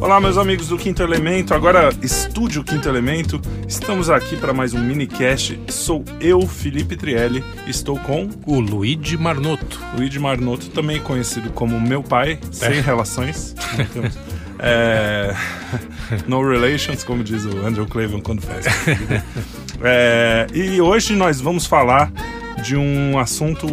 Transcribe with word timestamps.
Olá, 0.00 0.20
meus 0.20 0.38
amigos 0.38 0.68
do 0.68 0.78
Quinto 0.78 1.02
Elemento, 1.02 1.52
agora 1.52 1.90
Estúdio 2.00 2.62
Quinto 2.62 2.88
Elemento. 2.88 3.40
Estamos 3.66 4.08
aqui 4.08 4.36
para 4.36 4.52
mais 4.52 4.72
um 4.72 4.78
minicast. 4.78 5.58
Sou 5.68 6.04
eu, 6.20 6.40
Felipe 6.46 6.96
Trielli, 6.96 7.42
estou 7.66 7.98
com 7.98 8.30
o 8.46 8.60
Luigi 8.60 9.16
Marnoto. 9.16 9.80
Luigi 9.96 10.20
Marnoto, 10.20 10.70
também 10.70 11.00
conhecido 11.00 11.50
como 11.50 11.80
meu 11.80 12.00
pai, 12.00 12.38
sem 12.52 12.78
é. 12.78 12.80
relações. 12.80 13.56
é... 14.60 15.34
No 16.28 16.48
relations, 16.48 17.02
como 17.02 17.24
diz 17.24 17.44
o 17.44 17.66
Andrew 17.66 17.86
Clavon 17.86 18.20
quando 18.20 18.40
faz. 18.40 18.66
é... 19.82 20.46
E 20.54 20.80
hoje 20.80 21.16
nós 21.16 21.40
vamos 21.40 21.66
falar 21.66 22.12
de 22.62 22.76
um 22.76 23.18
assunto 23.18 23.66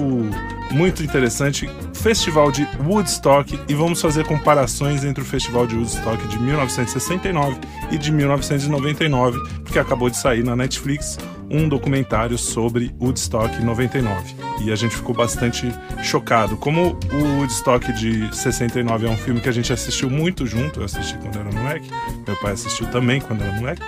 muito 0.71 1.03
interessante, 1.03 1.69
Festival 1.93 2.51
de 2.51 2.67
Woodstock, 2.85 3.59
e 3.67 3.73
vamos 3.73 4.01
fazer 4.01 4.25
comparações 4.25 5.03
entre 5.03 5.23
o 5.23 5.25
Festival 5.25 5.65
de 5.67 5.75
Woodstock 5.75 6.27
de 6.27 6.39
1969 6.39 7.57
e 7.91 7.97
de 7.97 8.11
1999, 8.11 9.39
porque 9.63 9.79
acabou 9.79 10.09
de 10.09 10.17
sair 10.17 10.43
na 10.43 10.55
Netflix 10.55 11.17
um 11.49 11.69
documentário 11.69 12.37
sobre 12.37 12.93
Woodstock 12.99 13.63
99. 13.63 14.35
E 14.63 14.71
a 14.71 14.75
gente 14.75 14.95
ficou 14.95 15.13
bastante 15.13 15.71
chocado. 16.03 16.57
Como 16.57 16.97
o 17.11 17.39
Woodstock 17.39 17.91
de 17.93 18.35
69 18.35 19.07
é 19.07 19.09
um 19.09 19.17
filme 19.17 19.39
que 19.39 19.49
a 19.49 19.51
gente 19.51 19.71
assistiu 19.71 20.09
muito 20.09 20.45
junto, 20.45 20.79
eu 20.79 20.85
assisti 20.85 21.17
quando 21.17 21.39
era 21.39 21.51
moleque, 21.51 21.89
meu 22.25 22.35
pai 22.37 22.53
assistiu 22.53 22.87
também 22.87 23.21
quando 23.21 23.43
era 23.43 23.53
moleque. 23.53 23.81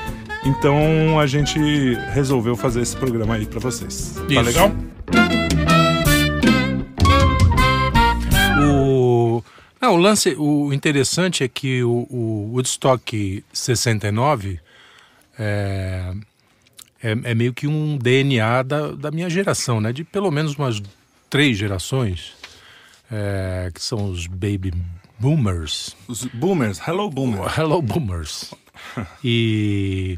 Então 0.45 1.19
a 1.19 1.25
gente 1.25 1.59
resolveu 2.13 2.55
fazer 2.55 2.81
esse 2.81 2.95
programa 2.95 3.35
aí 3.35 3.45
para 3.45 3.59
vocês. 3.59 4.13
Tá 4.15 4.21
Isso. 4.29 4.41
Legal? 4.41 4.71
Não, 9.79 9.93
o 9.93 9.97
lance, 9.97 10.35
o 10.37 10.73
interessante 10.73 11.43
é 11.43 11.47
que 11.47 11.83
o, 11.83 12.07
o 12.09 12.51
Woodstock 12.53 13.43
69 13.53 14.59
é, 15.37 16.13
é, 17.01 17.11
é, 17.11 17.35
meio 17.35 17.53
que 17.53 17.67
um 17.67 17.97
DNA 17.97 18.63
da, 18.63 18.91
da 18.91 19.11
minha 19.11 19.29
geração, 19.29 19.79
né? 19.79 19.93
De 19.93 20.03
pelo 20.03 20.31
menos 20.31 20.55
umas 20.55 20.81
três 21.29 21.57
gerações, 21.57 22.33
é, 23.11 23.69
que 23.73 23.81
são 23.81 24.09
os 24.09 24.25
baby 24.25 24.73
boomers. 25.19 25.95
Os 26.07 26.25
boomers, 26.25 26.79
hello 26.87 27.09
boomers. 27.09 27.53
Hello 27.57 27.81
boomers. 27.81 28.53
e, 29.23 30.17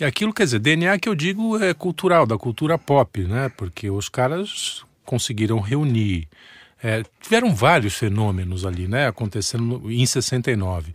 e 0.00 0.04
aquilo, 0.04 0.32
quer 0.32 0.44
dizer, 0.44 0.60
DNA 0.60 0.98
que 0.98 1.08
eu 1.08 1.14
digo 1.14 1.62
é 1.62 1.74
cultural, 1.74 2.26
da 2.26 2.38
cultura 2.38 2.78
pop, 2.78 3.20
né? 3.22 3.50
Porque 3.50 3.90
os 3.90 4.08
caras 4.08 4.82
conseguiram 5.04 5.60
reunir 5.60 6.26
é, 6.84 7.02
tiveram 7.18 7.54
vários 7.54 7.94
fenômenos 7.94 8.66
ali, 8.66 8.86
né, 8.86 9.06
acontecendo 9.06 9.90
em 9.90 10.04
69, 10.04 10.92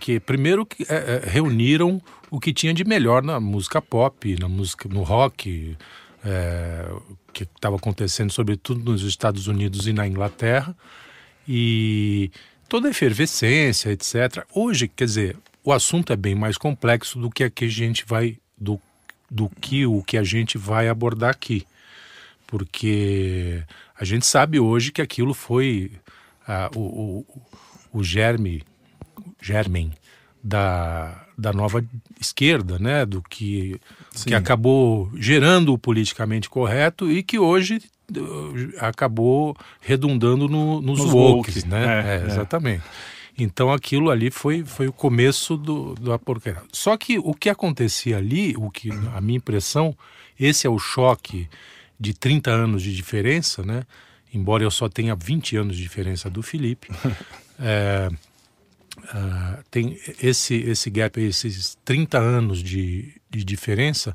que 0.00 0.18
primeiro 0.18 0.66
é, 0.88 0.94
é, 0.94 1.22
reuniram 1.28 2.00
o 2.30 2.40
que 2.40 2.54
tinha 2.54 2.72
de 2.72 2.84
melhor 2.84 3.22
na 3.22 3.38
música 3.38 3.82
pop, 3.82 4.34
na 4.40 4.48
música, 4.48 4.88
no 4.88 5.02
rock, 5.02 5.76
é, 6.24 6.90
que 7.34 7.42
estava 7.42 7.76
acontecendo 7.76 8.32
sobretudo 8.32 8.90
nos 8.90 9.02
Estados 9.02 9.46
Unidos 9.46 9.86
e 9.86 9.92
na 9.92 10.08
Inglaterra, 10.08 10.74
e 11.46 12.30
toda 12.66 12.88
a 12.88 12.90
efervescência, 12.90 13.90
etc. 13.90 14.42
Hoje, 14.54 14.88
quer 14.88 15.04
dizer, 15.04 15.36
o 15.62 15.70
assunto 15.70 16.14
é 16.14 16.16
bem 16.16 16.34
mais 16.34 16.56
complexo 16.56 17.18
do 17.18 17.28
que 17.28 17.44
a 17.44 17.50
que 17.50 17.66
a 17.66 17.68
gente 17.68 18.06
vai 18.06 18.38
do, 18.56 18.80
do 19.30 19.50
que 19.60 19.84
o 19.84 20.02
que 20.02 20.16
a 20.16 20.24
gente 20.24 20.56
vai 20.56 20.88
abordar 20.88 21.30
aqui, 21.30 21.66
porque 22.46 23.62
a 23.98 24.04
gente 24.04 24.26
sabe 24.26 24.60
hoje 24.60 24.92
que 24.92 25.02
aquilo 25.02 25.32
foi 25.32 25.92
ah, 26.46 26.70
o, 26.74 26.80
o, 26.80 27.26
o 27.92 28.04
germe, 28.04 28.62
germen 29.40 29.92
da, 30.42 31.26
da 31.36 31.52
nova 31.52 31.84
esquerda, 32.20 32.78
né? 32.78 33.04
Do 33.04 33.22
que, 33.22 33.80
que 34.24 34.34
acabou 34.34 35.10
gerando 35.14 35.72
o 35.72 35.78
politicamente 35.78 36.48
correto 36.48 37.10
e 37.10 37.22
que 37.22 37.38
hoje 37.38 37.82
uh, 38.16 38.54
acabou 38.78 39.56
redundando 39.80 40.48
no, 40.48 40.80
nos, 40.80 40.98
nos 41.00 41.12
wokes, 41.12 41.64
né? 41.64 41.84
É, 41.84 42.22
é, 42.22 42.26
exatamente. 42.26 42.84
Então 43.38 43.72
aquilo 43.72 44.10
ali 44.10 44.30
foi, 44.30 44.64
foi 44.64 44.86
o 44.86 44.92
começo 44.92 45.56
do, 45.56 45.94
da 45.94 46.18
porcaria. 46.18 46.62
Só 46.72 46.96
que 46.96 47.18
o 47.18 47.34
que 47.34 47.50
acontecia 47.50 48.16
ali, 48.16 48.54
o 48.56 48.70
que 48.70 48.90
a 49.14 49.20
minha 49.20 49.36
impressão, 49.36 49.96
esse 50.38 50.66
é 50.66 50.70
o 50.70 50.78
choque 50.78 51.48
de 51.98 52.14
30 52.14 52.50
anos 52.50 52.82
de 52.82 52.94
diferença, 52.94 53.62
né? 53.62 53.82
embora 54.32 54.62
eu 54.62 54.70
só 54.70 54.88
tenha 54.88 55.14
20 55.14 55.56
anos 55.56 55.76
de 55.76 55.82
diferença 55.82 56.28
do 56.28 56.42
Felipe. 56.42 56.88
é, 57.58 58.08
uh, 58.98 59.64
tem 59.70 59.98
esse, 60.22 60.54
esse 60.54 60.90
gap, 60.90 61.20
esses 61.20 61.76
30 61.84 62.18
anos 62.18 62.62
de, 62.62 63.14
de 63.30 63.44
diferença, 63.44 64.14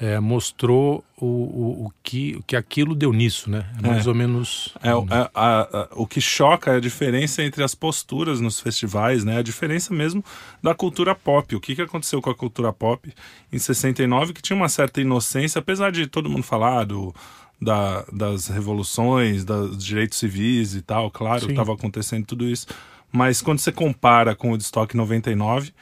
é, 0.00 0.18
mostrou 0.18 1.04
o, 1.16 1.26
o, 1.26 1.86
o, 1.86 1.92
que, 2.02 2.36
o 2.36 2.42
que 2.42 2.56
aquilo 2.56 2.94
deu 2.94 3.12
nisso, 3.12 3.48
né? 3.48 3.64
É 3.78 3.86
mais 3.86 4.06
é. 4.06 4.08
ou 4.08 4.14
menos. 4.14 4.74
É, 4.82 4.90
a, 4.90 5.30
a, 5.34 5.60
a, 5.62 5.88
o 5.92 6.06
que 6.06 6.20
choca 6.20 6.72
é 6.72 6.76
a 6.76 6.80
diferença 6.80 7.42
entre 7.42 7.62
as 7.62 7.74
posturas 7.74 8.40
nos 8.40 8.58
festivais, 8.60 9.24
né? 9.24 9.38
A 9.38 9.42
diferença 9.42 9.94
mesmo 9.94 10.24
da 10.62 10.74
cultura 10.74 11.14
pop. 11.14 11.54
O 11.54 11.60
que, 11.60 11.76
que 11.76 11.82
aconteceu 11.82 12.20
com 12.20 12.30
a 12.30 12.34
cultura 12.34 12.72
pop 12.72 13.12
em 13.52 13.58
69, 13.58 14.32
que 14.32 14.42
tinha 14.42 14.56
uma 14.56 14.68
certa 14.68 15.00
inocência, 15.00 15.60
apesar 15.60 15.92
de 15.92 16.06
todo 16.06 16.28
mundo 16.28 16.42
falar 16.42 16.84
do, 16.84 17.14
da, 17.60 18.04
das 18.12 18.48
revoluções, 18.48 19.44
dos 19.44 19.84
direitos 19.84 20.18
civis 20.18 20.74
e 20.74 20.82
tal, 20.82 21.10
claro, 21.10 21.48
estava 21.50 21.72
acontecendo 21.72 22.26
tudo 22.26 22.48
isso. 22.48 22.66
Mas 23.12 23.40
quando 23.40 23.60
você 23.60 23.70
compara 23.70 24.34
com 24.34 24.50
o 24.50 24.58
de 24.58 24.64
Stock 24.64 24.96
99, 24.96 25.72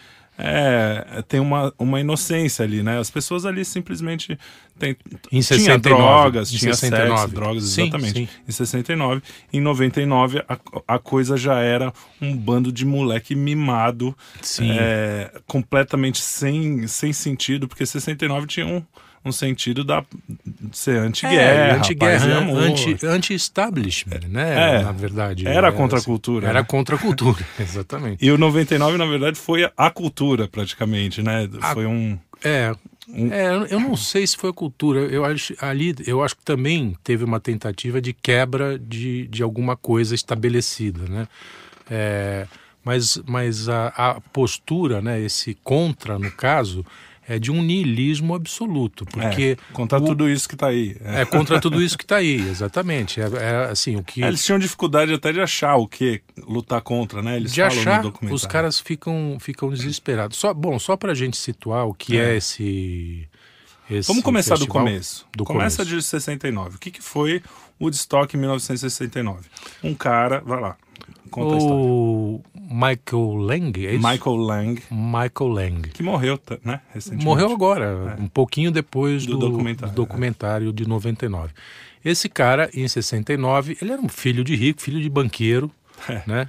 é, 0.44 1.22
tem 1.28 1.38
uma, 1.38 1.72
uma 1.78 2.00
inocência 2.00 2.64
ali, 2.64 2.82
né? 2.82 2.98
As 2.98 3.08
pessoas 3.08 3.47
ali 3.47 3.64
simplesmente 3.64 4.36
tem, 4.76 4.97
em 5.30 5.41
69, 5.41 5.62
tinha 5.62 5.78
drogas, 5.78 6.50
tinha 6.50 6.75
69. 6.75 7.20
sexo, 7.20 7.34
drogas, 7.34 7.64
sim, 7.64 7.82
exatamente. 7.82 8.14
Sim. 8.14 8.28
Em 8.48 8.53
69. 8.53 9.22
Em 9.53 9.60
99, 9.60 10.44
a, 10.48 10.58
a 10.88 10.98
coisa 10.98 11.36
já 11.36 11.60
era 11.60 11.92
um 12.20 12.36
bando 12.36 12.72
de 12.72 12.84
moleque 12.84 13.36
mimado, 13.36 14.16
é, 14.60 15.30
completamente 15.47 16.20
sem, 16.20 16.88
sem 16.88 17.12
sentido, 17.12 17.69
porque 17.69 17.86
69 17.86 18.48
tinha 18.48 18.66
um 18.66 18.82
um 19.25 19.31
sentido 19.31 19.84
da, 19.84 20.05
de 20.44 20.77
ser 20.77 20.99
anti-guerra, 20.99 21.41
é, 21.41 21.71
anti-guerra, 21.72 22.27
anti-establishment, 23.05 24.16
anti 24.16 24.28
né? 24.28 24.81
É, 24.81 24.83
na 24.83 24.93
verdade. 24.93 25.47
Era 25.47 25.71
contra 25.71 25.99
a 25.99 26.03
cultura. 26.03 26.49
Era 26.49 26.60
né? 26.60 26.66
contra 26.69 26.97
a 26.97 26.99
cultura, 26.99 27.44
exatamente. 27.59 28.25
E 28.25 28.31
o 28.31 28.38
99, 28.38 28.99
na 28.99 29.06
verdade, 29.06 29.38
foi 29.38 29.71
a 29.77 29.91
cultura, 29.91 30.49
praticamente, 30.49 31.22
né? 31.22 31.49
A, 31.60 31.72
foi 31.72 31.87
um... 31.87 32.19
É, 32.43 32.75
um... 33.09 33.33
É, 33.33 33.66
eu 33.71 33.78
não 33.78 33.97
sei 33.97 34.27
se 34.27 34.37
foi 34.37 34.50
a 34.50 34.55
cultura. 34.55 35.00
Eu 35.00 35.25
acho, 35.25 35.54
ali, 35.60 35.94
eu 36.04 36.22
acho 36.22 36.37
que 36.37 36.44
também 36.44 36.97
teve 37.04 37.22
uma 37.22 37.39
tentativa 37.39 38.00
de 38.00 38.12
quebra 38.12 38.77
de, 38.77 39.28
de 39.28 39.43
alguma 39.43 39.77
coisa 39.77 40.15
estabelecida, 40.15 41.04
né? 41.09 41.28
É, 41.89 42.47
mas 42.84 43.21
mas 43.27 43.69
a, 43.69 43.89
a 43.89 44.21
postura, 44.21 45.00
né, 45.00 45.21
esse 45.21 45.56
contra, 45.62 46.19
no 46.19 46.31
caso, 46.31 46.84
é 47.28 47.38
de 47.38 47.50
um 47.50 47.62
niilismo 47.62 48.34
absoluto, 48.34 49.05
porque 49.06 49.56
é, 49.59 49.72
contra 49.72 49.99
o, 49.99 50.05
tudo 50.05 50.28
isso 50.28 50.49
que 50.49 50.55
está 50.55 50.69
aí. 50.69 50.97
É. 51.05 51.22
é. 51.22 51.25
contra 51.25 51.60
tudo 51.60 51.81
isso 51.81 51.97
que 51.97 52.05
está 52.05 52.16
aí, 52.16 52.37
exatamente. 52.50 53.21
É, 53.21 53.25
é, 53.25 53.71
assim 53.71 53.97
o 53.97 54.03
que 54.03 54.22
é, 54.22 54.28
eles 54.28 54.44
tinham 54.44 54.59
dificuldade 54.59 55.12
até 55.12 55.33
de 55.33 55.41
achar 55.41 55.77
o 55.77 55.87
que 55.87 56.21
lutar 56.47 56.81
contra, 56.81 57.22
né? 57.22 57.37
Eles 57.37 57.53
de 57.53 57.62
achar, 57.62 58.03
os 58.31 58.47
caras 58.47 58.81
ficam 58.81 59.37
ficam 59.41 59.71
desesperados. 59.71 60.37
Só 60.37 60.53
bom, 60.53 60.78
só 60.78 60.97
para 60.97 61.12
a 61.12 61.15
gente 61.15 61.37
situar 61.37 61.87
o 61.87 61.94
que 61.94 62.19
é, 62.19 62.33
é 62.33 62.37
esse, 62.37 63.28
esse 63.89 64.09
Vamos 64.09 64.22
começar 64.22 64.59
do 64.59 64.66
começo. 64.66 65.27
Do 65.37 65.44
Começa 65.44 65.84
começo. 65.84 65.97
de 65.97 66.03
69. 66.03 66.77
O 66.77 66.78
que, 66.78 66.91
que 66.91 67.03
foi 67.03 67.43
o 67.78 67.84
Woodstock 67.84 68.37
em 68.37 68.41
1969? 68.41 69.49
Um 69.83 69.94
cara, 69.94 70.43
vai 70.44 70.60
lá. 70.60 70.77
Conta 71.32 71.65
o 71.65 72.43
Michael 72.54 73.37
Lang, 73.37 73.87
é 73.87 73.94
isso? 73.94 74.06
Michael 74.06 74.37
Lang. 74.37 74.83
Michael 74.91 75.51
Lang. 75.51 75.89
Que 75.89 76.03
morreu, 76.03 76.39
né, 76.65 76.80
recentemente. 76.92 77.24
Morreu 77.24 77.51
agora, 77.51 78.16
é. 78.18 78.22
um 78.22 78.28
pouquinho 78.28 78.71
depois 78.71 79.27
do, 79.27 79.39
do 79.39 79.48
documentário, 79.48 79.95
do 79.95 79.97
documentário 79.97 80.68
é. 80.68 80.72
de 80.72 80.86
99. 80.86 81.53
Esse 82.04 82.28
cara, 82.28 82.68
em 82.74 82.86
69, 82.86 83.78
ele 83.80 83.92
era 83.92 84.01
um 84.01 84.09
filho 84.09 84.45
de 84.45 84.54
rico, 84.54 84.83
filho 84.83 85.01
de 85.01 85.09
banqueiro, 85.09 85.71
é. 86.09 86.22
né? 86.27 86.48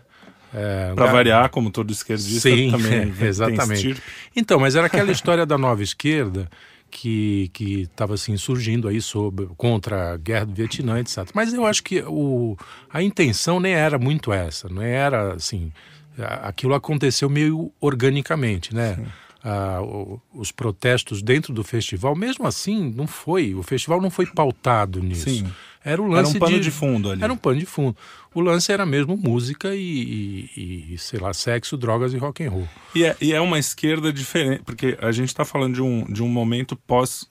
É, 0.53 0.93
Para 0.93 1.11
variar, 1.11 1.49
como 1.49 1.71
todo 1.71 1.91
esquerdista 1.91 2.49
Sim, 2.49 2.69
também 2.69 3.11
é, 3.19 3.25
exatamente. 3.25 3.95
Então, 4.35 4.59
mas 4.59 4.75
era 4.75 4.85
aquela 4.85 5.11
história 5.11 5.45
da 5.45 5.57
nova 5.57 5.81
esquerda 5.81 6.47
que 6.93 7.81
estava 7.81 8.13
assim 8.13 8.37
surgindo 8.37 8.87
aí 8.87 9.01
sobre 9.01 9.47
contra 9.57 10.13
a 10.13 10.17
guerra 10.17 10.45
do 10.45 10.53
Vietnã, 10.53 10.99
etc. 10.99 11.29
Mas 11.33 11.53
eu 11.53 11.65
acho 11.65 11.83
que 11.83 12.01
o, 12.01 12.57
a 12.91 13.01
intenção 13.01 13.59
nem 13.59 13.73
era 13.73 13.97
muito 13.97 14.31
essa, 14.31 14.69
não 14.69 14.81
era 14.81 15.33
assim, 15.33 15.71
aquilo 16.43 16.73
aconteceu 16.73 17.29
meio 17.29 17.71
organicamente, 17.81 18.73
né? 18.73 18.97
ah, 19.43 19.79
os 20.33 20.51
protestos 20.51 21.21
dentro 21.21 21.53
do 21.53 21.63
festival, 21.63 22.15
mesmo 22.15 22.47
assim, 22.47 22.93
não 22.95 23.05
foi. 23.05 23.53
O 23.53 23.61
festival 23.61 24.01
não 24.01 24.09
foi 24.09 24.25
pautado 24.25 25.01
nisso. 25.01 25.29
Sim. 25.29 25.51
Era 25.83 26.01
o 26.01 26.07
lance 26.07 26.29
era 26.29 26.37
um 26.37 26.39
pano 26.39 26.57
de, 26.57 26.63
de, 26.63 26.71
fundo 26.71 27.11
ali. 27.11 27.23
Era 27.23 27.33
um 27.33 27.37
pano 27.37 27.59
de 27.59 27.65
fundo. 27.65 27.95
O 28.33 28.41
lance 28.41 28.71
era 28.71 28.85
mesmo 28.85 29.17
música 29.17 29.75
e, 29.75 30.49
e, 30.55 30.93
e 30.93 30.97
sei 30.97 31.19
lá, 31.19 31.33
sexo, 31.33 31.77
drogas 31.77 32.13
e 32.13 32.17
rock 32.17 32.43
and 32.43 32.49
roll. 32.49 32.69
E 32.95 33.03
é, 33.03 33.15
e 33.21 33.33
é 33.33 33.41
uma 33.41 33.59
esquerda 33.59 34.11
diferente, 34.11 34.63
porque 34.65 34.97
a 35.01 35.11
gente 35.11 35.27
está 35.27 35.45
falando 35.45 35.75
de 35.75 35.81
um, 35.81 36.05
de 36.05 36.23
um 36.23 36.27
momento 36.27 36.75
pós 36.75 37.27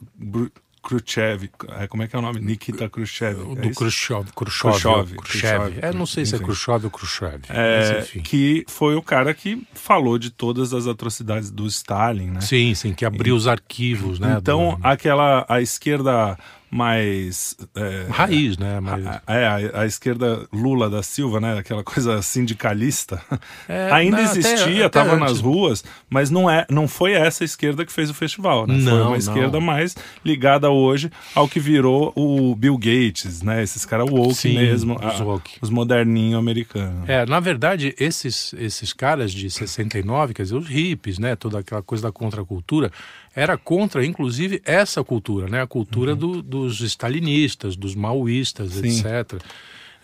Khrushchev, 0.83 1.49
é, 1.79 1.87
como 1.87 2.03
é 2.03 2.09
que 2.09 2.17
é 2.17 2.19
o 2.19 2.23
nome? 2.23 2.41
Nikita 2.41 2.89
Khrushchev. 2.91 3.41
É 3.41 3.69
do 3.69 3.71
Khrushchev, 3.71 4.27
Khrushchev, 4.35 5.15
Khrushchev. 5.17 5.79
É, 5.81 5.93
não 5.93 6.05
sei 6.05 6.27
se 6.27 6.35
é 6.35 6.39
Khrushchev 6.39 6.85
ou 6.85 6.91
Khrushchev. 6.91 7.43
É, 7.49 8.05
que 8.25 8.65
foi 8.67 8.97
o 8.97 9.03
cara 9.03 9.33
que 9.33 9.63
falou 9.75 10.19
de 10.19 10.31
todas 10.31 10.75
as 10.75 10.89
atrocidades 10.89 11.51
do 11.51 11.67
Stalin, 11.69 12.31
né? 12.33 12.41
Sim, 12.41 12.75
sim, 12.75 12.93
que 12.93 13.05
abriu 13.05 13.37
e, 13.37 13.39
os 13.39 13.47
arquivos, 13.47 14.19
né? 14.19 14.37
Então, 14.41 14.77
do... 14.77 14.87
aquela, 14.87 15.47
a 15.49 15.61
esquerda 15.61 16.37
mais. 16.73 17.55
É, 17.77 18.07
Raiz, 18.09 18.57
né? 18.57 18.81
Mais... 18.81 19.07
A, 19.07 19.23
é, 19.27 19.47
a, 19.47 19.81
a, 19.83 19.87
esquerda 19.87 20.49
Lula 20.51 20.89
da 20.89 21.03
Silva, 21.03 21.39
né? 21.39 21.59
Aquela 21.59 21.85
coisa 21.85 22.23
sindicalista. 22.23 23.23
É, 23.69 23.91
Ainda 23.93 24.17
não, 24.17 24.25
existia, 24.25 24.87
estava 24.87 25.17
nas 25.17 25.39
ruas, 25.39 25.85
mas 26.09 26.31
não, 26.31 26.49
é, 26.51 26.67
não 26.71 26.89
foi 26.89 27.13
essa 27.13 27.45
esquerda 27.45 27.85
que 27.85 27.93
fez 27.93 28.09
o 28.09 28.15
festival, 28.15 28.67
né? 28.67 28.75
Não, 28.75 28.85
foi 28.85 29.01
uma 29.01 29.11
não. 29.11 29.17
esquerda 29.17 29.61
mais 29.61 29.95
ligada 30.25 30.71
hoje 30.71 31.13
ao 31.35 31.47
que 31.47 31.61
virou 31.61 32.11
o 32.17 32.55
Bill 32.57 32.79
Gates, 32.79 33.43
né? 33.43 33.63
Esses 33.63 33.85
caras 33.85 34.09
woke 34.11 34.35
Sim, 34.35 34.55
mesmo, 34.55 34.97
os, 34.97 35.21
a, 35.21 35.25
woke. 35.25 35.59
os 35.61 35.69
moderninhos 35.69 36.39
americanos. 36.39 37.07
É, 37.07 37.27
na 37.27 37.39
verdade, 37.39 37.95
esses, 37.99 38.55
esses 38.55 38.95
caras 38.95 39.31
de 39.31 39.51
69, 39.51 40.33
quer 40.33 40.45
dizer, 40.45 40.57
os 40.57 40.67
hippies, 40.67 41.19
né? 41.19 41.37
Toda 41.37 41.59
aquela 41.59 41.83
coisa 41.83 42.05
da 42.05 42.13
contracultura 42.13 42.91
era 43.35 43.57
contra, 43.57 44.05
inclusive, 44.05 44.61
essa 44.65 45.03
cultura, 45.03 45.49
né? 45.49 45.63
a 45.63 45.67
cultura 45.67 46.13
uhum. 46.13 46.19
do, 46.19 46.43
dos 46.43 46.81
stalinistas, 46.81 47.77
dos 47.77 47.95
maoístas, 47.95 48.73
Sim. 48.73 48.89
etc. 48.89 49.43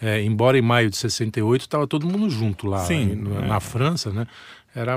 É, 0.00 0.22
embora 0.22 0.56
em 0.56 0.62
maio 0.62 0.88
de 0.88 0.96
68 0.96 1.62
estava 1.62 1.86
todo 1.86 2.06
mundo 2.06 2.30
junto 2.30 2.66
lá, 2.66 2.84
Sim, 2.84 3.16
na, 3.16 3.36
é. 3.36 3.46
na 3.48 3.60
França, 3.60 4.10
né? 4.12 4.26
Era 4.75 4.96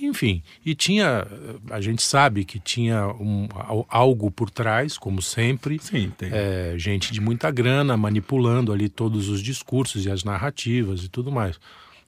enfim, 0.00 0.42
e 0.64 0.76
tinha, 0.76 1.26
a 1.70 1.80
gente 1.80 2.02
sabe 2.02 2.44
que 2.44 2.60
tinha 2.60 3.08
um, 3.08 3.48
algo 3.88 4.30
por 4.30 4.48
trás, 4.48 4.96
como 4.96 5.20
sempre, 5.20 5.78
Sim, 5.80 6.12
é, 6.20 6.74
gente 6.76 7.12
de 7.12 7.20
muita 7.20 7.50
grana 7.50 7.96
manipulando 7.96 8.72
ali 8.72 8.88
todos 8.88 9.28
os 9.28 9.42
discursos 9.42 10.06
e 10.06 10.10
as 10.10 10.22
narrativas 10.22 11.02
e 11.02 11.08
tudo 11.08 11.32
mais. 11.32 11.58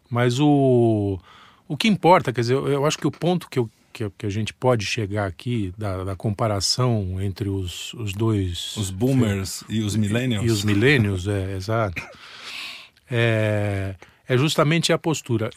Mas 0.08 0.38
o, 0.38 1.18
o 1.66 1.76
que 1.76 1.88
importa, 1.88 2.32
quer 2.32 2.42
dizer, 2.42 2.54
eu, 2.54 2.68
eu 2.68 2.86
acho 2.86 2.98
que 2.98 3.06
o 3.06 3.10
ponto 3.10 3.48
que 3.48 3.58
eu 3.58 3.68
que, 4.08 4.11
que 4.19 4.26
a 4.26 4.31
gente 4.31 4.55
pode 4.55 4.87
chegar 4.87 5.26
aqui 5.26 5.75
da, 5.76 6.05
da 6.05 6.17
comparação 6.17 7.20
entre 7.20 7.49
os, 7.49 7.93
os 7.94 8.12
dois. 8.14 8.76
Os 8.76 8.91
boomers 8.91 9.62
e 9.69 9.81
os 9.81 9.94
millennials. 9.97 10.47
E 10.47 10.50
os 10.50 10.64
millennials, 10.64 11.26
é, 11.26 11.52
exato. 11.56 12.02
É, 13.11 13.94
é 14.26 14.38
justamente 14.38 14.93
a 14.93 14.99
postura. 14.99 15.50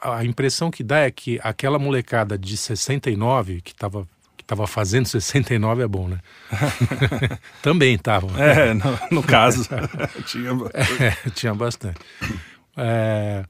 A 0.00 0.24
impressão 0.24 0.70
que 0.70 0.82
dá 0.82 1.00
é 1.00 1.10
que 1.10 1.38
aquela 1.42 1.78
molecada 1.78 2.38
de 2.38 2.56
69, 2.56 3.60
que 3.60 3.72
estava 3.72 4.08
que 4.34 4.44
tava 4.44 4.66
fazendo 4.66 5.06
69 5.06 5.82
é 5.82 5.86
bom, 5.86 6.08
né? 6.08 6.18
Também 7.62 7.94
estavam. 7.94 8.36
É, 8.36 8.74
no, 8.74 8.98
no 9.12 9.22
caso, 9.22 9.68
tinha 10.26 10.52
bastante. 10.52 11.02
É, 11.02 11.30
tinha 11.30 11.54
bastante. 11.54 12.00
É, 12.76 13.44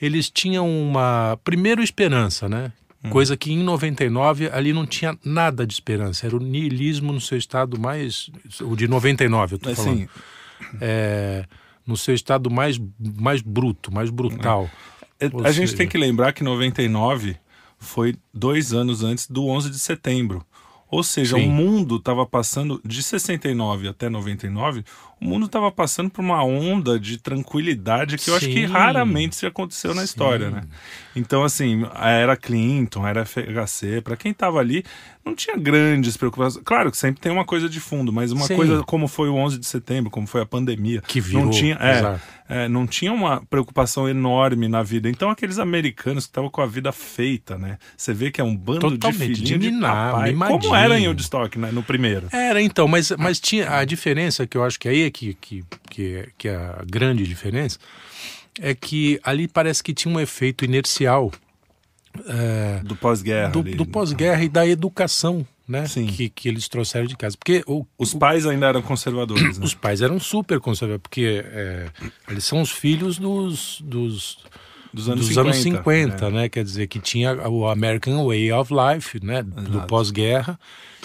eles 0.00 0.30
tinham 0.30 0.68
uma, 0.68 1.36
primeiro, 1.42 1.82
esperança, 1.82 2.48
né? 2.48 2.70
Hum. 3.02 3.10
Coisa 3.10 3.36
que 3.36 3.52
em 3.52 3.62
99 3.62 4.50
ali 4.50 4.72
não 4.72 4.86
tinha 4.86 5.16
nada 5.24 5.66
de 5.66 5.72
esperança. 5.72 6.26
Era 6.26 6.36
o 6.36 6.40
niilismo 6.40 7.12
no 7.12 7.20
seu 7.20 7.38
estado 7.38 7.78
mais. 7.78 8.30
O 8.60 8.74
de 8.74 8.88
99, 8.88 9.54
eu 9.54 9.56
estou 9.56 9.74
falando. 9.74 9.92
Assim, 9.92 10.08
é, 10.80 11.44
no 11.86 11.96
seu 11.96 12.14
estado 12.14 12.50
mais, 12.50 12.80
mais 12.98 13.40
bruto, 13.40 13.92
mais 13.92 14.10
brutal. 14.10 14.68
É. 15.20 15.26
A 15.26 15.30
seja... 15.30 15.52
gente 15.52 15.76
tem 15.76 15.88
que 15.88 15.96
lembrar 15.96 16.32
que 16.32 16.42
99 16.42 17.36
foi 17.78 18.16
dois 18.34 18.72
anos 18.72 19.04
antes 19.04 19.28
do 19.28 19.46
11 19.46 19.70
de 19.70 19.78
setembro. 19.78 20.44
Ou 20.90 21.02
seja, 21.02 21.36
Sim. 21.36 21.46
o 21.46 21.50
mundo 21.50 21.96
estava 21.96 22.24
passando 22.24 22.80
de 22.84 23.02
69 23.02 23.88
até 23.88 24.08
99, 24.08 24.84
o 25.20 25.24
mundo 25.24 25.46
estava 25.46 25.70
passando 25.70 26.10
por 26.10 26.20
uma 26.20 26.42
onda 26.44 26.98
de 26.98 27.18
tranquilidade 27.18 28.16
que 28.16 28.30
eu 28.30 28.36
acho 28.36 28.48
que 28.48 28.64
raramente 28.64 29.36
se 29.36 29.46
aconteceu 29.46 29.94
na 29.94 30.02
Sim. 30.02 30.04
história, 30.04 30.50
né? 30.50 30.62
Então, 31.14 31.42
assim, 31.42 31.84
era 31.94 32.36
Clinton, 32.36 33.06
era 33.06 33.24
FHC, 33.24 34.00
para 34.02 34.16
quem 34.16 34.30
estava 34.30 34.60
ali, 34.60 34.84
não 35.24 35.34
tinha 35.34 35.56
grandes 35.56 36.16
preocupações. 36.16 36.62
Claro 36.64 36.90
que 36.90 36.96
sempre 36.96 37.20
tem 37.20 37.32
uma 37.32 37.44
coisa 37.44 37.68
de 37.68 37.80
fundo, 37.80 38.12
mas 38.12 38.30
uma 38.30 38.46
Sim. 38.46 38.56
coisa 38.56 38.82
como 38.84 39.08
foi 39.08 39.28
o 39.28 39.34
11 39.34 39.58
de 39.58 39.66
setembro, 39.66 40.10
como 40.10 40.26
foi 40.26 40.40
a 40.40 40.46
pandemia, 40.46 41.02
que 41.02 41.20
virou, 41.20 41.44
não 41.44 41.50
tinha, 41.50 41.74
é, 41.74 42.18
é, 42.48 42.68
não 42.68 42.86
tinha 42.86 43.12
uma 43.12 43.42
preocupação 43.46 44.08
enorme 44.08 44.68
na 44.68 44.82
vida. 44.82 45.08
Então, 45.08 45.28
aqueles 45.28 45.58
americanos 45.58 46.24
que 46.24 46.30
estavam 46.30 46.48
com 46.48 46.62
a 46.62 46.66
vida 46.66 46.92
feita, 46.92 47.58
né? 47.58 47.78
Você 47.96 48.14
vê 48.14 48.30
que 48.30 48.40
é 48.40 48.44
um 48.44 48.56
bando 48.56 48.80
Totalmente 48.80 49.34
de 49.34 49.36
filhinho 49.36 49.58
de, 49.58 49.70
de 49.70 49.80
papai, 49.80 50.34
como 50.34 50.74
era 50.74 50.98
em 50.98 51.08
Woodstock, 51.08 51.58
né, 51.58 51.70
no 51.72 51.82
primeiro. 51.82 52.28
Era, 52.32 52.62
então, 52.62 52.86
mas, 52.86 53.10
mas 53.18 53.40
tinha 53.40 53.76
a 53.76 53.84
diferença 53.84 54.46
que 54.46 54.56
eu 54.56 54.64
acho 54.64 54.78
que 54.78 54.88
aí 54.88 55.07
é 55.08 55.10
que, 55.10 55.34
que, 55.34 55.64
que, 55.90 56.28
que 56.38 56.48
é 56.48 56.56
a 56.56 56.84
grande 56.86 57.26
diferença, 57.26 57.78
é 58.60 58.74
que 58.74 59.20
ali 59.22 59.48
parece 59.48 59.82
que 59.82 59.92
tinha 59.92 60.14
um 60.14 60.20
efeito 60.20 60.64
inercial. 60.64 61.32
É, 62.26 62.80
do 62.84 62.96
pós-guerra. 62.96 63.50
Do, 63.50 63.62
do 63.62 63.86
pós-guerra 63.86 64.42
e 64.42 64.48
da 64.48 64.66
educação. 64.66 65.46
Né? 65.66 65.84
Que, 65.86 66.30
que 66.30 66.48
eles 66.48 66.66
trouxeram 66.66 67.06
de 67.06 67.14
casa. 67.14 67.36
Porque 67.36 67.62
o, 67.66 67.84
os 67.98 68.14
pais 68.14 68.46
ainda 68.46 68.66
eram 68.68 68.80
conservadores. 68.80 69.58
Né? 69.58 69.64
Os 69.64 69.74
pais 69.74 70.00
eram 70.00 70.18
super 70.18 70.58
conservadores, 70.60 71.02
porque 71.02 71.44
é, 71.44 71.90
eles 72.26 72.44
são 72.44 72.62
os 72.62 72.70
filhos 72.70 73.18
dos, 73.18 73.78
dos, 73.82 74.38
dos 74.94 75.10
anos 75.10 75.26
dos 75.26 75.28
50, 75.28 75.40
anos 75.40 75.56
50 75.58 76.26
é. 76.26 76.30
né? 76.30 76.48
Quer 76.48 76.64
dizer, 76.64 76.86
que 76.86 76.98
tinha 76.98 77.34
o 77.46 77.68
American 77.68 78.26
Way 78.26 78.50
of 78.50 78.72
Life, 78.72 79.22
né? 79.22 79.40
Exato. 79.40 79.70
Do 79.70 79.82
pós-guerra. 79.82 80.58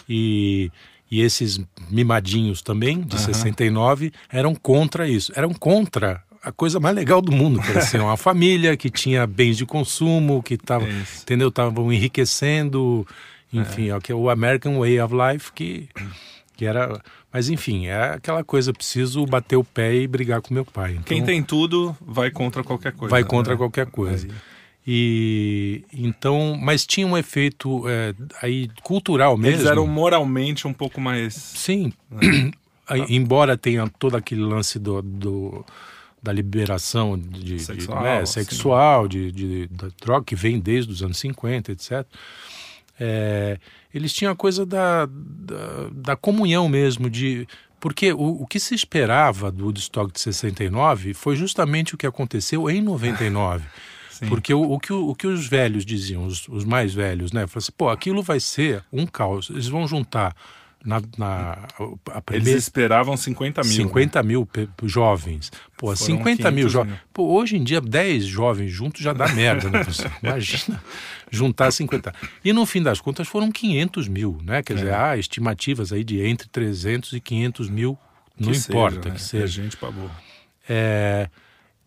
E, 0.07 0.71
e 1.09 1.21
esses 1.21 1.59
mimadinhos 1.89 2.61
também, 2.61 3.01
de 3.01 3.15
uhum. 3.15 3.21
69, 3.21 4.11
eram 4.31 4.55
contra 4.55 5.07
isso. 5.07 5.31
Eram 5.35 5.53
contra 5.53 6.23
a 6.41 6.51
coisa 6.51 6.79
mais 6.79 6.95
legal 6.95 7.21
do 7.21 7.31
mundo, 7.31 7.61
que 7.61 7.69
era 7.69 7.79
assim, 7.79 7.97
uma 7.97 8.17
família 8.17 8.75
que 8.75 8.89
tinha 8.89 9.25
bens 9.25 9.57
de 9.57 9.65
consumo, 9.65 10.43
que 10.43 10.55
estava, 10.55 10.85
entendeu, 11.21 11.49
estavam 11.49 11.91
enriquecendo, 11.93 13.07
enfim, 13.51 13.89
é. 13.89 14.11
é 14.11 14.13
o 14.15 14.29
American 14.29 14.79
Way 14.79 14.99
of 14.99 15.13
Life 15.15 15.53
que 15.53 15.87
que 16.55 16.65
era, 16.65 17.01
mas 17.31 17.49
enfim, 17.49 17.87
é 17.87 18.13
aquela 18.13 18.43
coisa, 18.43 18.71
preciso 18.71 19.25
bater 19.25 19.55
o 19.55 19.63
pé 19.63 19.95
e 19.95 20.07
brigar 20.07 20.41
com 20.41 20.53
meu 20.53 20.63
pai. 20.63 20.91
Então, 20.91 21.03
Quem 21.05 21.23
tem 21.23 21.41
tudo 21.41 21.95
vai 21.99 22.29
contra 22.29 22.63
qualquer 22.63 22.93
coisa. 22.93 23.09
Vai 23.09 23.23
contra 23.23 23.53
né? 23.53 23.57
qualquer 23.57 23.87
coisa. 23.87 24.27
Aí. 24.27 24.33
E 24.85 25.83
então, 25.93 26.57
mas 26.61 26.85
tinha 26.85 27.07
um 27.07 27.17
efeito 27.17 27.87
é, 27.87 28.13
aí 28.41 28.69
cultural 28.83 29.37
mesmo. 29.37 29.61
Eles 29.61 29.71
eram 29.71 29.87
moralmente 29.87 30.67
um 30.67 30.73
pouco 30.73 30.99
mais. 30.99 31.33
Sim. 31.33 31.93
Né? 32.11 32.51
Embora 33.07 33.57
tenha 33.57 33.87
todo 33.97 34.17
aquele 34.17 34.41
lance 34.41 34.77
do, 34.77 35.01
do 35.01 35.65
da 36.21 36.31
liberação 36.31 37.17
de, 37.17 37.59
sexual, 37.59 37.97
de, 37.97 38.03
né, 38.03 38.25
sexual 38.25 39.07
de, 39.09 39.31
de, 39.31 39.67
da 39.67 39.89
droga 40.01 40.23
que 40.23 40.35
vem 40.35 40.57
desde 40.57 40.91
os 40.91 41.03
anos 41.03 41.17
50, 41.17 41.73
etc. 41.73 42.05
É, 42.97 43.57
eles 43.93 44.13
tinham 44.13 44.31
a 44.31 44.35
coisa 44.35 44.65
da, 44.65 45.05
da, 45.05 45.89
da 45.91 46.15
comunhão 46.15 46.69
mesmo, 46.69 47.09
de 47.09 47.45
porque 47.79 48.13
o, 48.13 48.43
o, 48.43 48.47
que 48.47 48.59
se 48.59 48.73
esperava 48.73 49.51
do 49.51 49.65
Woodstock 49.65 50.13
de 50.13 50.19
69 50.21 51.13
foi 51.13 51.35
justamente 51.35 51.93
o 51.93 51.97
que 51.97 52.07
aconteceu 52.07 52.69
em 52.69 52.81
99. 52.81 53.65
Porque 54.27 54.53
o, 54.53 54.61
o, 54.61 54.79
que, 54.79 54.93
o, 54.93 55.15
que 55.15 55.27
os 55.27 55.47
velhos 55.47 55.85
diziam, 55.85 56.25
os, 56.25 56.47
os 56.47 56.63
mais 56.63 56.93
velhos, 56.93 57.31
né? 57.31 57.47
Falaram 57.47 57.57
assim, 57.57 57.71
pô, 57.77 57.89
aquilo 57.89 58.21
vai 58.21 58.39
ser 58.39 58.83
um 58.91 59.05
caos. 59.05 59.49
Eles 59.49 59.67
vão 59.67 59.87
juntar 59.87 60.35
na, 60.83 61.01
na 61.17 61.67
a 62.11 62.21
primeira... 62.21 62.51
Eles 62.51 62.63
esperavam 62.63 63.15
50 63.15 63.61
mil. 63.63 63.71
50 63.71 64.21
né? 64.21 64.27
mil 64.27 64.47
jovens. 64.83 65.51
Pô, 65.77 65.95
Foram 65.95 66.17
50 66.17 66.51
mil 66.51 66.69
jovens. 66.69 66.95
Pô, 67.13 67.23
hoje 67.33 67.57
em 67.57 67.63
dia, 67.63 67.79
10 67.79 68.25
jovens 68.25 68.69
juntos 68.71 69.01
já 69.01 69.13
dá 69.13 69.27
merda, 69.29 69.69
né? 69.69 69.81
Imagina 70.21 70.81
juntar 71.33 71.71
50. 71.71 72.13
E 72.45 72.53
no 72.53 72.65
fim 72.65 72.81
das 72.83 73.01
contas 73.01 73.27
foram 73.27 73.51
500 73.51 74.07
mil, 74.07 74.37
né? 74.43 74.61
Quer 74.61 74.73
é. 74.73 74.75
dizer, 74.75 74.93
há 74.93 75.17
estimativas 75.17 75.91
aí 75.91 76.03
de 76.03 76.21
entre 76.21 76.47
300 76.47 77.13
e 77.13 77.19
500 77.19 77.69
mil, 77.69 77.97
não 78.39 78.51
que 78.51 78.57
importa 78.57 78.95
seja, 78.95 79.09
né? 79.09 79.15
que 79.15 79.21
seja. 79.21 79.43
É 79.43 79.47
gente 79.47 79.77
pra 79.77 79.89
boa. 79.89 80.11
É, 80.69 81.27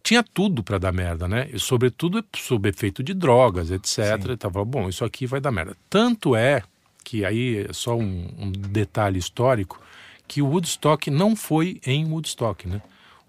tinha 0.07 0.23
tudo 0.23 0.63
para 0.63 0.79
dar 0.79 0.93
merda, 0.93 1.27
né? 1.27 1.49
E 1.53 1.59
sobretudo 1.59 2.25
sob 2.37 2.69
efeito 2.69 3.03
de 3.03 3.13
drogas, 3.13 3.73
etc. 3.73 3.99
E 4.31 4.37
tava 4.37 4.65
bom, 4.65 4.89
isso 4.89 5.05
aqui 5.05 5.27
vai 5.27 5.41
dar 5.41 5.51
merda. 5.51 5.77
Tanto 5.91 6.37
é 6.37 6.63
que 7.03 7.25
aí 7.25 7.67
é 7.69 7.73
só 7.73 7.97
um, 7.97 8.29
um, 8.39 8.53
detalhe 8.53 9.19
histórico, 9.19 9.81
que 10.29 10.41
o 10.41 10.47
Woodstock 10.47 11.11
não 11.11 11.35
foi 11.35 11.81
em 11.85 12.05
Woodstock, 12.05 12.69
né? 12.69 12.81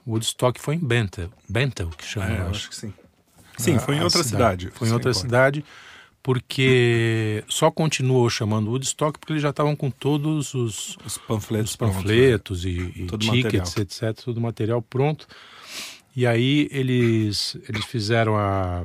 O 0.06 0.12
Woodstock 0.12 0.62
foi 0.62 0.76
em 0.76 0.80
Bentel, 0.80 1.32
Bentel 1.50 1.90
que 1.90 2.06
chama. 2.06 2.28
É, 2.28 2.42
acho 2.42 2.70
que 2.70 2.76
sim. 2.76 2.94
Sim, 3.58 3.80
foi 3.80 3.96
em 3.96 4.04
outra 4.04 4.24
cidade. 4.24 4.66
cidade. 4.66 4.78
Foi 4.78 4.88
em 4.88 4.92
outra 4.92 5.14
cidade, 5.16 5.66
porque 6.22 7.44
só 7.48 7.72
continuou 7.72 8.30
chamando 8.30 8.70
Woodstock 8.70 9.18
porque 9.18 9.34
eles 9.34 9.42
já 9.42 9.50
estavam 9.50 9.76
com 9.76 9.90
todos 9.90 10.54
os, 10.54 10.96
Os 11.04 11.18
panfletos. 11.18 11.72
os 11.72 11.76
panfletos 11.76 12.66
e, 12.66 12.94
e 12.96 13.08
Todo 13.08 13.22
tickets, 13.22 13.76
material. 13.76 14.12
etc., 14.12 14.24
todo 14.24 14.38
o 14.38 14.42
material 14.42 14.80
pronto. 14.80 15.28
E 16.18 16.26
aí 16.26 16.68
eles, 16.72 17.56
eles 17.70 17.86
fizeram 17.86 18.36
a. 18.36 18.84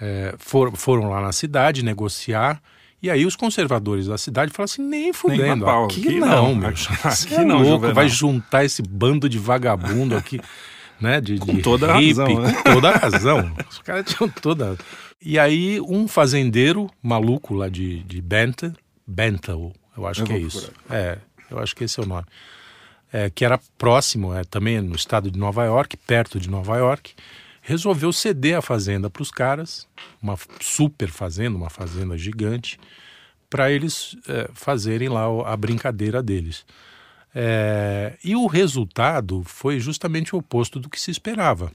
é, 0.00 0.34
for- 0.38 0.74
foram 0.74 1.10
lá 1.10 1.20
na 1.20 1.32
cidade 1.32 1.84
negociar. 1.84 2.62
E 3.02 3.10
aí 3.10 3.24
os 3.26 3.36
conservadores 3.36 4.06
da 4.06 4.16
cidade 4.18 4.50
falaram 4.52 4.64
assim, 4.72 4.82
nem 4.82 5.12
fudendo, 5.12 5.64
pau, 5.66 5.84
aqui, 5.84 6.00
aqui 6.08 6.18
não, 6.20 6.28
não, 6.28 6.54
meu. 6.54 6.68
aqui- 6.70 6.88
aqui 7.04 7.34
é 7.34 7.44
não, 7.44 7.56
louco, 7.56 7.70
Juvenal." 7.72 7.94
vai 7.94 8.08
juntar 8.08 8.64
esse 8.64 8.82
bando 8.82 9.28
de 9.28 9.38
vagabundo 9.38 10.16
aqui, 10.16 10.40
né? 11.00 11.20
De, 11.20 11.38
Com 11.38 11.54
de 11.56 11.62
toda 11.62 11.92
a 11.92 11.94
razão, 11.94 12.40
né? 12.40 12.52
Com 12.54 12.72
toda 12.74 12.88
a 12.90 12.96
razão. 12.96 13.52
Os 13.70 13.78
caras 13.78 14.06
tinham 14.06 14.28
toda... 14.30 14.76
E 15.22 15.38
aí 15.38 15.78
um 15.82 16.08
fazendeiro 16.08 16.88
maluco 17.02 17.52
lá 17.54 17.68
de, 17.68 18.02
de 18.04 18.22
Benton, 18.22 18.72
Benton, 19.06 19.72
eu 19.96 20.06
acho 20.06 20.22
Eu 20.22 20.26
que 20.26 20.32
é 20.32 20.38
isso. 20.38 20.72
É, 20.88 21.18
eu 21.50 21.58
acho 21.58 21.76
que 21.76 21.84
esse 21.84 22.00
é 22.00 22.02
o 22.02 22.06
nome. 22.06 22.24
É, 23.12 23.28
que 23.28 23.44
era 23.44 23.58
próximo, 23.76 24.32
é, 24.32 24.44
também 24.44 24.80
no 24.80 24.94
estado 24.94 25.30
de 25.30 25.38
Nova 25.38 25.64
York, 25.64 25.96
perto 25.96 26.38
de 26.38 26.48
Nova 26.48 26.76
York, 26.76 27.12
resolveu 27.60 28.12
ceder 28.12 28.56
a 28.56 28.62
fazenda 28.62 29.10
para 29.10 29.22
os 29.22 29.30
caras, 29.30 29.86
uma 30.22 30.36
super 30.60 31.08
fazenda, 31.08 31.56
uma 31.56 31.70
fazenda 31.70 32.16
gigante, 32.16 32.78
para 33.48 33.70
eles 33.70 34.16
é, 34.28 34.48
fazerem 34.54 35.08
lá 35.08 35.24
a 35.44 35.56
brincadeira 35.56 36.22
deles. 36.22 36.64
É, 37.34 38.16
e 38.24 38.34
o 38.34 38.46
resultado 38.46 39.42
foi 39.44 39.78
justamente 39.78 40.34
o 40.34 40.38
oposto 40.38 40.78
do 40.80 40.88
que 40.88 41.00
se 41.00 41.10
esperava, 41.10 41.72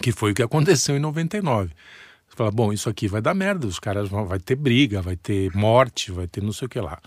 que 0.00 0.12
foi 0.12 0.32
o 0.32 0.34
que 0.34 0.42
aconteceu 0.42 0.96
em 0.96 1.00
99. 1.00 1.70
Você 2.28 2.36
fala, 2.36 2.50
bom, 2.50 2.72
isso 2.72 2.88
aqui 2.88 3.08
vai 3.08 3.20
dar 3.20 3.34
merda, 3.34 3.66
os 3.66 3.80
caras 3.80 4.08
vão, 4.08 4.26
vai 4.26 4.38
ter 4.38 4.54
briga, 4.54 5.02
vai 5.02 5.16
ter 5.16 5.54
morte, 5.54 6.12
vai 6.12 6.28
ter 6.28 6.42
não 6.42 6.52
sei 6.52 6.66
o 6.66 6.68
que 6.68 6.80
lá. 6.80 7.00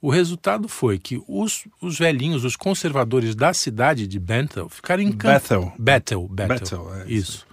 O 0.00 0.10
resultado 0.10 0.68
foi 0.68 0.98
que 0.98 1.20
os, 1.26 1.64
os 1.80 1.98
velhinhos, 1.98 2.44
os 2.44 2.54
conservadores 2.54 3.34
da 3.34 3.52
cidade 3.52 4.06
de 4.06 4.18
Bethel 4.18 4.68
ficaram 4.68 5.02
encantados. 5.02 5.48
Bethel. 5.48 5.72
Bethel, 5.78 6.28
Bethel. 6.28 6.58
Bethel, 6.58 6.94
é 6.94 7.10
isso. 7.10 7.47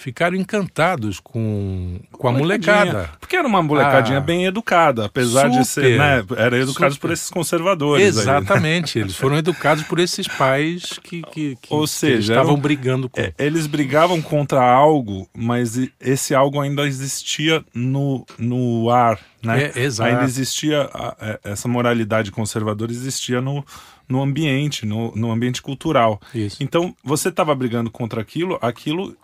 Ficaram 0.00 0.36
encantados 0.36 1.18
com, 1.18 1.98
com 2.12 2.28
a 2.28 2.32
molecada. 2.32 3.10
Porque 3.18 3.34
era 3.34 3.48
uma 3.48 3.60
molecadinha 3.60 4.18
Ah. 4.18 4.20
bem 4.20 4.44
educada, 4.46 5.06
apesar 5.06 5.48
de 5.48 5.64
ser, 5.66 5.94
Super. 5.94 5.98
né? 5.98 6.24
Era 6.36 6.56
educados 6.56 6.94
Super. 6.94 7.08
por 7.08 7.12
esses 7.12 7.28
conservadores. 7.30 8.04
aí, 8.04 8.12
né? 8.12 8.20
Exatamente, 8.38 8.96
eles 9.00 9.16
foram 9.16 9.36
educados 9.36 9.82
por 9.82 9.98
esses 9.98 10.28
pais 10.28 11.00
que, 11.02 11.22
que, 11.22 11.56
que- 11.56 11.74
Ou 11.74 11.82
que 11.82 11.88
seja, 11.88 12.32
estavam 12.34 12.52
eram- 12.52 12.60
brigando 12.62 13.08
com. 13.08 13.20
É, 13.20 13.34
eles 13.40 13.66
brigavam 13.66 14.22
contra 14.22 14.62
algo, 14.62 15.28
mas 15.36 15.76
esse 16.00 16.32
algo 16.32 16.60
ainda 16.60 16.86
existia 16.86 17.64
no, 17.74 18.24
no 18.38 18.88
ar, 18.90 19.18
né? 19.42 19.72
É, 19.74 19.80
exato. 19.82 20.10
Ainda 20.10 20.22
existia, 20.24 20.88
é, 21.20 21.40
essa 21.42 21.66
moralidade 21.66 22.30
conservadora 22.30 22.92
existia 22.92 23.40
no, 23.40 23.64
no 24.08 24.22
ambiente, 24.22 24.86
no, 24.86 25.12
no 25.16 25.32
ambiente 25.32 25.60
cultural. 25.60 26.20
Isso. 26.32 26.62
Então, 26.62 26.94
você 27.02 27.30
estava 27.30 27.52
brigando 27.52 27.90
contra 27.90 28.20
aquilo, 28.20 28.56
aquilo 28.62 29.16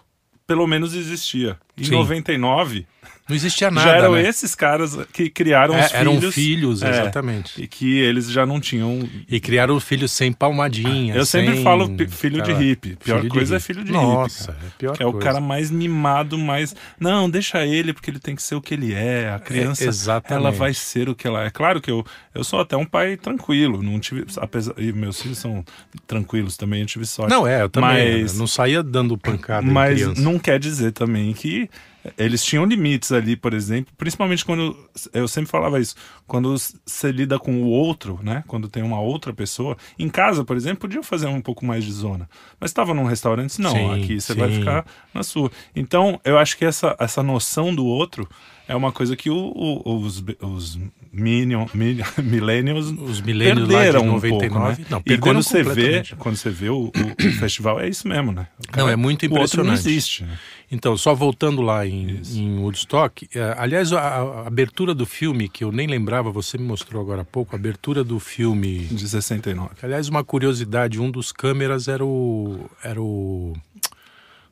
pelo 0.47 0.67
menos 0.67 0.95
existia. 0.95 1.59
Em 1.77 1.85
Sim. 1.85 1.93
99, 1.93 2.87
Não 3.29 3.35
existia 3.35 3.71
nada. 3.71 3.89
já 3.89 3.97
eram 3.97 4.13
né? 4.13 4.29
esses 4.29 4.55
caras 4.55 4.99
que 5.13 5.31
criaram 5.31 5.75
É, 5.75 5.87
os 5.87 5.95
eram 5.95 6.15
filhos. 6.17 6.35
filhos, 6.35 6.83
é, 6.83 6.91
exatamente. 6.91 7.63
E 7.63 7.67
que 7.67 7.99
eles 7.99 8.31
já 8.31 8.45
não 8.45 8.61
tinham 8.61 9.09
E 9.29 9.41
criaram 9.41 9.81
filhos 9.81 10.13
sem 10.13 10.31
palmadinha. 10.33 11.15
eu 11.15 11.25
sempre 11.25 11.55
sem- 11.55 11.63
falo 11.63 11.89
pi- 11.89 12.07
filho 12.07 12.43
de 12.43 12.51
Cara, 12.53 12.63
hippie. 12.63 12.97
Pior 12.97 13.17
filho 13.17 13.23
de 13.23 13.29
coisa 13.35 13.57
é 13.57 13.61
filho 13.61 13.83
de 13.83 13.91
Nossa, 13.93 14.53
hippie. 14.53 14.59
cara. 14.59 14.67
é 14.67 14.79
pior 14.79 14.97
que 14.97 15.03
é 15.03 15.07
o 15.07 15.13
coisa. 15.13 15.27
cara 15.27 15.41
mais 15.41 15.71
mimado, 15.71 16.37
mais. 16.37 16.77
Não, 17.01 17.31
deixa 17.31 17.65
ele, 17.65 17.93
porque 17.95 18.11
ele 18.11 18.19
tem 18.19 18.37
que 18.37 18.43
ser 18.43 18.57
o 18.57 18.61
que 18.61 18.75
ele 18.75 18.93
é. 18.93 19.33
A 19.33 19.39
criança, 19.39 19.85
exatamente. 19.87 20.47
ela 20.47 20.51
vai 20.53 20.75
ser 20.75 21.09
o 21.09 21.15
que 21.15 21.27
ela 21.27 21.45
é. 21.45 21.51
Claro 21.51 21.81
que 21.81 21.91
eu, 21.91 22.05
eu 22.35 22.45
sou 22.45 22.61
até 22.61 22.77
um 22.77 22.85
pai 22.85 23.17
tranquilo. 23.17 23.83
Não 23.83 23.99
tive. 23.99 24.27
Apesar, 24.37 24.75
e 24.77 24.93
meus 24.93 25.23
filhos 25.23 25.39
são 25.39 25.65
tranquilos 26.07 26.57
também, 26.59 26.81
eu 26.81 26.87
tive 26.87 27.07
sorte. 27.07 27.31
Não, 27.31 27.47
é, 27.47 27.63
eu 27.63 27.69
também. 27.71 28.21
Mas-? 28.23 28.37
Não 28.39 28.47
saía 28.47 28.83
dando 28.83 29.17
pancada 29.17 29.67
Mas 29.67 30.19
não 30.19 30.39
quer 30.39 30.59
dizer 30.59 30.93
também 30.93 31.33
que 31.33 31.71
eles 32.19 32.45
tinham 32.45 32.65
limites 32.65 33.13
ali, 33.13 33.35
por 33.37 33.55
exemplo, 33.55 33.93
principalmente 33.97 34.45
quando 34.45 34.77
eu 35.13 35.27
sempre 35.27 35.51
falava 35.51 35.81
isso, 35.81 35.95
quando 36.27 36.55
você 36.85 37.11
lida 37.11 37.39
com 37.39 37.63
o 37.63 37.67
outro, 37.67 38.21
né? 38.23 38.45
Quando 38.47 38.69
tem 38.69 38.83
uma 38.83 39.01
outra 39.01 39.33
pessoa, 39.33 39.77
em 39.99 40.09
casa, 40.09 40.45
por 40.45 40.57
exemplo, 40.57 40.81
podia 40.81 41.03
fazer 41.03 41.27
um 41.27 41.41
pouco 41.41 41.65
mais 41.65 41.85
de 41.85 41.93
zona. 41.93 42.29
Mas 42.61 42.71
estava 42.71 42.93
num 42.93 43.05
restaurante, 43.05 43.61
não, 43.61 43.73
Sim, 43.73 43.95
aqui 43.95 44.21
você 44.21 44.35
vai 44.35 44.51
sim. 44.51 44.59
ficar 44.59 44.85
na 45.15 45.23
sua. 45.23 45.51
Então, 45.75 46.21
eu 46.25 46.37
acho 46.39 46.57
que 46.59 46.65
essa, 46.65 46.95
essa 46.99 47.23
noção 47.23 47.75
do 47.75 47.85
outro 47.87 48.29
é 48.67 48.75
uma 48.75 48.91
coisa 48.93 49.15
que 49.15 49.29
o- 49.31 49.53
o- 49.85 49.99
os, 50.01 50.25
os 50.41 50.79
minion, 51.13 51.67
minion, 51.75 52.05
millennials 52.23 52.87
Os 52.91 53.21
milênios 53.21 53.69
lá 53.69 53.85
de 53.85 53.91
perderam 53.93 54.03
um 54.09 54.13
99, 54.15 54.29
pouco, 54.49 54.59
né? 54.81 54.87
não, 54.91 54.99
e 54.99 55.03
perderam 55.03 55.21
quando 55.23 55.43
você 55.43 55.63
vê, 55.63 56.03
quando 56.19 56.37
você 56.37 56.51
vê 56.51 56.71
o, 56.71 56.87
o- 56.91 57.33
festival, 57.39 57.79
é 57.81 57.89
isso 57.89 58.09
mesmo, 58.09 58.33
né? 58.33 58.47
O 58.73 58.77
Não, 58.77 58.89
é 58.89 58.97
muito 58.97 59.23
O 59.27 59.39
outro 59.39 59.63
não 59.63 59.73
impressionante. 59.75 59.89
existe, 59.89 60.25
né? 60.25 60.39
Então, 60.75 60.97
só 60.97 61.15
voltando 61.15 61.63
lá 61.63 61.87
em, 61.87 62.21
em 62.33 62.59
Woodstock, 62.59 63.29
eh, 63.33 63.55
aliás, 63.57 63.93
a, 63.93 64.01
a 64.01 64.47
abertura 64.49 64.93
do 64.93 65.07
filme, 65.07 65.49
que 65.49 65.63
eu 65.63 65.71
nem 65.71 65.87
lembrava, 65.87 66.33
você 66.33 66.59
me 66.59 66.65
mostrou 66.65 67.01
agora 67.01 67.23
há 67.23 67.25
pouco, 67.25 67.55
a 67.55 67.59
abertura 67.59 68.03
do 68.03 68.19
filme. 68.19 68.81
De 68.81 69.09
69. 69.09 69.71
Aliás, 69.81 70.09
uma 70.09 70.25
curiosidade, 70.25 71.01
um 71.01 71.09
dos 71.09 71.31
câmeras 71.31 71.87
era 71.87 72.05
o. 72.05 72.69
Era 72.83 73.01
o. 73.01 73.55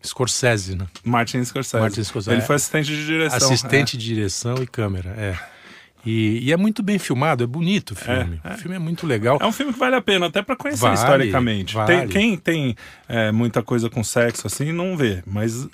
Scorsese, 0.05 0.76
né? 0.76 0.87
Martin 1.05 1.45
Scorsese. 1.45 1.81
Martin 1.81 2.05
Scorsese. 2.05 2.37
Ele 2.37 2.43
foi 2.43 2.55
assistente 2.57 2.87
de 2.87 3.05
direção. 3.05 3.37
Assistente 3.37 3.97
de 3.99 4.05
direção 4.05 4.55
e 4.62 4.67
câmera, 4.67 5.11
é. 5.11 5.51
E, 6.04 6.40
e 6.49 6.52
é 6.52 6.56
muito 6.56 6.82
bem 6.82 6.99
filmado, 6.99 7.44
é 7.44 7.47
bonito 7.47 7.92
o 7.92 7.94
filme. 7.94 8.40
É, 8.42 8.50
é. 8.50 8.54
O 8.54 8.59
filme 8.59 8.75
é 8.75 8.78
muito 8.80 9.06
legal. 9.06 9.38
É. 9.40 9.44
É 9.44 9.47
um 9.47 9.52
filme 9.52 9.73
que 9.73 9.78
vale 9.78 9.94
a 9.94 10.00
pena, 10.02 10.26
até 10.26 10.42
pra 10.42 10.56
conhecer 10.56 10.80
Vale, 10.80 10.94
historicamente. 10.94 11.75
vale. 11.75 11.87
Tem- 11.99 12.09
quem 12.09 12.37
tem 12.37 12.76
é, 13.09 13.30
muita 13.30 13.62
coisa 13.62 13.88
com 13.88 14.02
sexo 14.02 14.47
assim, 14.49 14.73
não 14.73 14.97
vê. 14.97 15.23
Mas. 15.25 15.68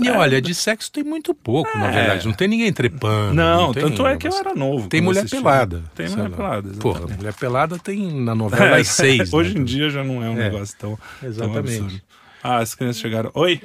E 0.00 0.06
é, 0.08 0.12
olha, 0.16 0.40
de 0.40 0.54
sexo 0.54 0.90
tem 0.92 1.02
muito 1.02 1.34
pouco, 1.34 1.76
na 1.76 1.88
É. 1.88 1.90
verdade. 1.92 2.26
Não 2.26 2.32
tem 2.32 2.46
ninguém 2.46 2.72
trepando. 2.72 3.34
Não, 3.34 3.72
tem 3.72 3.82
tanto 3.82 4.06
é 4.06 4.16
que 4.16 4.28
eu 4.28 4.34
era 4.38 4.54
novo. 4.54 4.88
Tem 4.88 5.00
mulher 5.00 5.20
assisti. 5.20 5.36
pelada. 5.36 5.82
Tem 5.96 6.08
mulher 6.10 6.30
lá. 6.30 6.36
pelada. 6.36 6.68
Porra, 6.78 7.06
mulher 7.08 7.34
pelada 7.34 7.78
tem 7.78 8.20
na 8.20 8.34
novela 8.36 8.76
das 8.76 8.86
seis. 8.88 9.32
Hoje 9.32 9.52
né? 9.54 9.60
em 9.60 9.64
dia 9.64 9.90
já 9.90 10.04
não 10.04 10.22
é 10.22 10.30
um 10.30 10.34
É, 10.38 10.44
negócio 10.50 10.76
tão, 10.78 10.96
tão 11.20 11.28
exatamente. 11.28 11.58
absurdo. 11.80 12.00
Ah, 12.40 12.58
as 12.58 12.72
crianças 12.74 13.02
chegaram. 13.02 13.32
Oi, 13.34 13.60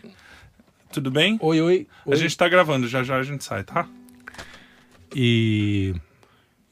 tudo 0.92 1.12
bem? 1.12 1.38
Oi, 1.40 1.62
oi. 1.62 1.88
A 2.08 2.10
oi. 2.10 2.16
gente 2.16 2.36
tá 2.36 2.50
gravando, 2.50 2.88
já 2.88 3.04
já 3.04 3.18
a 3.18 3.24
gente 3.24 3.44
sai, 3.44 3.64
tá? 3.64 3.88
E. 5.16 5.94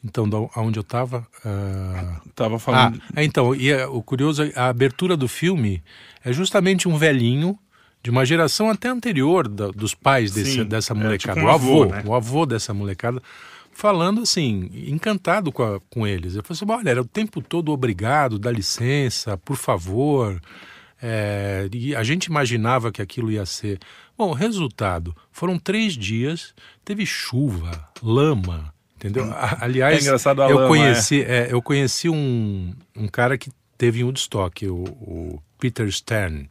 Então, 0.03 0.29
da 0.29 0.38
aonde 0.55 0.79
eu 0.79 0.84
tava? 0.84 1.27
Ah, 1.43 2.22
Tava 2.34 2.55
Ah, 2.55 2.60
falando. 2.60 3.01
é, 3.15 3.24
então, 3.24 3.53
e 3.53 3.69
é- 3.69 3.86
o 3.86 4.01
curioso, 4.01 4.43
é 4.43 4.53
a 4.55 4.67
abertura 4.67 5.17
do 5.17 5.27
filme 5.27 5.84
é 6.24 6.31
justamente 6.31 6.88
um 6.88 6.98
velhinho 6.98 7.60
de 8.01 8.10
uma 8.10 8.25
geração 8.25 8.69
até 8.69 8.88
anterior 8.88 9.46
da- 9.50 9.67
dos 9.72 9.93
pais 9.93 10.31
desse, 10.31 10.53
Sim, 10.53 10.63
dessa 10.65 10.93
é, 10.93 10.96
molecada, 10.96 11.34
tipo 11.34 11.39
um 11.46 11.50
o 11.50 11.53
avô, 11.53 11.84
avô, 11.84 11.91
né? 11.91 12.03
o 12.05 12.15
avô 12.15 12.46
dessa 12.46 12.74
molecada, 12.74 13.22
falando 13.74 14.22
assim, 14.22 14.69
encantado 14.88 15.51
com, 15.51 15.63
a- 15.63 15.81
com 15.89 16.08
eles. 16.08 16.34
Eu 16.36 16.43
falei 16.43 16.58
assim, 16.63 16.72
olha, 16.81 16.89
era 16.91 17.01
o 17.01 17.05
tempo 17.05 17.41
todo 17.41 17.69
obrigado, 17.74 18.39
dá 18.39 18.50
licença, 18.51 19.38
por 19.38 19.58
favor. 19.58 20.39
É, 21.01 21.67
e 21.74 21.93
a 21.96 22.03
gente 22.03 22.25
imaginava 22.25 22.89
que 22.91 23.01
aquilo 23.01 23.29
ia 23.31 23.46
ser. 23.46 23.79
Bom, 24.17 24.34
resultado: 24.34 25.15
foram 25.31 25.58
três 25.58 25.93
dias, 25.93 26.53
teve 26.89 27.05
chuva, 27.05 27.88
lama, 28.01 28.74
entendeu? 28.96 29.25
A- 29.31 29.60
Aliás, 29.62 29.96
É 30.00 30.01
engraçado 30.01 30.41
eu 30.41 30.55
lama, 30.55 30.67
conheci, 30.67 31.22
é, 31.22 31.48
eu 31.51 31.62
conheci 31.62 32.10
um, 32.10 32.74
um 32.98 33.08
cara 33.08 33.38
que 33.38 33.51
teve 33.77 34.00
em 34.00 34.03
Woodstock, 34.03 34.67
o, 34.67 34.75
o 34.86 35.43
Peter 35.60 35.88
Stern, 35.91 36.50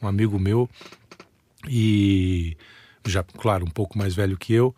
um 0.00 0.08
amigo 0.08 0.38
meu, 0.38 0.70
e 1.68 2.56
já, 3.06 3.22
claro, 3.22 3.66
um 3.66 3.70
pouco 3.70 3.98
mais 3.98 4.14
velho 4.14 4.38
que 4.38 4.54
eu, 4.54 4.74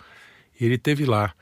ele 0.60 0.76
teve 0.76 1.04
lá. 1.04 1.32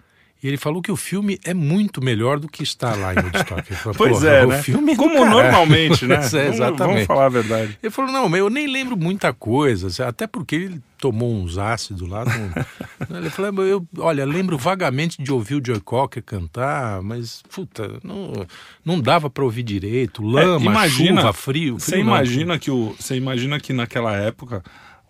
E 0.45 0.49
ele 0.49 0.59
falou 0.59 0.83
que 0.83 0.93
o 0.93 0.97
filme 0.97 1.41
é 1.43 1.55
muito 1.55 2.05
melhor 2.05 2.39
do 2.39 2.47
que 2.49 2.63
está 2.63 2.95
lá 2.95 3.15
em 3.15 3.17
Woodstock. 3.17 3.63
Pois 3.97 4.19
"Porra, 4.19 4.29
é, 4.29 4.45
o 4.45 4.49
né? 4.49 4.63
filme 4.63 4.93
é 4.93 4.97
Como 4.97 5.15
caralho." 5.15 5.31
normalmente, 5.31 6.05
né? 6.07 6.17
É, 6.35 6.49
exatamente. 6.49 6.77
Vamos 6.77 7.07
falar 7.07 7.25
a 7.25 7.29
verdade. 7.31 7.79
Ele 7.83 7.91
falou, 7.91 8.13
não, 8.13 8.29
mas 8.29 8.41
eu 8.41 8.51
nem 8.51 8.67
lembro 8.67 8.95
muita 8.95 9.33
coisa, 9.33 9.89
até 10.07 10.27
porque 10.27 10.55
ele 10.55 10.83
tomou 10.99 11.35
uns 11.35 11.57
ácidos 11.57 12.07
lá. 12.07 12.27
não- 12.27 13.17
ele 13.19 13.31
falou, 13.31 13.53
"Mas 13.55 13.67
eu, 13.69 13.87
olha, 13.99 14.27
lembro 14.27 14.59
vagamente 14.59 15.23
de 15.23 15.33
ouvir 15.33 15.55
o 15.55 15.63
Joy 15.67 15.81
Cocker 15.81 16.23
cantar, 16.23 17.01
mas, 17.01 17.43
puta, 17.51 17.99
não, 18.05 18.47
não 18.85 19.01
dava 19.01 19.31
para 19.31 19.45
ouvir 19.45 19.63
direito. 19.63 20.23
Lama, 20.23 20.67
É, 20.67 20.71
imagina- 20.71 21.21
chuva, 21.23 21.33
frio. 21.33 21.81
Você 21.81 21.99
imagina 21.99 22.59
que 22.59 22.71
o, 22.71 22.95
você 23.01 23.17
imagina 23.17 23.59
que 23.59 23.73
naquela 23.73 24.15
época 24.15 24.63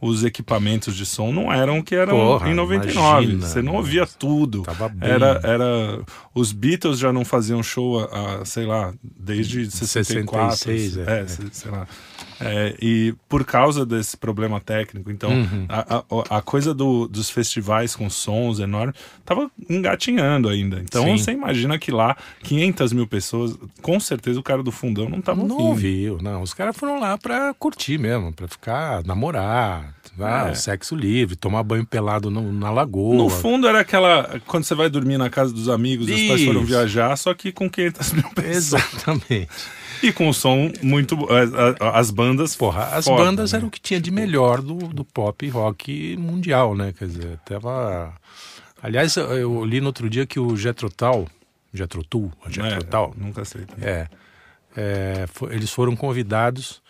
os 0.07 0.23
equipamentos 0.25 0.95
de 0.95 1.07
som 1.07 1.33
não 1.33 1.53
eram 1.53 1.79
o 1.79 1.83
que 1.83 1.95
eram 1.95 2.15
Porra, 2.17 2.51
em 2.51 2.55
99. 2.55 3.23
imagina. 3.25 3.47
você 3.47 3.63
não 3.63 3.77
ouvia 3.77 4.07
tudo. 4.07 4.63
Era, 5.01 5.41
era 5.43 6.01
os 6.35 6.53
Beatles 6.53 6.99
já 6.99 7.13
não 7.13 7.25
faziam 7.25 7.63
show 7.63 8.01
a, 8.01 8.41
a, 8.41 8.45
sei 8.45 8.67
lá, 8.67 8.93
desde 9.03 9.71
64, 9.71 10.57
66, 10.57 10.99
é, 10.99 11.01
é, 11.19 11.21
é. 11.23 11.27
se- 11.27 11.49
sei 11.53 11.71
lá. 11.71 11.87
É, 12.45 12.75
e 12.81 13.15
por 13.29 13.45
causa 13.45 13.85
desse 13.87 14.17
problema 14.17 14.61
técnico, 14.61 15.11
então 15.11 15.31
Uhum. 15.31 15.67
a, 15.69 16.05
a, 16.31 16.39
a 16.39 16.43
coisa 16.43 16.75
do- 16.75 17.09
dos 17.09 17.31
festivais 17.31 17.97
com 17.97 18.09
sons 18.11 18.59
enormes 18.61 18.95
tava 19.25 19.51
engatinhando 19.71 20.49
ainda. 20.49 20.81
Então 20.81 21.05
Sim. 21.05 21.17
você 21.19 21.33
imagina 21.33 21.79
que 21.79 21.91
lá 21.91 22.17
500 22.43 22.93
mil 22.93 23.07
pessoas, 23.07 23.57
com 23.83 23.99
certeza 23.99 24.39
o 24.39 24.43
cara 24.43 24.63
do 24.63 24.71
fundão 24.73 25.09
não 25.09 25.21
tava 25.21 25.43
Não 25.43 25.57
ouvindo. 25.57 25.69
ouviu, 25.69 26.19
não. 26.23 26.43
Os 26.43 26.53
caras 26.55 26.77
foram 26.77 27.01
lá 27.01 27.17
pra 27.19 27.55
curtir 27.55 27.99
mesmo, 27.99 28.33
pra 28.33 28.47
ficar, 28.49 29.03
namorar, 29.05 29.95
ah, 30.21 30.49
É. 30.51 30.55
sexo 30.55 30.95
livre, 30.95 31.37
tomar 31.37 31.63
banho 31.63 31.85
pelado 31.87 32.31
no- 32.31 32.53
na 32.53 32.71
lagoa. 32.71 33.15
No 33.17 33.29
fundo 33.29 33.67
era 33.67 33.81
aquela 33.81 34.41
quando 34.47 34.65
você 34.65 34.75
vai 34.75 34.89
dormir 34.89 35.19
na 35.19 35.31
casa 35.31 35.53
dos 35.53 35.69
amigos, 35.69 36.07
os 36.09 36.23
pais 36.29 36.45
foram 36.45 36.61
Isso. 36.61 36.69
viajar, 36.69 37.17
só 37.17 37.33
que 37.35 37.51
com 37.53 37.69
500 37.71 38.13
mil 38.13 38.31
pessoas. 38.35 38.55
Exatamente. 38.85 39.49
E 40.07 40.13
com 40.13 40.33
som 40.33 40.71
muito. 40.83 41.17
As, 41.33 41.53
as- 41.55 41.77
as 41.81 42.11
bandas. 42.11 42.55
Porra, 42.57 42.85
as 42.87 43.05
foda, 43.05 43.25
bandas 43.25 43.53
né? 43.53 43.59
eram 43.59 43.69
o 43.69 43.71
que 43.71 43.81
tinha 43.81 44.01
de 44.01 44.11
melhor 44.11 44.61
do, 44.61 44.75
do 44.77 45.05
pop 45.05 45.49
rock 45.49 46.17
mundial, 46.19 46.75
né? 46.77 46.93
Quer 46.97 47.09
dizer, 47.09 47.39
tava. 47.45 48.13
Aliás, 48.83 49.17
eu- 49.17 49.65
li 49.65 49.81
no 49.81 49.87
outro 49.87 50.09
dia 50.11 50.27
que 50.27 50.39
o 50.39 50.57
Tull, 52.05 52.31
o 52.47 52.51
Jethro 52.51 52.77
É, 52.77 52.85
Nunca 53.17 53.45
sei. 53.45 53.63
também. 53.65 53.89
é, 53.89 54.09
é, 54.77 55.27
eles 55.51 55.71
foram 55.71 55.97
convidados 55.97 56.83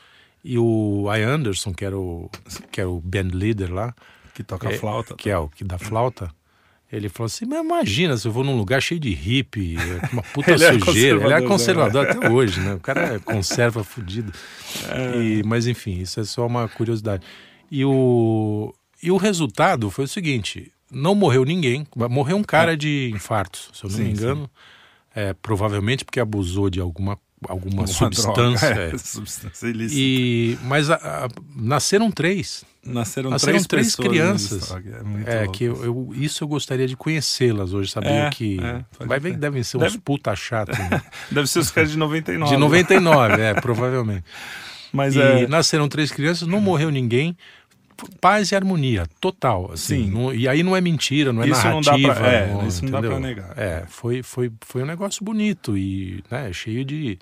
e 0.43 0.59
o 0.59 1.07
Ian 1.15 1.37
Anderson, 1.37 1.73
que 1.73 1.85
era 1.85 1.97
o, 1.97 2.29
que 2.71 2.81
era 2.81 2.91
o 2.91 3.01
band 3.01 3.31
leader 3.33 3.73
lá, 3.73 3.95
Que 4.35 4.43
toca 4.43 4.69
É, 4.69 4.77
flauta. 4.79 5.15
que 5.15 5.31
é 5.31 5.39
o 5.39 5.49
que 5.49 5.65
dá 5.65 5.79
flauta, 5.79 6.31
ele 6.93 7.09
falou 7.09 7.27
assim: 7.27 7.45
Mas 7.47 7.61
imagina 7.61 8.17
se 8.17 8.27
eu 8.27 8.33
vou 8.33 8.45
num 8.45 8.57
lugar 8.57 8.81
cheio 8.81 9.01
de 9.01 9.11
hippie, 9.13 9.77
uma 10.13 10.23
puta 10.23 10.53
Ele 10.53 10.65
é 10.65 10.79
sujeira. 10.79 11.25
Ele 11.25 11.33
é 11.33 11.43
conservador, 11.43 12.07
conservador 12.07 12.11
até 12.11 12.31
hoje, 12.31 12.61
né? 12.61 12.75
O 12.75 12.81
cara 12.81 13.19
conserva 13.25 13.83
fudido. 13.83 14.33
E, 15.17 15.43
mas 15.45 15.67
enfim, 15.67 16.01
isso 16.01 16.21
é 16.21 16.25
só 16.25 16.47
uma 16.47 16.69
curiosidade. 16.69 17.25
E 17.71 17.85
o, 17.85 18.73
e 19.03 19.11
o 19.11 19.17
resultado 19.17 19.91
foi 19.91 20.05
o 20.05 20.09
seguinte: 20.09 20.73
não 20.91 21.15
morreu 21.15 21.45
ninguém, 21.45 21.87
morreu 22.11 22.37
um 22.37 22.45
cara 22.45 22.77
de 22.77 23.11
infarto, 23.13 23.71
se 23.73 23.85
eu 23.85 23.91
não 23.91 23.97
Sim, 23.97 24.05
me 24.05 24.11
engano. 24.11 24.51
É, 25.15 25.33
provavelmente 25.33 26.05
porque 26.05 26.19
abusou 26.19 26.69
de 26.69 26.81
alguma, 26.81 27.19
alguma 27.49 27.83
Uma 27.83 27.87
substância. 27.87 28.33
droga, 28.33 28.67
é. 28.67 28.91
é, 28.95 28.99
substância 28.99 29.67
ilícita. 29.67 30.01
E, 30.01 30.59
mas 30.65 30.91
a- 30.91 30.95
a- 30.97 31.29
nasceram 31.55 32.11
três. 32.11 32.65
Nasceram, 32.85 33.31
Nasceram 33.31 33.63
três, 33.65 33.95
três 33.95 33.97
crianças. 33.97 34.71
É, 35.27 35.45
É, 35.45 35.49
que 35.49 35.65
eu, 35.65 35.83
eu- 35.85 36.11
isso 36.15 36.45
eu 36.45 36.49
gostaria 36.49 36.87
de 36.87 36.95
conhecê-las 36.97 37.73
hoje, 37.73 37.91
saber 37.91 38.09
É, 38.09 38.31
que. 38.31 38.59
é, 38.61 38.85
vai 39.07 39.19
ver 39.19 39.33
que 39.33 39.39
devem 39.39 39.63
ser 39.63 39.79
uns 39.79 39.85
Deve- 39.85 39.99
puta 39.99 40.37
chatos. 40.37 40.79
né? 40.79 41.01
Deve 41.33 41.47
ser 41.47 41.61
os 41.61 41.71
caras 41.71 41.91
de 41.91 41.97
99. 41.97 42.53
De 42.55 42.61
99, 42.61 43.41
é, 43.41 43.55
provavelmente. 43.55 44.25
Mas 44.93 45.17
e 45.17 45.21
é. 45.21 45.47
nasceram 45.49 45.89
três 45.89 46.13
crianças, 46.13 46.47
não 46.47 46.61
morreu 46.61 46.91
ninguém. 46.91 47.37
Paz 48.21 48.51
e 48.53 48.57
harmonia, 48.57 49.07
total. 49.21 49.71
Assim, 49.73 50.05
Sim. 50.05 50.11
não- 50.11 50.35
e 50.35 50.49
aí 50.49 50.63
não 50.63 50.75
é 50.77 50.81
mentira, 50.81 51.33
não 51.33 51.43
é 51.43 51.49
Isso 51.49 51.65
não 51.69 51.81
dá 51.81 51.93
narrativa. 51.93 52.15
pra- 52.15 52.33
é, 52.33 52.67
isso 52.67 52.85
não 52.85 52.91
dá 52.93 52.99
entendeu? 52.99 53.11
pra 53.19 53.21
negar. 53.29 53.59
É, 53.59 53.85
foi, 53.89 54.23
foi, 54.23 54.51
foi 54.61 54.83
um 54.83 54.87
negócio 54.87 55.25
bonito 55.25 55.77
e 55.77 56.23
né, 56.31 56.53
cheio 56.53 56.85
de. 56.85 57.19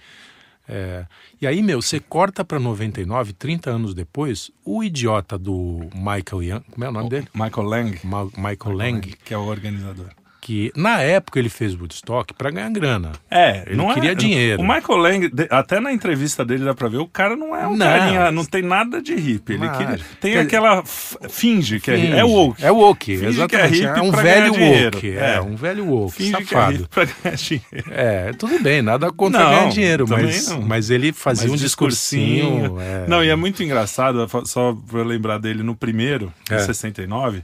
é. 0.69 1.05
E 1.41 1.47
aí, 1.47 1.62
meu, 1.62 1.83
você 1.83 1.99
corta 2.00 2.45
pra 2.45 2.59
99, 2.59 3.33
30 3.33 3.71
anos 3.71 3.95
depois, 3.95 4.50
o 4.64 4.83
idiota 4.83 5.37
do 5.37 5.81
Michael 5.95 6.43
Young, 6.43 6.62
como 6.71 6.85
é 6.85 6.88
o 6.88 6.93
nome 6.93 7.09
dele? 7.11 7.29
Michael 7.35 7.67
Lang. 7.67 7.99
Ma- 8.05 8.25
Michael 8.37 8.76
Lang, 8.76 9.00
Que 9.25 9.35
é 9.35 9.38
o 9.38 9.43
organizador. 9.45 10.07
Que 10.44 10.72
na 10.76 11.00
época 11.00 11.38
ele 11.38 11.49
fez 11.49 11.72
Woodstock 11.72 12.34
pra 12.34 12.50
ganhar 12.50 12.68
grana. 12.70 13.12
É, 13.30 13.62
Ele 13.64 13.76
não 13.76 13.92
é- 13.92 13.94
queria 13.94 14.12
dinheiro. 14.14 14.61
O 14.61 14.66
Michael 14.66 14.99
Lang, 14.99 15.30
até 15.49 15.78
na 15.78 15.92
entrevista 15.92 16.44
dele 16.44 16.64
dá 16.64 16.75
pra 16.75 16.88
ver, 16.88 16.96
o 16.96 17.06
cara 17.06 17.37
não 17.37 17.54
é 17.54 17.64
um 17.66 17.76
Não. 17.76 17.87
carinha, 17.87 18.32
não 18.32 18.44
tem 18.44 18.61
nada 18.61 19.00
de 19.00 19.14
hippie. 19.14 19.52
Ele 19.54 19.68
queria, 19.70 19.99
tem 20.20 20.32
Quer- 20.32 20.40
aquela. 20.40 20.82
Finge 20.84 21.78
que 21.78 21.92
é 21.92 21.94
hippie. 21.96 22.12
É 22.12 22.22
Finge. 22.22 22.34
woke. 22.34 22.64
É 22.64 22.70
woke, 22.72 23.16
Finge 23.16 23.26
exatamente. 23.28 23.70
que 23.78 23.84
é 23.87 23.88
hippie 23.88 24.00
é 24.00 24.02
um 24.02 24.11
velho 24.11 24.52
woke. 24.52 25.11
É, 25.16 25.34
É. 25.37 25.40
um 25.40 25.54
velho 25.54 25.87
woke, 25.87 26.16
Finge 26.16 26.32
que 26.38 26.42
é 26.42 26.46
safado. 26.46 26.72
hippie 26.72 26.88
pra 26.88 27.04
ganhar 27.04 27.37
dinheiro. 27.37 27.90
É, 27.92 28.32
tudo 28.32 28.58
bem, 28.61 28.82
nada 28.82 29.12
contra 29.12 29.40
Não, 29.44 29.50
ganhar 29.50 29.68
dinheiro, 29.70 30.06
mas, 30.08 30.49
não. 30.49 30.61
mas 30.62 30.90
ele 30.90 31.12
fazia 31.12 31.49
Mas 31.49 31.52
um 31.61 31.62
discursinho. 31.64 32.80
é. 32.80 33.06
Não, 33.08 33.22
e 33.22 33.28
é 33.28 33.37
muito 33.37 33.62
engraçado, 33.62 34.26
só 34.44 34.76
pra 34.90 35.04
lembrar 35.04 35.38
dele 35.38 35.62
no 35.62 35.76
primeiro, 35.76 36.32
É. 36.50 36.56
em 36.56 36.58
69, 36.66 37.42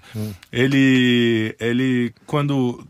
ele. 0.53 1.55
ele 1.61 2.13
quando. 2.27 2.85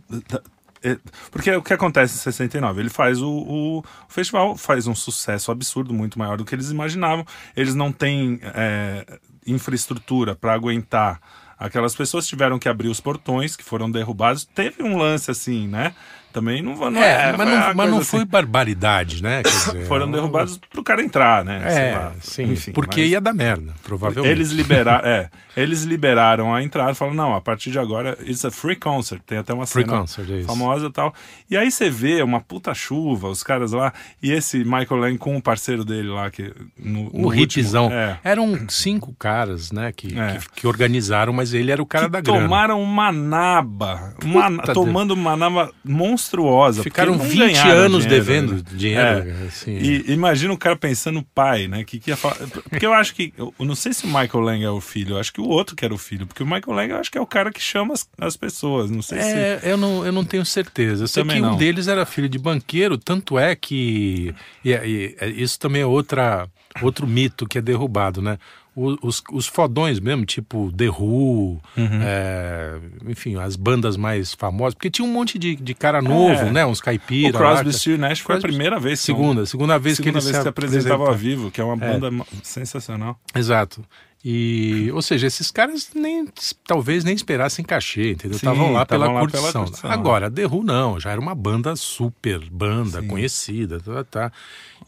É, 0.83 0.97
Porque 1.31 1.51
o 1.51 1.63
que 1.63 1.73
acontece 1.73 2.15
em 2.15 2.19
69? 2.19 2.81
Ele 2.81 2.91
faz 2.91 3.21
o, 3.21 3.29
o, 3.29 3.79
o 3.79 3.85
festival, 4.09 4.57
faz 4.57 4.87
um 4.87 4.95
sucesso 4.95 5.51
absurdo, 5.51 5.93
muito 5.93 6.19
maior 6.19 6.37
do 6.37 6.45
que 6.45 6.55
eles 6.55 6.71
imaginavam. 6.71 7.27
Eles 7.57 7.75
não 7.75 7.93
têm 7.93 8.41
é, 8.43 9.19
infraestrutura 9.47 10.35
para 10.35 10.53
aguentar. 10.53 11.21
Aquelas 11.59 11.95
pessoas 11.95 12.27
tiveram 12.27 12.59
que 12.59 12.69
abrir 12.69 12.89
os 12.89 13.01
portões 13.01 13.57
que 13.57 13.65
foram 13.65 13.91
derrubados. 13.91 14.45
Teve 14.45 14.83
um 14.83 14.97
lance 14.97 15.31
assim, 15.31 15.67
né? 15.67 15.93
Também 16.39 16.63
não, 16.63 16.75
não 16.91 17.03
É, 17.03 17.33
mas 17.37 17.49
foi 17.49 17.59
não, 17.59 17.75
mas 17.75 17.91
não 17.91 18.05
foi 18.05 18.21
assim. 18.21 18.29
barbaridade, 18.31 19.23
né? 19.23 19.43
Dizer, 19.47 19.87
Foram 19.87 20.11
derrubados 20.11 20.59
pro 20.71 20.83
cara 20.85 21.03
entrar, 21.03 21.45
né? 21.45 21.63
É, 21.65 21.97
lá. 21.97 22.13
sim, 22.21 22.53
Enfim, 22.53 22.73
porque 22.73 23.01
mas- 23.01 23.11
ia 23.11 23.21
dar 23.21 23.35
merda, 23.35 23.75
provavelmente. 23.83 24.31
eles 24.31 24.51
liberaram, 24.51 25.09
é, 25.09 25.29
eles 25.57 25.83
liberaram 25.83 26.55
a 26.55 26.63
entrada, 26.63 26.95
falaram, 26.95 27.17
não, 27.17 27.35
a 27.35 27.41
partir 27.41 27.71
de 27.71 27.79
agora, 27.79 28.17
it's 28.23 28.45
a 28.45 28.51
free 28.51 28.77
concert, 28.77 29.21
tem 29.27 29.39
até 29.39 29.53
uma 29.53 29.67
Free 29.67 29.85
cena 29.85 29.99
concert, 29.99 30.31
é 30.31 30.43
famosa 30.45 30.87
e 30.87 30.93
tal. 30.93 31.13
E 31.51 31.57
aí 31.57 31.71
você 31.71 31.91
vê 31.91 32.23
uma 32.23 32.41
puta 32.41 32.73
chuva, 32.75 33.29
os 33.29 33.43
caras 33.43 33.73
lá, 33.73 33.93
e 34.23 34.31
esse 34.31 34.59
Michael 34.65 34.97
Lang 35.01 35.19
com 35.19 35.37
o 35.37 35.43
parceiro 35.43 35.85
dele 35.85 36.09
lá, 36.09 36.31
que 36.31 36.53
no, 36.79 37.09
O 37.13 37.23
no 37.23 37.29
último, 37.37 37.91
é, 37.91 38.19
Eram 38.23 38.67
cinco 38.69 39.15
caras, 39.19 39.73
né, 39.73 39.93
que, 39.93 40.19
É. 40.19 40.37
que, 40.39 40.61
que 40.61 40.67
organizaram, 40.67 41.33
mas 41.33 41.53
ele 41.53 41.73
era 41.73 41.83
o 41.83 41.87
cara 41.87 42.05
que 42.07 42.13
da 42.13 42.21
grana. 42.21 42.41
tomaram 42.43 42.81
uma 42.83 43.11
naba, 43.11 44.15
uma, 44.25 44.59
tomando 44.73 45.13
uma 45.13 45.37
naba 45.37 45.71
monstruosa. 45.85 46.28
Porque 46.37 46.83
Ficaram 46.83 47.17
não 47.17 47.25
20 47.25 47.39
ganharam 47.39 47.71
anos 47.81 48.03
dinheiro, 48.05 48.25
devendo 48.25 48.55
né? 48.55 48.63
dinheiro. 48.73 49.01
É. 49.31 49.47
assim. 49.47 49.73
E 49.79 50.13
imagina 50.13 50.53
o 50.53 50.59
cara 50.59 50.77
pensando 50.77 51.23
pai, 51.35 51.67
né? 51.69 51.85
Que, 51.85 51.99
que 51.99 52.11
ia 52.11 52.17
falar. 52.17 52.37
Porque 52.69 52.85
eu 52.87 52.93
acho 52.93 53.15
que. 53.15 53.33
Eu 53.39 53.53
não 53.61 53.75
sei 53.75 53.93
se 53.93 54.05
o 54.05 54.09
Michael 54.09 54.41
Lang 54.41 54.65
é 54.65 54.71
o 54.71 54.81
filho, 54.81 55.15
eu 55.15 55.19
acho 55.21 55.33
que 55.33 55.41
o 55.41 55.47
outro 55.49 55.75
que 55.77 55.85
era 55.85 55.95
o 55.95 55.99
filho. 55.99 56.27
Porque 56.27 56.43
o 56.43 56.47
Michael 56.47 56.73
Lang 56.77 56.91
eu 56.93 56.99
acho 56.99 57.11
que 57.11 57.19
é 57.19 57.21
o 57.21 57.27
cara 57.27 57.51
que 57.51 57.61
chama 57.61 57.95
as, 57.95 58.09
as 58.21 58.37
pessoas. 58.37 58.91
Não 58.91 59.03
sei 59.03 59.21
se. 59.21 59.29
É, 59.29 59.61
eu 59.65 59.77
não, 59.77 60.05
eu 60.05 60.13
não 60.13 60.25
tenho 60.25 60.45
certeza. 60.45 61.05
Eu 61.05 61.09
sei 61.09 61.23
Também 61.23 61.37
que 61.41 61.43
um 61.47 61.51
não. 61.51 61.57
deles 61.57 61.89
era 61.89 62.05
filho 62.07 62.29
de 62.29 62.39
banqueiro, 62.39 62.97
tanto 62.99 63.39
é 63.39 63.55
que. 63.55 64.35
E, 64.65 64.71
e- 64.73 65.17
e 65.21 65.43
isso 65.43 65.59
também 65.59 65.83
é 65.83 65.87
outra, 65.87 66.49
outro 66.83 67.07
mito 67.07 67.47
que 67.47 67.59
é 67.59 67.61
derrubado, 67.61 68.21
né? 68.23 68.39
O- 68.81 68.97
Os, 69.03 69.23
os 69.33 69.47
fodões 69.47 69.99
mesmo, 69.99 70.25
tipo 70.25 70.71
The 70.77 70.89
Who, 70.89 71.61
Uhum. 71.77 72.01
é, 72.03 72.79
enfim, 73.09 73.37
as 73.37 73.57
bandas 73.57 73.97
mais 73.97 74.35
famosas, 74.35 74.75
porque 74.75 74.89
tinha 74.91 75.05
um 75.07 75.13
monte 75.13 75.39
de, 75.39 75.57
de 75.57 75.75
cara 75.75 76.01
novo, 76.01 76.33
É. 76.43 76.53
né? 76.53 76.65
Uns 76.65 76.79
O 76.79 76.83
caipira. 76.85 77.37
Crosby, 77.37 77.73
Stills 77.73 78.01
Nash 78.01 78.21
foi 78.21 78.37
a 78.37 78.41
primeira 78.41 78.79
vez. 78.79 79.01
Segunda, 79.01 79.45
segunda 79.47 79.79
vez 79.79 79.97
segunda 79.97 80.13
que 80.13 80.17
eles 80.19 80.31
vez 80.31 80.43
que 80.43 80.49
apresentavam 80.49 81.07
ao 81.07 81.13
apresentaram. 81.13 81.37
vivo, 81.39 81.51
que 81.51 81.61
é 81.61 81.65
uma 81.65 81.77
banda 81.77 82.11
ma- 82.11 82.25
sensacional. 82.43 83.19
Exato. 83.35 83.85
E, 84.25 84.91
ou 84.93 85.01
seja, 85.01 85.29
esses 85.29 85.51
caras 85.51 85.91
nem 85.95 86.27
talvez 86.67 87.05
nem 87.05 87.15
esperassem 87.15 87.65
cachê, 87.65 88.11
entendeu? 88.13 88.37
Sim, 88.39 88.47
Estavam 88.47 88.73
lá, 88.73 88.85
pela, 88.85 89.07
lá 89.07 89.13
pela 89.13 89.21
curtição. 89.21 89.65
curtição. 89.65 89.91
Agora, 89.91 90.29
The 90.31 90.45
Who 90.47 90.65
não, 90.65 90.99
já 90.99 91.11
era 91.13 91.21
uma 91.21 91.35
banda 91.37 91.77
super 91.77 92.41
banda, 92.51 93.01
conhecida, 93.03 93.79
tá, 93.81 94.05
tá. 94.05 94.33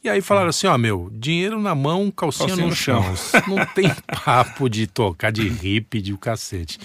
E 0.03 0.09
aí 0.09 0.21
falaram 0.21 0.49
assim, 0.49 0.67
ó, 0.67 0.77
meu, 0.77 1.11
dinheiro 1.13 1.61
na 1.61 1.75
mão, 1.75 2.11
calcinha, 2.11 2.49
Calcinha 2.49 2.65
no 2.65 2.71
no 2.71 2.77
chão. 2.77 3.17
chão. 3.17 3.43
Não 3.57 3.65
tem 3.67 3.91
papo 4.25 4.69
de 4.69 4.87
tocar 4.87 5.31
de 5.31 5.47
hip 5.47 6.01
de 6.01 6.13
o 6.13 6.19
cacete. 6.19 6.79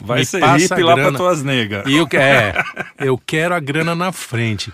Vai 0.00 0.20
Me 0.20 0.26
ser 0.26 0.42
hippie 0.42 0.82
lá 0.82 0.94
pra 0.94 1.12
tuas 1.12 1.42
negas. 1.44 1.86
E 1.86 1.94
eu, 1.94 2.06
que- 2.08 2.16
é, 2.16 2.54
eu 2.98 3.16
quero 3.16 3.54
a 3.54 3.60
grana 3.60 3.94
na 3.94 4.10
frente. 4.10 4.72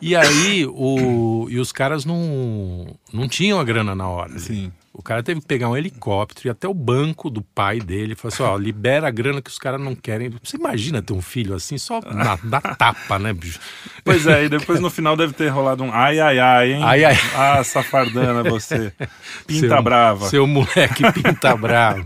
E 0.00 0.16
aí, 0.16 0.64
o, 0.66 1.46
e 1.50 1.58
os 1.58 1.70
caras 1.70 2.04
não, 2.04 2.86
não 3.12 3.28
tinham 3.28 3.60
a 3.60 3.64
grana 3.64 3.94
na 3.94 4.08
hora. 4.08 4.38
Sim. 4.38 4.72
O 4.94 5.02
cara 5.02 5.22
teve 5.22 5.40
que 5.40 5.46
pegar 5.46 5.70
um 5.70 5.76
helicóptero 5.76 6.48
e 6.48 6.50
até 6.50 6.68
o 6.68 6.74
banco 6.74 7.30
do 7.30 7.40
pai 7.40 7.80
dele. 7.80 8.14
Falou 8.14 8.34
assim: 8.34 8.42
ó, 8.42 8.56
libera 8.58 9.08
a 9.08 9.10
grana 9.10 9.40
que 9.40 9.48
os 9.48 9.58
caras 9.58 9.80
não 9.80 9.94
querem. 9.94 10.30
Você 10.42 10.58
imagina 10.58 11.00
ter 11.00 11.14
um 11.14 11.22
filho 11.22 11.54
assim, 11.54 11.78
só 11.78 12.00
na, 12.02 12.38
na 12.44 12.60
tapa, 12.60 13.18
né, 13.18 13.32
bicho? 13.32 13.58
Pois 14.04 14.26
é, 14.26 14.44
e 14.44 14.48
depois 14.50 14.80
no 14.80 14.90
final 14.90 15.16
deve 15.16 15.32
ter 15.32 15.48
rolado 15.48 15.82
um 15.82 15.90
ai, 15.90 16.20
ai, 16.20 16.38
ai, 16.38 16.72
hein? 16.72 16.82
Ai, 16.84 17.04
ai. 17.04 17.16
Ah, 17.34 17.64
safardana 17.64 18.42
você. 18.42 18.92
Pinta 19.46 19.68
Seu- 19.68 19.82
brava. 19.82 20.28
Seu 20.28 20.46
moleque 20.46 21.10
pinta 21.12 21.56
bravo. 21.56 22.04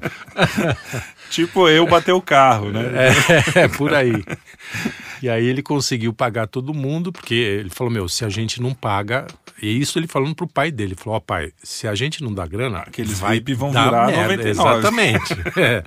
Tipo 1.29 1.68
eu 1.68 1.87
bater 1.88 2.12
o 2.12 2.22
carro, 2.22 2.70
né? 2.70 2.83
É, 3.57 3.66
por 3.66 3.92
aí. 3.92 4.25
E 5.20 5.29
aí 5.29 5.44
ele 5.44 5.61
conseguiu 5.61 6.12
pagar 6.12 6.46
todo 6.46 6.72
mundo, 6.72 7.11
porque 7.11 7.35
ele 7.35 7.70
falou, 7.70 7.92
meu, 7.92 8.09
se 8.09 8.25
a 8.25 8.29
gente 8.29 8.62
não 8.62 8.72
paga... 8.72 9.27
E 9.61 9.81
isso 9.81 9.99
ele 9.99 10.07
falando 10.07 10.35
pro 10.35 10.47
pai 10.47 10.71
dele. 10.71 10.90
Ele 10.90 10.97
falou, 10.97 11.16
ó 11.16 11.21
pai, 11.21 11.53
se 11.62 11.88
a 11.88 11.95
gente 11.95 12.23
não 12.23 12.33
dá 12.33 12.47
grana... 12.47 12.79
Aqueles 12.81 13.19
vai 13.19 13.38
VIP 13.38 13.55
vão 13.55 13.71
virar 13.71 14.07
merda. 14.07 14.37
99. 14.37 14.49
Exatamente. 14.49 15.35
É. 15.57 15.83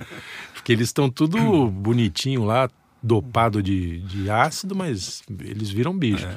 Porque 0.54 0.72
eles 0.72 0.88
estão 0.88 1.08
tudo 1.08 1.70
bonitinho 1.70 2.44
lá, 2.44 2.68
dopado 3.02 3.62
de, 3.62 4.00
de 4.00 4.30
ácido, 4.30 4.76
mas 4.76 5.22
eles 5.40 5.70
viram 5.70 5.96
bicho. 5.96 6.26
É. 6.26 6.36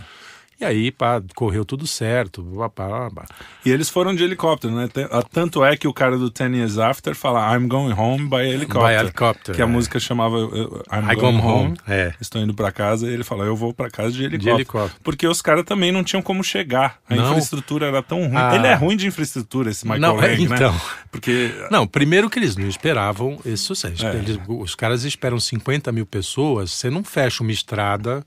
E 0.64 0.66
aí, 0.66 0.92
pá, 0.92 1.22
correu 1.36 1.66
tudo 1.66 1.86
certo. 1.86 2.42
Pá, 2.58 2.70
pá, 2.70 3.12
pá. 3.14 3.26
E 3.66 3.70
eles 3.70 3.90
foram 3.90 4.16
de 4.16 4.24
helicóptero, 4.24 4.74
né? 4.74 4.88
Ah, 5.12 5.22
Tanto 5.22 5.62
é 5.64 5.76
que 5.76 5.90
o 5.90 5.94
cara 5.94 6.18
do 6.18 6.30
Ten 6.30 6.56
Years 6.56 6.78
After 6.78 7.14
fala 7.14 7.54
I'm 7.54 7.68
going 7.68 7.92
home 7.92 8.30
by 8.30 8.38
helicopter. 8.50 9.52
By 9.54 9.56
Que 9.58 9.62
a 9.62 9.66
é. 9.66 9.68
música 9.68 10.00
chamava 10.00 10.38
uh, 10.38 10.82
I'm 10.90 11.12
I 11.12 11.16
going 11.16 11.36
home. 11.38 11.42
home, 11.42 11.78
é. 11.86 12.14
Estou 12.22 12.42
indo 12.42 12.54
pra 12.54 12.72
casa 12.72 13.10
e 13.10 13.14
ele 13.14 13.26
fala 13.26 13.44
eu 13.44 13.58
vou 13.58 13.74
pra 13.74 13.90
casa 13.90 14.14
de 14.14 14.24
helicóptero. 14.24 14.56
helicóptero. 14.56 15.02
Porque 15.04 15.28
os 15.28 15.42
caras 15.42 15.66
também 15.66 15.92
não 15.92 16.02
tinham 16.02 16.22
como 16.22 16.42
chegar. 16.44 16.98
A 17.10 17.16
Não. 17.16 17.26
infraestrutura 17.32 17.88
era 17.88 18.02
tão 18.02 18.20
ruim. 18.22 18.32
Ah. 18.38 18.56
Ele 18.56 18.68
é 18.68 18.74
ruim 18.74 18.96
de 18.96 19.06
infraestrutura, 19.06 19.70
esse 19.70 19.84
Michael 19.86 20.02
Não, 20.02 20.24
é, 20.24 20.30
né? 20.30 20.36
então. 20.40 20.74
Porque 21.12 21.54
Não, 21.70 21.86
primeiro 21.86 22.30
que 22.30 22.40
eles 22.40 22.56
não 22.56 22.70
esperavam 22.70 23.38
esse 23.46 23.64
sucesso. 23.64 24.06
É. 24.08 24.16
Eles- 24.16 24.40
os 24.48 24.76
caras 24.76 25.04
esperam 25.04 25.40
50 25.42 25.92
mil 25.92 26.06
pessoas, 26.06 26.72
você 26.72 26.90
não 26.90 27.04
fecha 27.04 27.44
uma 27.44 27.52
estrada 27.52 28.24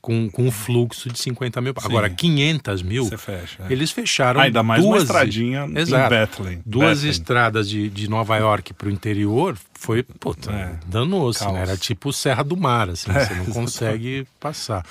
com, 0.00 0.28
com 0.30 0.44
um 0.46 0.50
fluxo 0.50 1.08
de 1.10 1.18
50 1.18 1.60
mil. 1.60 1.74
Agora, 1.82 2.08
500 2.08 2.82
mil, 2.82 3.06
fecha, 3.18 3.62
é. 3.68 3.72
eles 3.72 3.90
fecharam 3.90 4.40
Ainda 4.40 4.62
mais 4.62 4.82
uma 4.82 4.92
duas, 4.92 5.02
estradinha 5.04 5.66
em 5.66 5.78
Exato. 5.78 6.10
Bethlehem. 6.10 6.62
Duas 6.64 6.88
Bethlehem. 6.98 7.10
estradas 7.10 7.68
de, 7.68 7.88
de 7.88 8.08
Nova 8.08 8.36
York 8.36 8.72
para 8.74 8.88
o 8.88 8.90
interior 8.90 9.56
foi, 9.74 10.02
puta, 10.02 10.50
É. 10.52 10.74
danou-se, 10.86 11.40
Caos. 11.40 11.54
né? 11.54 11.62
Era 11.62 11.76
tipo 11.76 12.12
Serra 12.12 12.42
do 12.42 12.56
Mar, 12.56 12.90
assim, 12.90 13.10
você 13.12 13.34
não 13.34 13.46
consegue 13.46 14.26
passar. 14.38 14.84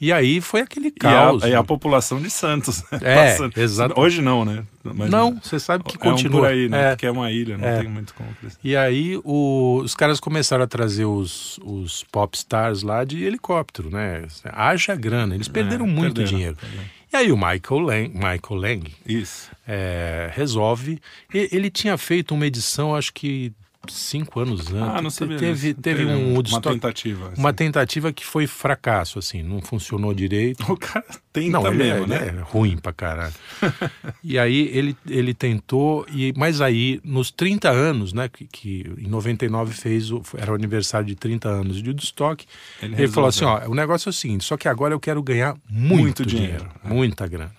E 0.00 0.12
aí 0.12 0.40
foi 0.40 0.60
aquele 0.60 0.88
E 0.88 0.92
a, 0.96 1.00
caos. 1.00 1.42
e 1.42 1.54
a 1.54 1.58
né? 1.58 1.62
população 1.62 2.20
de 2.20 2.30
Santos. 2.30 2.82
né? 2.92 2.98
É, 3.02 3.30
Passando. 3.32 3.58
exato. 3.58 4.00
Hoje 4.00 4.22
não, 4.22 4.44
né? 4.44 4.62
Mas 4.84 5.10
Não, 5.10 5.38
você 5.40 5.60
sabe 5.60 5.84
que 5.84 5.94
é 5.96 6.08
um 6.08 6.12
continua. 6.12 6.40
por 6.40 6.48
aí, 6.48 6.68
né? 6.68 6.86
É. 6.86 6.90
Porque 6.90 7.06
é 7.06 7.10
uma 7.10 7.30
ilha, 7.30 7.56
não 7.56 7.66
É. 7.68 7.78
tem 7.80 7.88
muito 7.88 8.12
como. 8.14 8.28
E 8.64 8.76
aí 8.76 9.16
o- 9.24 9.80
os 9.84 9.94
caras 9.94 10.18
começaram 10.18 10.64
a 10.64 10.66
trazer 10.66 11.04
os, 11.04 11.58
os 11.64 12.02
pop 12.10 12.36
stars 12.36 12.82
lá 12.82 13.04
de 13.04 13.22
helicóptero, 13.22 13.90
né? 13.90 14.24
Haja 14.44 14.94
grana, 14.94 15.34
eles 15.34 15.48
perderam 15.48 15.86
É, 15.86 15.88
muito 15.88 16.14
perderam, 16.14 16.28
dinheiro. 16.30 16.56
perderam. 16.56 16.84
E 17.12 17.16
aí 17.16 17.30
o 17.32 17.36
Michael 17.36 17.80
Lang, 17.80 18.08
Michael 18.14 18.40
Lang 18.60 18.94
Isso. 19.06 19.50
é, 19.68 20.30
resolve. 20.34 20.98
Ele 21.32 21.70
tinha 21.70 21.98
feito 21.98 22.34
uma 22.34 22.46
edição, 22.46 22.94
acho 22.94 23.12
que 23.12 23.52
cinco 23.88 24.40
anos 24.40 24.60
antes. 24.72 24.74
Ah, 24.96 25.02
não 25.02 25.10
sabia 25.10 25.36
Teve, 25.38 25.68
disso. 25.72 25.80
teve 25.82 26.04
um 26.04 26.28
uma 26.28 26.34
Woodstock- 26.36 26.74
tentativa. 26.74 27.28
assim. 27.28 27.40
uma 27.40 27.52
tentativa 27.52 28.12
que 28.12 28.24
foi 28.24 28.46
fracasso, 28.46 29.18
assim, 29.18 29.42
não 29.42 29.60
funcionou 29.60 30.14
direito. 30.14 30.70
O 30.72 30.76
cara 30.76 31.04
tenta 31.32 31.50
Não, 31.58 31.66
é, 31.66 31.70
mesmo, 31.72 32.04
ele 32.04 32.06
né? 32.06 32.34
é 32.38 32.40
ruim 32.42 32.76
pra 32.76 32.92
caralho. 32.92 33.34
e 34.22 34.38
aí 34.38 34.68
ele, 34.72 34.96
ele 35.08 35.34
tentou, 35.34 36.06
e, 36.12 36.32
mas 36.36 36.60
aí 36.60 37.00
nos 37.04 37.30
30 37.30 37.70
anos, 37.70 38.12
né, 38.12 38.28
que, 38.28 38.46
que 38.46 38.92
em 38.98 39.08
99 39.08 39.72
fez, 39.74 40.10
o, 40.10 40.22
era 40.36 40.52
o 40.52 40.54
aniversário 40.54 41.06
de 41.06 41.14
30 41.14 41.48
anos 41.48 41.82
de 41.82 41.88
Woodstock, 41.90 42.46
Ele 42.80 42.94
ele, 42.94 43.08
falou 43.08 43.28
assim, 43.28 43.44
ó, 43.44 43.66
o 43.68 43.74
negócio 43.74 44.08
é 44.08 44.10
o 44.10 44.12
seguinte, 44.12 44.44
só 44.44 44.56
que 44.56 44.68
agora 44.68 44.94
eu 44.94 45.00
quero 45.00 45.22
ganhar 45.22 45.56
muito, 45.68 46.02
Muito 46.02 46.26
dinheiro, 46.26 46.58
dinheiro, 46.58 46.70
é. 46.84 46.88
muita 46.88 47.26
grana. 47.26 47.52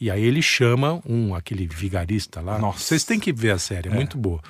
E 0.00 0.10
aí 0.10 0.22
ele 0.22 0.42
chama 0.42 1.00
um, 1.06 1.34
aquele 1.34 1.66
vigarista 1.66 2.40
lá, 2.40 2.58
Nossa. 2.58 2.78
vocês 2.80 3.04
têm 3.04 3.18
que 3.18 3.32
ver 3.32 3.52
a 3.52 3.58
série, 3.58 3.88
é, 3.88 3.92
muito 3.94 4.18
boa. 4.18 4.40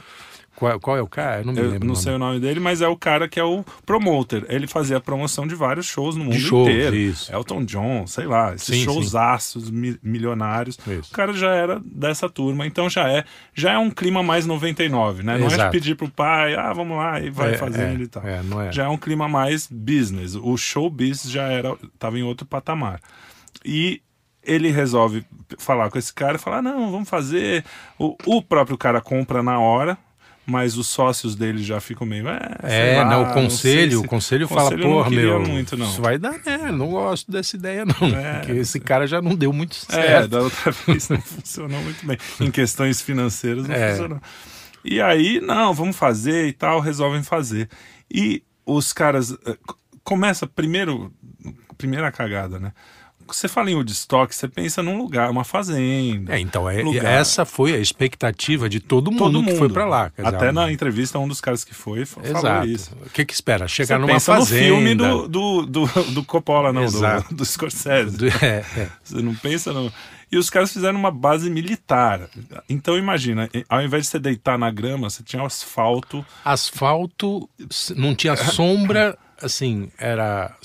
Qual, 0.56 0.78
qual 0.78 0.96
é 0.96 1.02
o 1.02 1.06
cara? 1.08 1.40
Eu 1.40 1.46
não 1.46 1.52
me 1.52 1.58
Eu 1.60 1.70
lembro. 1.70 1.88
não 1.88 1.94
sei 1.96 2.12
o 2.14 2.18
nome 2.18 2.38
dele, 2.38 2.60
mas 2.60 2.80
é 2.80 2.86
o 2.88 2.96
cara 2.96 3.28
que 3.28 3.40
é 3.40 3.44
o 3.44 3.64
promoter. 3.84 4.46
Ele 4.48 4.66
fazia 4.66 4.98
a 4.98 5.00
promoção 5.00 5.46
de 5.46 5.54
vários 5.54 5.86
shows 5.86 6.14
no 6.16 6.24
mundo 6.24 6.38
shows, 6.38 6.68
inteiro. 6.68 6.94
isso. 6.94 7.32
Elton 7.34 7.64
John, 7.64 8.06
sei 8.06 8.26
lá, 8.26 8.54
esses 8.54 8.66
Sim, 8.68 8.74
sim. 8.74 8.84
showsaços 8.84 9.70
mi- 9.70 9.98
milionários. 10.02 10.78
Isso. 10.86 11.10
O 11.10 11.14
cara 11.14 11.32
já 11.32 11.52
era 11.52 11.80
dessa 11.84 12.28
turma, 12.28 12.66
então 12.66 12.88
já 12.88 13.08
é 13.10 13.24
já 13.52 13.72
é 13.72 13.78
um 13.78 13.90
clima 13.90 14.22
mais 14.22 14.46
99, 14.46 15.22
né? 15.22 15.36
Não 15.38 15.48
é 15.48 15.52
Exato. 15.52 15.72
pedir 15.72 15.96
pro 15.96 16.08
pai, 16.08 16.54
ah, 16.54 16.72
vamos 16.72 16.96
lá, 16.96 17.20
e 17.20 17.30
vai 17.30 17.54
É, 17.54 17.58
fazendo 17.58 18.00
é, 18.00 18.04
e 18.04 18.06
tal. 18.06 18.22
é, 18.26 18.42
não 18.42 18.60
é. 18.60 18.70
Já 18.72 18.84
é 18.84 18.88
um 18.88 18.96
clima 18.96 19.28
mais 19.28 19.66
business. 19.70 20.34
O 20.36 20.56
showbiz 20.56 21.22
já 21.24 21.44
era, 21.48 21.76
tava 21.98 22.18
em 22.18 22.22
outro 22.22 22.46
patamar. 22.46 23.00
E 23.64 24.00
ele 24.46 24.70
resolve 24.70 25.24
falar 25.58 25.90
com 25.90 25.98
esse 25.98 26.12
cara 26.12 26.36
e 26.36 26.40
falar: 26.40 26.62
não, 26.62 26.90
vamos 26.90 27.08
fazer. 27.08 27.64
O, 27.98 28.16
o 28.26 28.42
próprio 28.42 28.76
cara 28.76 29.00
compra 29.00 29.42
na 29.42 29.58
hora, 29.58 29.96
mas 30.46 30.76
os 30.76 30.86
sócios 30.88 31.34
dele 31.34 31.62
já 31.62 31.80
ficam 31.80 32.06
meio. 32.06 32.28
É, 32.28 32.40
É, 32.62 32.96
lá, 32.98 33.04
não, 33.10 33.22
o 33.22 33.32
conselho, 33.32 33.90
se- 33.92 33.96
o 33.96 34.08
conselho 34.08 34.46
fala, 34.48 34.62
conselho 34.64 34.84
não 34.84 34.90
porra, 34.92 35.10
meu, 35.10 35.40
muito, 35.40 35.76
não. 35.76 35.86
isso 35.88 36.02
vai 36.02 36.18
dar, 36.18 36.38
né? 36.44 36.70
Não 36.70 36.90
gosto 36.90 37.30
dessa 37.30 37.56
ideia, 37.56 37.84
não. 37.84 38.08
É, 38.08 38.38
porque 38.40 38.52
esse 38.52 38.78
cara 38.80 39.06
já 39.06 39.22
não 39.22 39.34
deu 39.34 39.52
muito 39.52 39.76
É, 39.90 39.92
certo. 39.94 40.28
da 40.28 40.40
outra 40.42 40.70
vez 40.86 41.08
não 41.08 41.20
funcionou 41.20 41.80
muito 41.82 42.06
bem. 42.06 42.18
Em 42.40 42.50
questões 42.50 43.00
financeiras 43.00 43.66
não 43.66 43.74
É. 43.74 43.90
funcionou. 43.92 44.20
E 44.84 45.00
aí, 45.00 45.40
não, 45.40 45.72
vamos 45.72 45.96
fazer 45.96 46.46
e 46.46 46.52
tal, 46.52 46.78
resolvem 46.80 47.22
fazer. 47.22 47.68
E 48.12 48.42
os 48.66 48.92
caras. 48.92 49.32
eh, 49.46 49.56
Começa 50.02 50.46
primeiro. 50.46 51.10
Primeira 51.78 52.12
cagada, 52.12 52.60
né? 52.60 52.72
Você 53.26 53.48
fala 53.48 53.70
em 53.70 53.74
Woodstock, 53.74 54.34
você 54.34 54.46
pensa 54.46 54.82
num 54.82 54.98
lugar, 54.98 55.30
uma 55.30 55.44
fazenda. 55.44 56.34
É, 56.36 56.38
então, 56.38 56.68
é, 56.68 56.82
lugar. 56.82 57.04
essa 57.04 57.44
foi 57.44 57.74
a 57.74 57.78
expectativa 57.78 58.68
de 58.68 58.80
todo 58.80 59.10
mundo, 59.10 59.18
Todo 59.18 59.42
mundo 59.42 59.52
que 59.52 59.58
foi 59.58 59.68
pra 59.68 59.86
lá. 59.86 60.08
dizer, 60.16 60.26
Até 60.28 60.52
na 60.52 60.70
entrevista, 60.70 61.18
um 61.18 61.26
dos 61.26 61.40
caras 61.40 61.64
que 61.64 61.74
foi 61.74 62.04
fa- 62.04 62.20
falou 62.22 62.38
Exato. 62.38 62.66
isso. 62.66 62.90
O 63.06 63.10
que 63.10 63.24
que 63.24 63.32
espera? 63.34 63.66
Você 63.66 63.74
Chegar 63.74 63.98
numa 63.98 64.12
pensa 64.12 64.34
fazenda. 64.36 64.60
no 64.60 64.66
filme 64.66 64.94
do, 64.94 65.28
do, 65.28 65.66
do, 65.66 65.86
do 66.12 66.24
Coppola, 66.24 66.72
não, 66.72 66.84
Exato. 66.84 67.28
do, 67.30 67.36
do 67.36 67.44
Scorsese. 67.44 68.16
do- 68.16 68.28
é, 68.28 68.64
é. 68.76 68.88
Você 69.02 69.22
não 69.22 69.34
pensa 69.34 69.72
no. 69.72 69.92
E 70.32 70.36
os 70.36 70.50
caras 70.50 70.72
fizeram 70.72 70.98
uma 70.98 71.12
base 71.12 71.48
militar. 71.48 72.28
Então 72.68 72.98
imagina, 72.98 73.48
ao 73.68 73.80
invés 73.82 74.04
de 74.04 74.08
você 74.10 74.18
deitar 74.18 74.58
na 74.58 74.68
grama, 74.70 75.08
você 75.08 75.22
tinha 75.22 75.42
asfalto. 75.44 76.24
Asfalto, 76.44 77.48
não 77.94 78.14
tinha 78.16 78.34
sombra, 78.36 79.16
assim, 79.40 79.90
era 79.98 80.56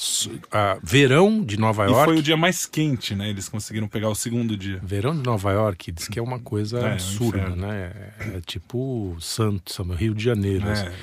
ah, 0.51 0.77
verão 0.84 1.43
de 1.43 1.58
Nova 1.58 1.86
E 1.86 1.89
York. 1.91 2.05
foi 2.05 2.17
o 2.17 2.23
dia 2.23 2.38
mais 2.38 2.65
quente, 2.65 3.15
né? 3.15 3.29
Eles 3.29 3.49
conseguiram 3.49 3.88
pegar 3.88 4.10
o 4.10 4.15
segundo 4.15 4.55
dia. 4.58 4.79
Verão 4.84 5.15
de 5.15 5.23
Nova 5.23 5.51
York 5.51 5.91
diz 5.91 6.08
que 6.08 6.19
é 6.19 6.21
uma 6.21 6.39
coisa 6.39 6.79
É, 6.79 6.82
é 6.82 6.86
um 6.86 6.93
absurda, 6.93 7.49
né? 7.55 7.91
É, 8.19 8.38
é 8.38 8.41
tipo 8.45 9.15
Santos, 9.19 9.77
Rio 9.97 10.13
de 10.13 10.23
Janeiro. 10.23 10.67
assim. 10.69 10.86
É, 10.88 10.93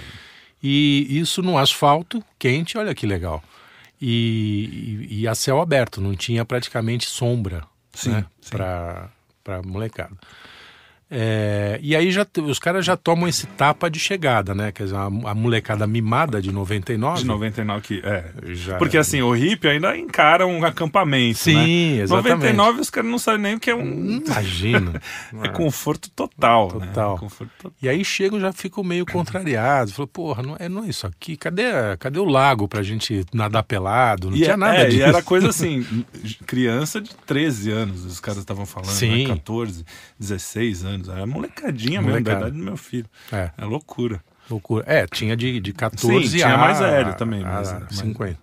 E 0.63 1.19
isso 1.19 1.43
no 1.43 1.59
asfalto 1.59 2.23
quente, 2.39 2.77
olha 2.79 2.95
que 2.95 3.07
legal. 3.07 3.43
E, 4.01 5.07
e, 5.11 5.21
e 5.21 5.29
a 5.29 5.35
céu 5.35 5.61
aberto, 5.61 6.01
não 6.01 6.15
tinha 6.15 6.45
praticamente 6.45 7.07
sombra 7.07 7.65
Sim, 7.95 8.11
né, 8.11 8.27
sim. 8.41 8.51
para 8.51 9.11
para 9.43 9.63
molecada. 9.63 10.11
É, 11.09 11.79
e 11.83 11.95
aí 11.95 12.11
já, 12.11 12.27
os 12.45 12.59
caras 12.59 12.85
já 12.85 12.97
tomam 12.97 13.29
esse 13.29 13.47
tapa 13.47 13.89
de 13.89 13.99
chegada, 13.99 14.55
né? 14.57 14.73
Quer 14.73 14.85
dizer, 14.85 14.97
a, 14.97 15.05
a 15.07 15.35
molecada 15.35 15.87
mimada 15.87 16.43
de 16.43 16.51
99. 16.51 17.21
de 17.21 17.27
99 17.27 17.81
que. 17.83 18.01
É. 18.05 18.25
Já- 18.55 18.77
Porque 18.77 18.99
assim, 18.99 19.23
o 19.23 19.31
hippie 19.33 19.69
ainda 19.69 19.97
encara 19.97 20.45
um 20.47 20.65
acampamento. 20.65 21.39
Sim, 21.39 21.97
né? 21.97 22.03
exatamente. 22.03 22.35
99 22.35 22.81
os 22.81 22.91
caras 22.91 23.09
não 23.11 23.19
sabem 23.21 23.41
nem 23.41 23.55
o 23.55 23.61
que 23.61 23.71
é 23.71 23.75
um. 23.75 24.21
Imagina. 24.27 25.01
É 25.45 25.49
conforto 25.49 26.11
total. 26.11 26.73
né? 26.79 26.87
Total. 26.89 27.19
Conforto 27.19 27.51
total. 27.63 27.73
E 27.81 27.89
aí 27.89 28.05
chegam 28.05 28.41
já 28.41 28.53
ficam 28.53 28.83
meio 28.83 29.07
contrariados. 29.07 29.93
Falou, 29.93 30.09
porra, 30.09 30.43
não 30.43 30.57
é, 30.59 30.69
não 30.69 30.83
é 30.85 30.89
isso 30.89 31.07
aqui. 31.07 31.37
Cadê, 31.37 31.65
cadê 32.01 32.19
o 32.19 32.25
lago 32.25 32.67
pra 32.67 32.83
gente 32.83 33.25
nadar 33.33 33.63
pelado? 33.63 34.31
Não 34.31 34.37
E, 34.37 34.41
tinha 34.41 34.55
é- 34.55 34.57
nada 34.57 34.79
é, 34.79 34.85
disso. 34.87 34.99
e 34.99 35.03
era 35.03 35.23
coisa 35.23 35.49
assim, 35.51 35.85
criança 36.47 37.01
de 37.01 37.15
13 37.27 37.71
anos, 37.71 38.05
os 38.05 38.19
caras 38.19 38.41
estavam 38.41 38.67
falando, 38.67 38.91
Sim. 38.91 39.29
né? 39.29 39.35
14, 39.35 39.85
16 40.19 40.85
anos. 40.85 40.96
Era 41.09 41.27
molecadinha 41.27 42.01
mesmo, 42.01 42.13
da 42.23 42.31
Molecada. 42.31 42.41
idade 42.49 42.57
do 42.59 42.65
meu 42.65 42.77
filho. 42.77 43.07
É. 43.33 43.51
É 43.59 43.65
loucura. 43.65 44.21
Loucura. 44.51 44.85
É, 44.87 45.07
tinha 45.07 45.37
de, 45.37 45.59
de 45.61 45.73
14 45.73 46.29
Sim, 46.29 46.37
tinha 46.39 46.55
a, 46.55 46.59
mais 46.59 46.79
velho 46.79 47.15
também, 47.17 47.43
a 47.45 47.53
mas- 47.53 47.73
mas- 47.73 47.97
50. 47.99 48.39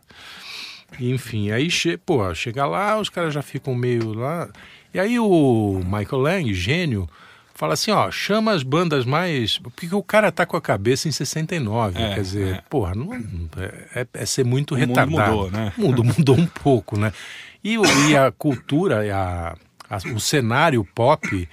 Enfim, 1.00 1.50
aí 1.52 1.70
che, 1.72 1.98
pô, 1.98 2.34
chega 2.36 2.66
lá, 2.66 3.00
os 3.00 3.10
caras 3.10 3.34
já 3.34 3.42
ficam 3.42 3.74
meio 3.74 4.14
lá. 4.14 4.48
E 4.94 5.00
aí 5.00 5.20
o 5.20 5.82
Michael 5.84 6.22
Lang, 6.22 6.54
gênio, 6.54 7.10
fala 7.56 7.74
assim, 7.74 7.90
ó, 7.90 8.12
chama 8.12 8.52
as 8.52 8.62
bandas 8.62 9.04
mais. 9.06 9.58
Porque 9.58 9.94
o 9.96 10.04
cara 10.04 10.32
tá 10.32 10.46
com 10.46 10.56
a 10.56 10.62
cabeça 10.62 11.08
em 11.08 11.12
69. 11.12 12.00
É, 12.00 12.14
quer 12.14 12.22
dizer, 12.22 12.56
é. 12.56 12.62
porra, 12.70 12.94
não, 12.94 13.12
é, 13.96 14.06
é 14.14 14.26
ser 14.26 14.46
muito 14.46 14.76
O 14.76 14.78
mundo 14.78 14.88
retardado. 14.90 15.32
mudou, 15.32 15.52
né? 15.52 15.74
O 15.78 15.82
mundo 15.82 16.04
mudou 16.18 16.38
um 16.38 16.46
pouco, 16.46 17.00
né? 17.00 17.12
E, 17.64 17.76
e 18.10 18.16
a 18.16 18.32
cultura, 18.32 19.02
a, 19.16 19.54
a- 19.90 19.98
o 20.14 20.20
cenário 20.20 20.86
pop 20.94 21.50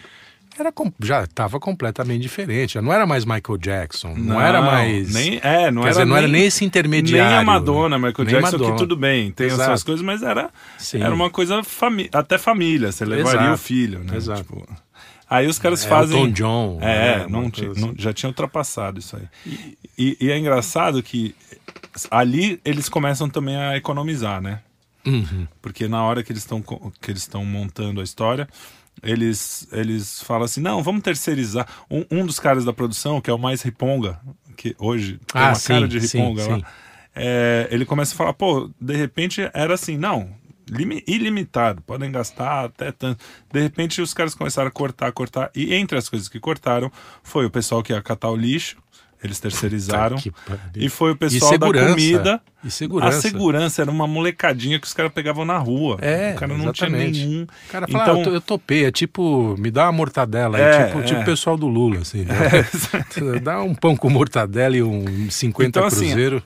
era, 0.60 0.72
já 1.02 1.24
estava 1.24 1.58
completamente 1.58 2.22
diferente. 2.22 2.74
Já 2.74 2.82
não 2.82 2.92
era 2.92 3.06
mais 3.06 3.24
Michael 3.24 3.58
Jackson, 3.58 4.14
não, 4.16 4.40
era 4.40 4.60
mais. 4.62 5.12
Nem, 5.12 5.40
é, 5.42 5.70
não 5.70 5.82
Quer 5.82 5.88
era 5.88 5.90
dizer, 5.98 6.04
não 6.04 6.16
era 6.16 6.26
nem 6.28 6.40
nem 6.40 6.46
esse 6.46 6.64
intermediário. 6.64 7.30
Nem 7.30 7.38
a 7.40 7.44
Madonna, 7.44 7.96
Michael 7.98 8.14
Nem 8.18 8.26
Jackson, 8.26 8.52
Madonna. 8.52 8.72
que 8.72 8.78
tudo 8.78 8.96
bem, 8.96 9.30
tem 9.32 9.46
as 9.48 9.54
Exato. 9.54 9.68
suas 9.70 9.82
coisas, 9.82 10.04
mas 10.04 10.22
era, 10.22 10.50
Sim. 10.78 11.02
era 11.02 11.14
uma 11.14 11.30
coisa 11.30 11.62
fami 11.64 12.08
até 12.12 12.38
família, 12.38 12.92
você 12.92 13.04
levaria 13.04 13.40
Exato. 13.40 13.54
o 13.54 13.58
filho, 13.58 13.98
né? 14.04 14.16
Exato. 14.16 14.42
Tipo, 14.42 14.66
aí 15.28 15.46
os 15.46 15.58
caras 15.58 15.84
É, 15.84 15.88
fazem. 15.88 16.18
Elton 16.20 16.32
John, 16.32 16.78
É, 16.80 17.18
né, 17.20 17.26
não 17.28 17.50
não- 17.76 17.94
já 17.96 18.12
tinha 18.12 18.28
ultrapassado 18.28 18.98
isso 18.98 19.16
aí. 19.16 19.22
E, 19.98 20.16
e 20.20 20.30
é 20.30 20.38
engraçado 20.38 21.02
que 21.02 21.34
ali 22.10 22.60
eles 22.64 22.88
começam 22.88 23.28
também 23.28 23.56
a 23.56 23.76
economizar, 23.76 24.40
né? 24.40 24.60
Uhum. 25.06 25.46
Porque 25.62 25.88
na 25.88 26.02
hora 26.04 26.22
que 26.22 26.30
eles 26.30 26.46
estão 27.22 27.44
montando 27.44 28.00
a 28.00 28.04
história, 28.04 28.46
eles 29.02 29.66
eles 29.72 30.22
falam 30.22 30.44
assim, 30.44 30.60
não, 30.60 30.82
vamos 30.82 31.02
terceirizar. 31.02 31.66
Um, 31.90 32.04
um 32.10 32.26
dos 32.26 32.38
caras 32.40 32.64
da 32.64 32.72
produção, 32.72 33.20
que 33.20 33.30
é 33.30 33.32
o 33.34 33.38
mais 33.38 33.62
riponga, 33.62 34.20
que 34.56 34.74
hoje 34.78 35.18
tem 35.32 35.42
Ah, 35.42 35.48
uma 35.48 35.54
sim, 35.54 35.68
cara 35.68 35.88
de 35.88 36.00
sim, 36.00 36.18
riponga 36.18 36.44
lá, 36.46 36.56
sim. 36.56 36.64
é, 37.14 37.68
ele 37.70 37.84
começa 37.84 38.14
a 38.14 38.16
falar, 38.16 38.32
pô, 38.34 38.70
de 38.80 38.94
repente 38.96 39.40
era 39.54 39.74
assim, 39.74 39.96
não, 39.96 40.30
limi- 40.68 41.02
ilimitado, 41.06 41.82
podem 41.82 42.10
gastar 42.12 42.66
até 42.66 42.92
tanto. 42.92 43.24
De 43.52 43.60
repente 43.60 44.00
os 44.00 44.14
caras 44.14 44.34
começaram 44.34 44.68
a 44.68 44.70
cortar, 44.70 45.10
cortar, 45.12 45.50
e 45.54 45.74
entre 45.74 45.98
as 45.98 46.08
coisas 46.08 46.28
que 46.28 46.38
cortaram 46.38 46.90
foi 47.22 47.46
o 47.46 47.50
pessoal 47.50 47.82
que 47.82 47.92
ia 47.92 48.02
catar 48.02 48.30
o 48.30 48.36
lixo, 48.36 48.76
eles 49.22 49.38
terceirizaram, 49.38 50.16
e 50.74 50.88
foi 50.88 51.12
o 51.12 51.16
pessoal 51.16 51.58
da 51.58 51.66
comida. 51.66 52.40
E 52.64 52.70
segurança. 52.70 53.18
A 53.18 53.20
segurança 53.20 53.82
era 53.82 53.90
uma 53.90 54.06
molecadinha 54.06 54.78
que 54.78 54.86
os 54.86 54.92
caras 54.94 55.12
pegavam 55.12 55.44
na 55.44 55.56
rua. 55.58 55.96
É, 56.00 56.32
o 56.32 56.38
cara 56.38 56.52
não 56.54 56.64
exatamente. 56.64 57.12
tinha 57.18 57.26
nenhum. 57.28 57.42
O 57.44 57.70
cara 57.72 57.88
fala, 57.88 58.04
então, 58.04 58.14
ah, 58.16 58.18
eu, 58.18 58.24
to- 58.24 58.30
eu 58.34 58.40
topei, 58.40 58.84
é 58.84 58.90
tipo, 58.90 59.54
me 59.58 59.70
dá 59.70 59.84
uma 59.86 59.92
mortadela, 59.92 60.56
aí, 60.58 60.62
É, 60.62 60.86
tipo, 60.86 60.98
é. 61.00 61.02
tipo 61.04 61.20
o 61.20 61.24
pessoal 61.24 61.56
do 61.56 61.66
Lula, 61.68 62.00
assim. 62.00 62.24
Né? 62.24 62.34
dá 63.42 63.62
um 63.62 63.74
pão 63.74 63.96
com 63.96 64.10
mortadela 64.10 64.76
e 64.76 64.82
um 64.82 65.30
50 65.30 65.68
Então, 65.68 65.86
assim, 65.86 66.06
cruzeiro. 66.08 66.42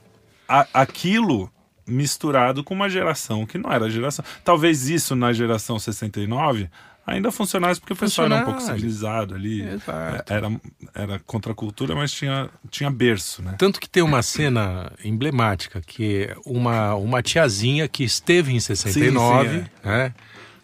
a- 0.47 0.67
aquilo 0.73 1.49
misturado 1.87 2.63
com 2.63 2.73
uma 2.73 2.89
geração 2.89 3.45
que 3.45 3.57
não 3.57 3.71
era 3.71 3.89
geração. 3.89 4.23
Talvez 4.43 4.89
isso 4.89 5.15
na 5.15 5.31
geração 5.33 5.77
69 5.77 6.69
ainda 7.05 7.31
funcionasse 7.31 7.79
porque 7.79 7.93
o 7.93 7.95
pessoal 7.95 8.25
era 8.27 8.41
um 8.41 8.45
pouco 8.45 8.61
civilizado 8.61 9.35
ali. 9.35 9.61
Exato. 9.61 10.31
É, 10.31 10.35
Era, 10.35 10.61
era 10.93 11.19
contra 11.19 11.51
a 11.51 11.55
cultura, 11.55 11.95
mas 11.95 12.11
tinha, 12.11 12.49
tinha 12.69 12.89
berço, 12.89 13.41
né? 13.41 13.55
Tanto 13.57 13.79
que 13.79 13.89
tem 13.89 14.01
uma 14.03 14.21
cena 14.23 14.91
emblemática, 15.03 15.81
que 15.85 16.23
é 16.23 16.35
uma, 16.45 16.95
uma 16.95 17.21
tiazinha 17.21 17.87
que 17.87 18.03
esteve 18.03 18.53
em 18.53 18.59
69, 18.59 19.49
Sim, 19.49 19.59
sim, 19.63 19.69
né? 19.83 20.13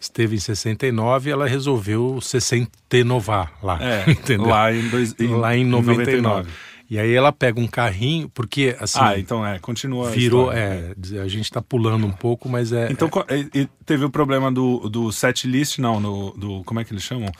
Esteve 0.00 0.34
em 0.34 0.40
69 0.40 1.30
ela 1.30 1.46
resolveu 1.46 2.20
69 2.20 3.30
lá, 3.62 3.78
É, 3.80 4.10
entendeu? 4.10 4.48
lá 4.48 4.72
em, 4.74 4.88
dois, 4.88 5.14
em, 5.18 5.28
lá 5.28 5.56
em 5.56 5.64
99. 5.64 6.50
E 6.92 6.98
aí 6.98 7.14
ela 7.14 7.32
pega 7.32 7.58
um 7.58 7.66
carrinho, 7.66 8.28
porque 8.28 8.76
assim, 8.78 8.98
Ah, 9.00 9.18
então 9.18 9.46
é, 9.46 9.58
continua. 9.58 10.08
a 10.08 10.10
virou, 10.10 10.52
história. 10.52 10.94
é, 11.14 11.20
a 11.22 11.26
gente 11.26 11.50
tá 11.50 11.62
pulando 11.62 12.06
um 12.06 12.12
pouco, 12.12 12.50
mas 12.50 12.70
é... 12.70 12.92
Então 12.92 13.08
e 13.54 13.66
teve 13.86 14.04
o 14.04 14.10
problema 14.10 14.52
do, 14.52 14.90
do 14.90 15.10
set 15.10 15.48
list, 15.48 15.78
não, 15.78 15.98
no, 15.98 16.32
do. 16.32 16.62
Como 16.64 16.80
é 16.80 16.84
que 16.84 16.92
eles 16.92 17.02
chamam? 17.02 17.32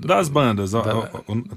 Das 0.00 0.28
bandas. 0.28 0.72
ó, 0.72 0.84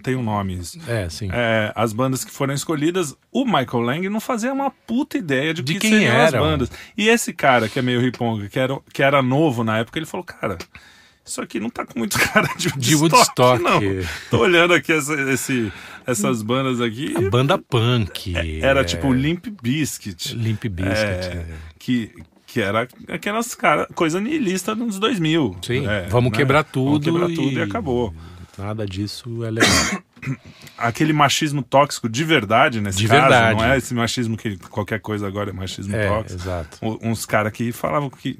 tem 0.01 0.15
um 0.15 0.23
nome 0.23 0.55
isso. 0.57 0.79
é, 0.87 1.03
é 1.03 1.09
sim. 1.09 1.29
É, 1.31 1.71
as 1.75 1.93
bandas 1.93 2.25
que 2.25 2.31
foram 2.31 2.51
escolhidas, 2.51 3.15
o 3.31 3.45
Michael 3.45 3.81
Lang 3.83 4.09
não 4.09 4.19
fazia 4.19 4.51
uma 4.51 4.71
puta 4.71 5.15
ideia 5.15 5.53
de, 5.53 5.61
De 5.61 5.73
que 5.75 5.81
quem 5.81 5.91
seriam 5.91 6.17
as 6.17 6.33
eram. 6.33 6.39
bandas. 6.45 6.71
E 6.97 7.07
esse 7.09 7.31
cara, 7.31 7.69
que 7.69 7.77
é 7.77 7.81
meio 7.83 8.01
riponga, 8.01 8.49
que 8.49 8.57
era, 8.57 8.75
que 8.91 9.03
era 9.03 9.21
novo 9.21 9.63
na 9.63 9.77
época, 9.77 9.99
ele 9.99 10.07
falou, 10.07 10.23
cara, 10.23 10.57
isso 11.25 11.41
aqui 11.41 11.59
não 11.59 11.69
tá 11.69 11.85
com 11.85 11.97
muito 11.99 12.17
cara 12.31 12.47
de 12.57 12.67
Woodstock, 12.69 12.79
De 12.79 12.95
Woodstock. 12.95 13.63
não. 13.63 13.79
Tô 14.29 14.39
olhando 14.39 14.73
aqui 14.73 14.91
essa- 14.93 15.19
esse, 15.31 15.71
essas 16.05 16.41
bandas 16.41 16.79
aqui. 16.79 17.13
A 17.17 17.29
banda 17.29 17.57
punk. 17.57 18.33
Era 18.61 18.81
é, 18.81 18.83
tipo 18.83 19.11
Limp 19.11 19.47
Bizkit. 19.61 20.35
Limp 20.35 20.65
Bizkit. 20.65 20.93
É, 20.93 21.45
é. 21.49 21.55
que, 21.79 22.11
que 22.45 22.61
era 22.61 22.87
aquelas 23.09 23.55
cara, 23.55 23.87
coisa 23.95 24.21
niilista 24.21 24.75
nos 24.75 24.99
2000. 24.99 25.57
Sim, 25.63 25.87
É, 25.87 26.07
vamos 26.09 26.31
né? 26.31 26.37
quebrar 26.37 26.63
tudo. 26.63 27.11
Vamos 27.11 27.27
quebrar 27.29 27.43
tudo 27.43 27.59
e 27.59 27.61
acabou. 27.61 28.13
Nada 28.57 28.85
disso 28.85 29.43
é 29.43 29.51
legal. 29.51 29.69
aquele 30.77 31.13
machismo 31.13 31.61
tóxico 31.61 32.07
de 32.09 32.23
verdade 32.23 32.81
nesse 32.81 32.99
De 32.99 33.07
caso, 33.07 33.21
verdade. 33.21 33.59
não 33.59 33.65
é 33.67 33.77
esse 33.77 33.93
machismo 33.93 34.37
que 34.37 34.57
qualquer 34.57 34.99
coisa 34.99 35.27
agora 35.27 35.49
é 35.49 35.53
machismo 35.53 35.95
é, 35.95 36.07
tóxico. 36.07 36.41
exato. 36.41 36.77
U- 36.81 36.99
Uns 37.03 37.25
caras 37.25 37.51
que 37.51 37.71
falavam 37.71 38.09
que 38.09 38.39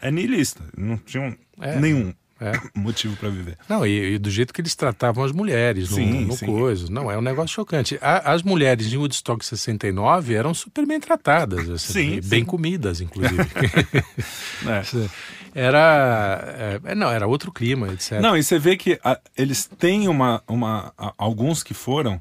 é 0.00 0.10
niilista, 0.10 0.62
não 0.76 0.96
tinham 0.96 1.36
É. 1.60 1.78
nenhum 1.78 2.12
É. 2.40 2.52
motivo 2.74 3.16
para 3.16 3.28
viver. 3.28 3.58
Não, 3.68 3.86
e, 3.86 4.14
e 4.14 4.18
do 4.18 4.30
jeito 4.30 4.52
que 4.54 4.60
eles 4.60 4.74
tratavam 4.74 5.22
as 5.22 5.32
mulheres 5.32 5.90
no, 5.90 5.96
Sim, 5.96 6.24
no 6.26 6.32
sim. 6.36 6.46
coisa. 6.46 6.86
Não, 6.90 7.10
é 7.10 7.18
um 7.18 7.20
negócio 7.20 7.54
chocante. 7.54 7.98
A- 8.00 8.32
as 8.32 8.42
mulheres 8.42 8.92
em 8.92 8.96
Woodstock 8.96 9.44
69 9.44 10.34
eram 10.34 10.54
super 10.54 10.86
bem 10.86 10.98
tratadas, 10.98 11.68
assim, 11.68 11.92
Sim, 11.92 12.28
bem 12.28 12.40
sim. 12.40 12.44
comidas, 12.46 13.00
inclusive. 13.00 13.36
É. 14.66 14.82
era. 15.54 16.80
é, 16.84 16.94
não, 16.94 17.10
era 17.10 17.26
outro 17.26 17.50
clima, 17.52 17.88
etc. 17.92 18.20
Não, 18.20 18.36
e 18.36 18.42
você 18.42 18.58
vê 18.58 18.76
que 18.76 18.98
a- 19.04 19.18
eles 19.36 19.68
têm 19.78 20.08
uma. 20.08 20.42
uma 20.48 20.92
a- 20.96 21.12
alguns 21.18 21.62
que 21.62 21.74
foram 21.74 22.20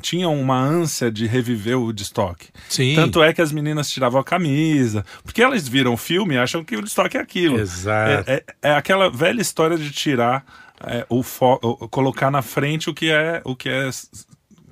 tinham 0.00 0.38
uma 0.40 0.58
ânsia 0.58 1.10
de 1.10 1.26
reviver 1.26 1.76
o 1.76 1.82
Woodstock. 1.84 2.46
Sim. 2.68 2.94
Tanto 2.94 3.22
é 3.22 3.32
que 3.34 3.42
as 3.42 3.52
meninas 3.52 3.90
tiravam 3.90 4.20
a 4.20 4.24
camisa, 4.24 5.04
porque 5.22 5.42
elas 5.42 5.66
viram 5.68 5.92
o 5.92 5.96
filme 5.96 6.34
e 6.34 6.38
acham 6.38 6.64
que 6.64 6.74
o 6.74 6.78
Woodstock 6.78 7.16
é 7.16 7.20
aquilo. 7.20 7.58
Exato. 7.58 8.30
É, 8.30 8.34
é- 8.34 8.44
é 8.70 8.74
aquela 8.74 9.10
velha 9.10 9.40
história 9.42 9.76
de 9.76 9.90
tirar 9.90 10.44
é, 10.86 11.06
o, 11.08 11.22
colocar 11.88 12.30
na 12.30 12.42
frente 12.42 12.90
o 12.90 12.94
que 12.94 13.10
é 13.10 13.40
o 13.44 13.54
que 13.56 13.68
é 13.68 13.88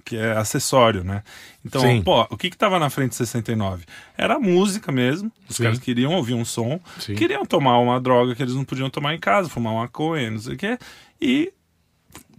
que 0.05 0.17
é 0.17 0.33
acessório, 0.33 1.05
né? 1.05 1.23
Então, 1.65 1.81
Sim. 1.81 2.03
pô, 2.03 2.23
o 2.29 2.37
que 2.37 2.51
que 2.51 2.57
tava 2.57 2.79
na 2.79 2.91
frente 2.91 3.11
de 3.11 3.17
69? 3.17 3.85
Era 4.19 4.39
música 4.39 4.91
mesmo. 4.91 5.31
Os 5.49 5.57
Sim. 5.57 5.63
caras 5.63 5.79
queriam 5.79 6.13
ouvir 6.15 6.35
um 6.35 6.45
som, 6.45 6.81
Sim. 6.99 7.15
queriam 7.15 7.47
tomar 7.47 7.79
uma 7.79 8.01
droga 8.01 8.35
que 8.35 8.43
eles 8.43 8.55
não 8.55 8.65
podiam 8.65 8.91
tomar 8.91 9.15
em 9.15 9.19
casa, 9.19 9.49
fumar 9.49 9.73
uma 9.73 9.83
maconha, 9.83 10.31
não 10.31 10.39
sei 10.41 10.55
o 10.55 10.57
quê, 10.59 10.77
e 11.21 11.53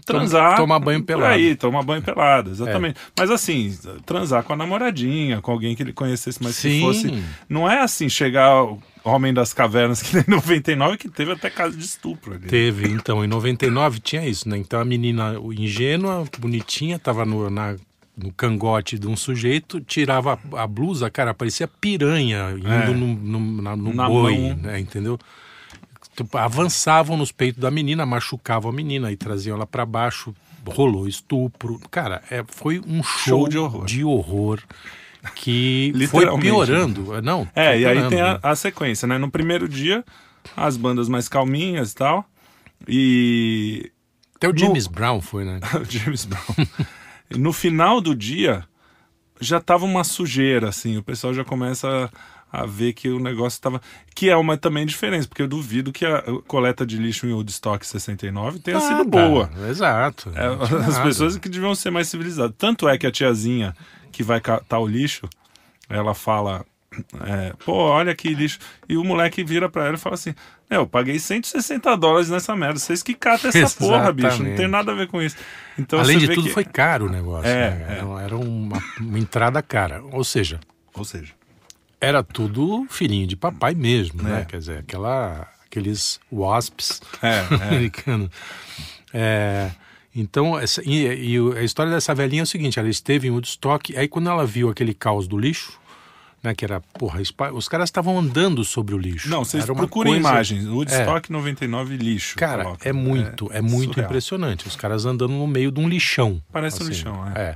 transar. 0.06 0.58
tomar 0.58 0.80
banho 0.80 1.00
por 1.02 1.08
pelado. 1.08 1.34
Aí, 1.34 1.56
tomar 1.56 1.84
banho 1.84 2.02
pelado, 2.02 2.52
exatamente. 2.52 3.00
Mas 3.18 3.30
assim, 3.30 3.76
transar 4.06 4.44
com 4.44 4.54
a 4.54 4.56
namoradinha, 4.56 5.42
com 5.42 5.52
alguém 5.52 5.76
que 5.76 5.84
ele 5.84 5.94
conhecesse, 5.94 6.40
mas 6.42 6.56
Sim. 6.56 6.82
fosse. 6.82 7.24
Não 7.50 7.70
é 7.70 7.80
assim, 7.82 8.08
chegar 8.10 8.64
o 8.64 8.80
Homem 9.04 9.34
das 9.34 9.54
Cavernas, 9.54 10.02
que 10.04 10.16
nem 10.16 10.24
99, 10.28 10.98
que 10.98 11.10
teve 11.10 11.32
até 11.32 11.50
caso 11.50 11.78
de 11.78 11.84
estupro 11.84 12.34
ali. 12.34 12.48
Teve, 12.48 12.88
então, 12.90 13.24
em 13.24 13.28
99 13.28 14.00
tinha 14.00 14.26
isso, 14.28 14.48
né? 14.50 14.58
Então 14.58 14.80
a 14.80 14.86
menina 14.86 15.36
ingênua, 15.58 16.26
bonitinha, 16.40 16.98
tava 17.00 17.26
no, 17.26 17.50
na- 17.50 17.76
no 18.16 18.32
cangote 18.32 19.00
de 19.00 19.08
um 19.08 19.16
sujeito, 19.16 19.82
tirava 19.82 20.40
a, 20.54 20.62
a 20.64 20.68
blusa, 20.68 21.10
cara, 21.10 21.34
parecia 21.34 21.68
piranha 21.68 22.52
indo 22.56 22.68
É. 22.72 22.88
no, 22.94 23.08
no, 23.08 23.62
na- 23.62 23.76
no 23.76 23.92
boi, 23.92 24.38
mão. 24.38 24.56
né? 24.62 24.80
Entendeu? 24.80 25.18
Tipo, 26.16 26.38
Avançavam 26.38 27.18
nos 27.18 27.32
peitos 27.32 27.62
da 27.62 27.72
menina, 27.72 28.06
machucavam 28.06 28.72
a 28.72 28.74
menina 28.74 29.12
e 29.12 29.18
traziam 29.18 29.56
ela 29.56 29.66
para 29.66 29.86
baixo, 29.86 30.34
rolou 30.66 31.08
estupro. 31.08 31.80
Cara, 31.90 32.22
é, 32.30 32.44
foi 32.48 32.80
um 32.80 33.02
show, 33.04 33.40
Show 33.42 33.50
de 33.50 33.58
horror. 33.58 33.86
de 33.86 34.04
horror 34.04 34.60
que 35.36 35.92
foi 36.08 36.22
Literalmente. 36.22 36.46
piorando. 36.48 37.22
Não, 37.22 37.48
É, 37.56 37.80
e 37.80 37.86
aí 37.86 38.08
tem 38.10 38.22
a, 38.22 38.40
a 38.44 38.56
sequência, 38.56 39.08
né? 39.08 39.18
No 39.18 39.32
primeiro 39.32 39.68
dia, 39.68 40.04
as 40.56 40.78
bandas 40.78 41.10
mais 41.10 41.28
calminhas 41.28 41.92
e 41.92 41.96
tal. 41.96 42.26
E 42.88 43.92
Até 44.36 44.48
o 44.50 44.58
James 44.58 44.88
Brown 44.88 45.22
foi, 45.22 45.46
né? 45.46 45.60
o 45.80 45.86
James 45.90 46.26
Brown. 46.26 46.68
no 47.32 47.52
final 47.54 48.02
do 48.02 48.16
dia, 48.16 48.66
já 49.40 49.60
tava 49.60 49.86
uma 49.86 50.04
sujeira, 50.04 50.70
assim. 50.70 50.98
O 50.98 51.04
pessoal 51.04 51.34
já 51.34 51.44
começa 51.44 51.88
a, 51.88 52.10
a 52.54 52.68
ver 52.68 52.94
que 52.94 53.10
o 53.10 53.18
negócio 53.20 53.60
tava. 53.60 53.82
Que 54.14 54.30
é 54.30 54.38
uma 54.38 54.56
também 54.56 54.86
diferença, 54.86 55.28
porque 55.28 55.42
eu 55.42 55.48
duvido 55.48 55.92
que 55.92 56.06
a 56.06 56.24
coleta 56.48 56.86
de 56.86 56.98
lixo 56.98 57.26
em 57.26 57.34
Woodstock 57.34 57.84
69 57.86 58.60
tenha 58.60 58.80
sido 58.80 58.92
Nada, 58.92 59.04
boa. 59.06 59.50
Exato. 59.68 60.32
É, 60.36 60.46
as 60.64 60.70
nada. 60.72 61.02
pessoas 61.04 61.36
que 61.38 61.50
deviam 61.50 61.74
ser 61.74 61.90
mais 61.90 62.08
civilizadas. 62.08 62.54
Tanto 62.56 62.88
é 62.88 62.96
que 62.96 63.08
a 63.08 63.12
tiazinha 63.12 63.76
que 64.12 64.22
vai 64.22 64.40
catar 64.40 64.78
o 64.78 64.86
lixo, 64.88 65.28
ela 65.90 66.14
fala. 66.14 66.64
é, 67.26 67.54
Pô, 67.66 67.74
olha 67.74 68.14
que 68.14 68.32
lixo. 68.36 68.60
E 68.88 68.96
o 68.96 69.04
moleque 69.04 69.44
vira 69.44 69.68
pra 69.68 69.88
ela 69.88 69.96
e 69.96 70.00
fala 70.00 70.14
assim: 70.14 70.36
"É, 70.70 70.76
Eu 70.78 70.86
paguei 70.86 71.18
160 71.18 71.98
dólares 71.98 72.30
nessa 72.30 72.56
merda. 72.56 72.78
Vocês 72.78 73.02
que 73.02 73.16
catam 73.16 73.50
essa 73.50 73.76
porra, 73.84 74.12
bicho. 74.14 74.28
Não 74.28 74.36
tem 74.38 74.46
Exatamente. 74.54 74.68
nada 74.72 74.92
a 74.92 74.96
ver 74.96 75.08
com 75.08 75.20
isso. 75.20 75.36
Então, 75.76 76.00
Além 76.00 76.20
de 76.20 76.28
vê 76.28 76.36
tudo, 76.36 76.48
que- 76.50 76.54
foi 76.54 76.64
caro 76.66 77.08
o 77.08 77.10
negócio. 77.10 77.50
É, 77.50 77.72
né? 77.72 77.86
é. 77.90 77.94
Era, 77.98 78.22
era 78.26 78.38
uma, 78.38 78.78
uma 79.00 79.18
entrada 79.18 79.60
cara. 79.64 80.04
Ou 80.12 80.24
seja, 80.24 80.60
Ou 80.94 81.04
seja, 81.04 81.34
era 82.06 82.24
tudo 82.24 82.86
filhinho 82.90 83.26
de 83.28 83.36
papai 83.36 83.74
mesmo, 83.74 84.22
né? 84.22 84.42
É. 84.42 84.46
Quer 84.46 84.58
dizer, 84.58 84.78
aquela, 84.80 85.48
aqueles 85.66 86.20
wasps 86.32 87.02
É, 87.22 87.30
é. 87.30 87.64
americanos. 87.70 88.30
É, 89.14 89.72
então, 90.16 90.60
essa, 90.60 90.82
e, 90.86 91.06
e 91.36 91.38
a 91.58 91.64
história 91.64 91.92
dessa 91.92 92.14
velhinha 92.14 92.42
é 92.42 92.44
o 92.44 92.48
seguinte: 92.48 92.80
ela 92.80 92.90
esteve 92.90 93.28
em 93.28 93.32
Woodstock, 93.32 93.96
aí 93.98 94.08
quando 94.08 94.30
ela 94.30 94.46
viu 94.46 94.70
aquele 94.70 94.94
caos 94.94 95.28
do 95.28 95.38
lixo, 95.38 95.80
né? 96.44 96.54
Que 96.54 96.66
era, 96.66 96.80
porra, 96.82 97.20
os 97.54 97.68
caras 97.68 97.88
estavam 97.90 98.20
andando 98.20 98.64
sobre 98.64 98.94
o 98.94 98.98
lixo. 98.98 99.30
Não, 99.30 99.44
vocês 99.46 99.66
procurem 99.66 100.14
coisa- 100.14 100.30
imagens. 100.30 100.66
Woodstock 100.68 101.32
99 101.32 101.98
lixo. 101.98 102.36
Cara, 102.38 102.64
coloca. 102.64 102.88
é 102.88 102.94
muito, 102.94 103.50
é, 103.52 103.62
muito 103.62 103.92
surreal. 103.94 104.06
impressionante. 104.10 104.68
Os 104.68 104.76
caras 104.76 105.06
andando 105.06 105.32
no 105.34 105.48
meio 105.48 105.72
de 105.72 105.80
um 105.80 105.88
lixão. 105.88 106.42
Parece 106.52 106.84
um 106.84 106.88
lixão, 106.88 107.28
é. 107.36 107.40
É. 107.42 107.56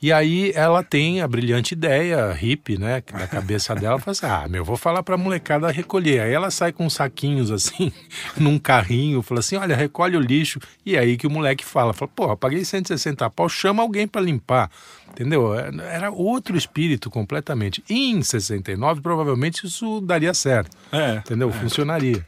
E 0.00 0.12
aí 0.12 0.52
ela 0.54 0.82
tem 0.82 1.20
a 1.20 1.26
brilhante 1.26 1.74
ideia, 1.74 2.32
hippie, 2.32 2.78
né, 2.78 3.02
na 3.12 3.26
cabeça 3.26 3.74
dela, 3.74 3.94
ela 3.94 3.98
fala 3.98 4.12
assim, 4.12 4.26
ah, 4.26 4.48
meu, 4.48 4.64
vou 4.64 4.76
falar 4.76 5.02
pra 5.02 5.16
molecada 5.16 5.70
recolher. 5.70 6.20
Aí 6.20 6.32
ela 6.32 6.50
sai 6.50 6.72
com 6.72 6.88
saquinhos 6.88 7.50
assim, 7.50 7.92
num 8.38 8.58
carrinho, 8.58 9.22
fala 9.22 9.40
assim, 9.40 9.56
olha, 9.56 9.74
recolhe 9.74 10.16
o 10.16 10.20
lixo. 10.20 10.60
E 10.86 10.96
aí 10.96 11.16
que 11.16 11.26
o 11.26 11.30
moleque 11.30 11.64
fala, 11.64 11.92
fala, 11.92 12.10
porra, 12.14 12.36
paguei 12.36 12.64
160 12.64 13.28
pau, 13.30 13.48
chama 13.48 13.82
alguém 13.82 14.06
pra 14.06 14.20
limpar. 14.20 14.70
Entendeu? 15.10 15.52
Era 15.54 16.10
outro 16.12 16.56
espírito 16.56 17.10
completamente. 17.10 17.82
E 17.90 18.12
em 18.12 18.22
69, 18.22 19.00
provavelmente 19.00 19.66
isso 19.66 20.00
daria 20.00 20.32
certo. 20.32 20.76
É. 20.92 21.16
Entendeu? 21.16 21.50
Funcionaria. 21.50 22.24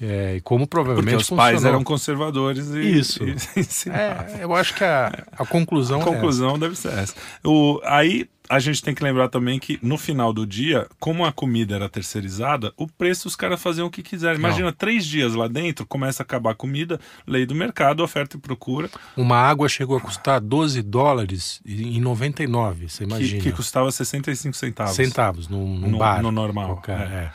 É, 0.00 0.36
e 0.36 0.40
como 0.42 0.66
provavelmente 0.66 1.04
Porque 1.12 1.22
os 1.22 1.28
funcionou. 1.28 1.52
pais 1.52 1.64
eram 1.64 1.82
conservadores 1.82 2.68
e 2.70 2.80
Isso. 2.98 3.24
e 3.24 3.30
ensinavam. 3.60 4.02
É, 4.36 4.44
eu 4.44 4.54
acho 4.54 4.74
que 4.74 4.84
a, 4.84 5.24
a 5.32 5.46
conclusão, 5.46 6.00
A 6.02 6.04
conclusão 6.04 6.58
deve 6.58 6.76
ser 6.76 6.92
essa. 6.92 7.14
O, 7.44 7.80
aí 7.84 8.28
a 8.48 8.58
gente 8.60 8.80
tem 8.82 8.94
que 8.94 9.02
lembrar 9.02 9.28
também 9.28 9.58
que 9.58 9.76
no 9.82 9.98
final 9.98 10.32
do 10.32 10.46
dia, 10.46 10.86
como 11.00 11.24
a 11.24 11.32
comida 11.32 11.74
era 11.74 11.88
terceirizada, 11.88 12.72
o 12.76 12.86
preço 12.86 13.26
os 13.26 13.34
caras 13.34 13.60
faziam 13.60 13.86
o 13.88 13.90
que 13.90 14.02
quiserem. 14.02 14.38
Imagina, 14.38 14.70
três 14.72 15.04
dias 15.04 15.34
lá 15.34 15.48
dentro, 15.48 15.84
começa 15.86 16.22
a 16.22 16.24
acabar 16.24 16.50
a 16.52 16.54
comida, 16.54 17.00
lei 17.26 17.44
do 17.46 17.54
mercado, 17.56 18.04
oferta 18.04 18.36
e 18.36 18.40
procura, 18.40 18.88
é. 19.16 19.20
Uma 19.20 19.36
água 19.38 19.68
chegou 19.68 19.96
a 19.96 20.00
custar 20.00 20.40
12 20.40 20.80
dólares 20.82 21.60
em 21.66 22.00
99, 22.00 22.88
você 22.88 22.98
que, 22.98 23.10
imagina. 23.10 23.42
que 23.42 23.50
custava 23.50 23.90
65 23.90 24.54
centavos. 24.54 24.94
centavos 24.94 25.48
num, 25.48 25.76
num 25.78 25.88
No- 25.92 25.98
bar. 25.98 26.22
no 26.22 26.30
normal, 26.30 26.74
qualquer, 26.74 27.00
é. 27.00 27.32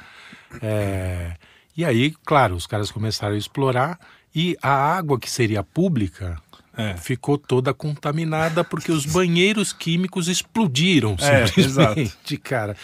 É, 0.61 1.31
E 1.75 1.85
aí, 1.85 2.13
claro, 2.25 2.55
os 2.55 2.67
caras 2.67 2.91
começaram 2.91 3.35
a 3.35 3.37
explorar 3.37 3.99
e 4.33 4.57
a 4.61 4.71
água 4.71 5.19
que 5.19 5.29
seria 5.29 5.63
pública 5.63 6.37
É. 6.77 6.95
ficou 6.95 7.37
toda 7.37 7.73
contaminada 7.73 8.63
porque 8.63 8.91
os 8.91 9.05
banheiros 9.05 9.73
químicos 9.73 10.27
explodiram 10.29 11.15
É, 11.19 11.45
simplesmente, 11.47 12.37
cara. 12.41 12.77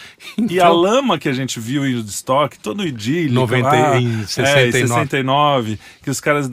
E 0.48 0.60
a 0.60 0.68
lama 0.68 1.18
que 1.18 1.28
a 1.28 1.32
gente 1.32 1.58
viu 1.58 1.86
em 1.86 1.98
estoque, 2.00 2.58
todo 2.58 2.86
idílico 2.86 3.34
90 3.34 3.68
lá, 3.68 3.98
em 4.00 4.20
é, 4.22 4.26
69. 4.26 4.72
69, 4.88 5.78
que 6.02 6.10
os 6.10 6.20
caras 6.20 6.50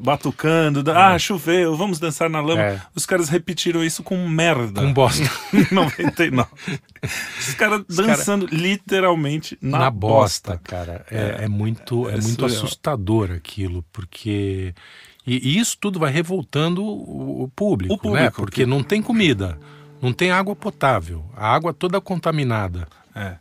batucando, 0.00 0.82
da- 0.82 1.12
ah, 1.14 1.18
choveu, 1.18 1.76
vamos 1.76 1.98
dançar 1.98 2.30
na 2.30 2.40
lama. 2.40 2.62
É. 2.62 2.80
Os 2.94 3.06
caras 3.06 3.28
repetiram 3.28 3.82
isso 3.82 4.02
com 4.02 4.28
merda. 4.28 4.80
com 4.80 4.92
bosta 4.92 5.28
em 5.52 5.66
99. 5.74 6.48
Os 7.38 7.54
caras 7.54 7.82
dançando 7.88 8.46
literalmente 8.46 9.58
na, 9.60 9.78
na, 9.80 9.90
bosta. 9.90 10.52
bosta, 10.52 10.60
cara. 10.62 11.04
É, 11.10 11.44
é 11.44 11.48
muito, 11.48 12.08
é, 12.08 12.14
é 12.14 12.20
muito 12.20 12.44
assustador 12.44 13.32
aquilo, 13.32 13.84
porque. 13.92 14.74
E, 15.26 15.36
e 15.54 15.58
isso 15.58 15.76
tudo 15.80 15.98
vai 16.00 16.10
revoltando 16.12 16.82
o, 16.84 17.44
o 17.44 17.48
público, 17.54 17.94
O 17.94 17.98
público, 17.98 18.22
né? 18.24 18.30
Porque 18.30 18.62
que- 18.64 18.66
não 18.66 18.82
tem 18.82 19.00
comida, 19.00 19.58
não 20.00 20.12
tem 20.12 20.30
água 20.30 20.54
potável, 20.56 21.24
a 21.36 21.54
água 21.54 21.72
toda 21.72 22.00
contaminada, 22.00 22.88
É. 23.14 23.36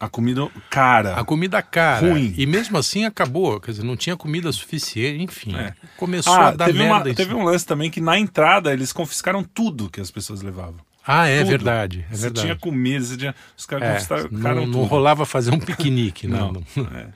A 0.00 0.08
comida 0.08 0.50
cara. 0.68 1.14
a 1.14 1.24
comida 1.24 1.62
cara. 1.62 2.10
Ruim. 2.10 2.34
E 2.36 2.44
mesmo 2.46 2.76
assim 2.76 3.04
acabou, 3.06 3.58
quer 3.60 3.70
dizer, 3.70 3.84
não 3.84 3.96
tinha 3.96 4.16
comida 4.16 4.50
suficiente, 4.52 5.22
enfim. 5.22 5.56
É. 5.56 5.72
Começou 5.96 6.34
Ah, 6.34 6.48
a 6.48 6.50
dar 6.50 6.66
teve, 6.66 6.78
merda. 6.80 6.94
uma- 7.08 7.14
teve 7.14 7.32
um 7.34 7.44
lance 7.44 7.64
também 7.64 7.90
que 7.90 8.00
na 8.00 8.18
entrada 8.18 8.72
eles 8.72 8.92
confiscaram 8.92 9.42
tudo 9.42 9.88
que 9.88 10.00
as 10.00 10.10
pessoas 10.10 10.42
levavam. 10.42 10.76
Ah, 11.06 11.26
é 11.28 11.38
Tudo. 11.40 11.48
verdade, 11.50 12.04
é 12.10 12.14
Você 12.14 12.22
verdade. 12.22 12.46
tinha 12.46 12.56
comida, 12.56 13.04
você 13.04 13.16
tinha... 13.16 13.34
os 13.56 13.66
caras 13.66 13.88
É, 13.88 14.16
confiscaram 14.16 14.66
não, 14.66 14.80
não 14.80 14.84
rolava 14.84 15.24
fazer 15.26 15.52
um 15.52 15.58
piquenique, 15.58 16.26
não. 16.26 16.52
Não, 16.52 16.62
não. 16.76 16.84
é. 16.98 17.06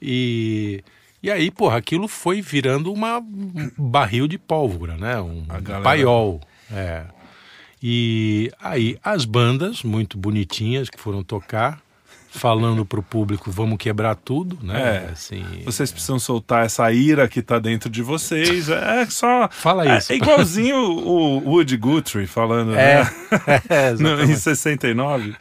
E, 0.00 0.82
e 1.24 1.30
aí, 1.30 1.50
porra, 1.50 1.78
aquilo 1.78 2.06
foi 2.06 2.42
virando 2.42 2.92
uma, 2.92 3.18
um 3.18 3.70
barril 3.78 4.28
de 4.28 4.36
pólvora, 4.38 4.96
né? 4.96 5.20
Um 5.20 5.44
galera- 5.62 5.82
paiol. 5.82 6.40
É. 6.70 7.04
E 7.82 8.50
aí 8.60 8.96
as 9.02 9.24
bandas, 9.24 9.82
muito 9.82 10.16
bonitinhas, 10.16 10.88
que 10.88 10.98
foram 11.00 11.22
tocar, 11.22 11.80
falando 12.36 12.84
pro 12.84 13.02
público, 13.02 13.50
vamos 13.50 13.78
quebrar 13.78 14.14
tudo, 14.16 14.58
né? 14.62 15.06
É. 15.06 15.12
Assim, 15.12 15.44
Vocês 15.64 15.90
precisam 15.92 16.18
soltar 16.18 16.66
essa 16.66 16.90
ira 16.92 17.28
que 17.28 17.40
tá 17.40 17.58
dentro 17.58 17.88
de 17.88 18.02
vocês. 18.02 18.68
É 18.68 19.06
só. 19.06 19.48
Fala 19.50 19.88
é, 19.88 19.98
isso. 19.98 20.12
É 20.12 20.16
igualzinho 20.16 20.76
o 21.06 21.38
Woody 21.48 21.76
Guthrie 21.76 22.26
falando, 22.26 22.74
É, 22.74 23.04
né? 23.04 23.10
é, 23.68 23.92
No- 24.00 24.22
em 24.22 24.34
69. 24.34 25.34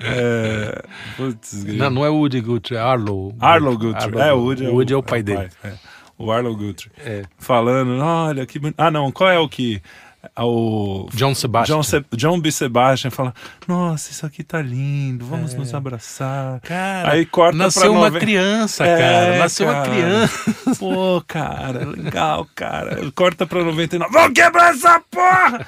É... 0.00 0.82
Putz, 1.16 1.64
Não, 1.64 1.90
não 1.90 2.04
é 2.04 2.08
Woody 2.08 2.40
Guthrie, 2.40 2.76
é 2.76 2.80
Arlo. 2.80 3.34
Arlo 3.38 3.76
Guthrie. 3.76 4.18
é, 4.18 4.32
o 4.32 4.38
Woody, 4.38 4.66
o 4.66 4.72
Woody 4.74 4.92
é 4.92 4.96
o 4.96 5.02
pai 5.02 5.22
dele. 5.22 5.48
é. 5.62 5.72
O 6.16 6.32
Arlo 6.32 6.56
Guthrie. 6.56 6.90
É. 6.98 7.22
Falando, 7.38 7.96
olha 8.02 8.44
que 8.44 8.58
bonito. 8.58 8.74
Ah, 8.76 8.90
não, 8.90 9.12
qual 9.12 9.30
é 9.30 9.38
o 9.38 9.48
que. 9.48 9.80
É 10.22 10.42
O 10.42 11.08
John 11.14 11.34
Sebastian. 11.34 11.76
John, 11.76 11.82
Se... 11.82 12.04
John 12.16 12.40
B. 12.40 12.50
Sebastian 12.50 13.10
fala: 13.10 13.32
Nossa, 13.66 14.10
isso 14.10 14.26
aqui 14.26 14.42
tá 14.42 14.60
lindo, 14.60 15.24
vamos 15.24 15.54
nos 15.54 15.72
abraçar. 15.72 16.56
É. 16.56 16.60
Cara, 16.66 17.12
Aí 17.12 17.24
corta 17.26 17.56
nasceu 17.56 17.92
uma 17.92 18.06
noven- 18.06 18.20
criança, 18.20 18.84
É, 18.84 18.98
cara. 18.98 19.38
Nasceu 19.38 19.66
uma 19.66 19.74
cara. 19.74 19.88
criança. 19.90 20.54
Pô, 20.78 21.22
cara, 21.26 21.84
legal, 21.86 22.46
cara. 22.54 23.10
Corta 23.14 23.46
pra 23.46 23.62
99. 23.64 24.12
Vamos 24.12 24.32
quebrar 24.34 24.74
essa 24.74 25.00
porra! 25.10 25.66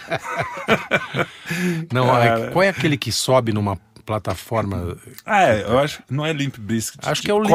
Não, 1.92 2.06
Cara. 2.06 2.24
é- 2.46 2.50
qual 2.50 2.62
é 2.62 2.68
aquele 2.68 2.96
que 2.96 3.12
sobe 3.12 3.52
numa 3.52 3.78
plataforma 4.04 4.96
Ah, 5.24 5.44
é, 5.44 5.62
eu 5.62 5.78
acho 5.78 5.98
que 5.98 6.12
não 6.12 6.26
é 6.26 6.32
Limp 6.32 6.56
Bizkit. 6.58 7.08
Acho 7.08 7.22
que 7.22 7.30
é 7.30 7.34
o 7.34 7.38
Limp- 7.38 7.50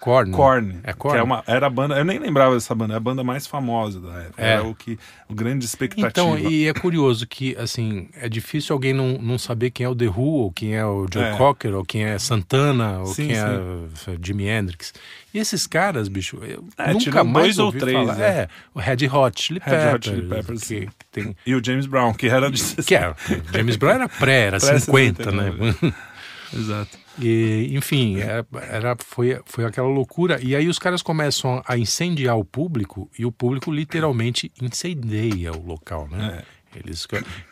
Korn. 0.00 0.30
Korn? 0.32 0.78
É 0.84 0.92
Korn? 0.92 1.14
Que 1.16 1.20
é 1.20 1.22
uma, 1.22 1.42
era 1.46 1.66
a 1.66 1.70
banda, 1.70 1.96
eu 1.98 2.04
nem 2.04 2.18
lembrava 2.18 2.54
dessa 2.54 2.74
banda, 2.74 2.94
é 2.94 2.96
a 2.96 3.00
banda 3.00 3.22
mais 3.24 3.46
famosa 3.46 4.00
da 4.00 4.14
época. 4.22 4.42
É. 4.42 4.50
Era 4.52 4.62
o 4.64 4.74
que, 4.74 4.98
o 5.28 5.34
grande 5.34 5.64
expectativa. 5.64 6.08
Então, 6.08 6.38
e 6.38 6.66
é 6.68 6.72
curioso 6.72 7.26
que, 7.26 7.56
assim, 7.56 8.08
é 8.14 8.28
difícil 8.28 8.72
alguém 8.74 8.92
não, 8.92 9.18
não 9.18 9.38
saber 9.38 9.70
quem 9.70 9.84
é 9.84 9.88
o 9.88 9.94
The 9.94 10.06
Who, 10.06 10.20
ou 10.22 10.52
quem 10.52 10.74
é 10.76 10.84
o 10.86 11.06
Joe 11.12 11.22
É. 11.24 11.36
Cocker, 11.36 11.74
ou 11.74 11.84
quem 11.84 12.04
é 12.04 12.18
Santana, 12.18 13.00
ou 13.00 13.06
Sim, 13.06 13.28
quem 13.28 13.36
é 13.36 13.44
uh, 13.44 13.88
Jimi 14.22 14.48
Hendrix. 14.48 14.92
E 15.34 15.38
esses 15.38 15.66
caras, 15.66 16.08
bicho, 16.08 16.38
eu 16.42 16.64
É, 16.78 16.92
nunca 16.92 17.22
mais 17.24 17.56
dois 17.56 17.58
ou 17.58 17.72
três, 17.72 17.96
falar. 18.08 18.20
é. 18.20 18.28
É, 18.42 18.48
o 18.72 18.78
Red 18.78 19.06
Hot 19.12 19.42
Chili 19.42 19.60
Red 19.62 19.70
Peppers, 19.72 19.94
Hot 19.94 20.08
Chili 20.08 20.28
Peppers, 20.28 20.60
que, 20.60 20.66
sim. 20.66 20.88
tem... 21.12 21.36
E 21.46 21.54
o 21.54 21.62
James 21.64 21.86
Brown, 21.86 22.14
que 22.14 22.28
era 22.28 22.50
de 22.50 22.62
Que 22.84 22.94
é, 22.94 23.14
James 23.52 23.76
Brown 23.76 23.94
era 23.94 24.08
pré, 24.08 24.46
era 24.46 24.58
Pré- 24.60 24.78
50, 24.78 25.32
né? 25.32 25.50
69. 25.50 25.94
Exato. 26.56 26.98
E, 27.20 27.70
enfim, 27.72 28.18
era, 28.20 28.46
era- 28.70 28.96
foi, 29.04 29.40
foi 29.46 29.64
aquela 29.64 29.88
loucura. 29.88 30.38
E 30.42 30.54
aí 30.54 30.68
os 30.68 30.78
caras 30.78 31.02
começam 31.02 31.62
a 31.66 31.76
incendiar 31.76 32.38
o 32.38 32.44
público 32.44 33.10
e 33.18 33.24
o 33.26 33.32
público 33.32 33.70
literalmente 33.72 34.52
incendeia 34.62 35.52
o 35.52 35.66
local, 35.66 36.08
né? 36.10 36.42
Eles. 36.74 37.06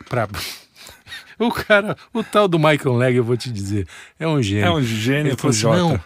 Pra... 0.09 0.29
O 1.39 1.51
cara, 1.51 1.95
o 2.15 2.25
tal 2.25 2.49
do 2.49 2.59
Michael 2.59 2.97
Legg, 2.97 3.17
eu 3.19 3.25
vou 3.25 3.37
te 3.37 3.51
dizer, 3.53 3.87
é 4.19 4.27
um 4.27 4.41
gênio. 4.43 4.65
É 4.65 4.71
um 4.71 4.83
gênio 4.83 5.33
Ele 5.33 5.37
falou 5.37 5.51
assim, 5.51 5.67
não, 5.67 6.01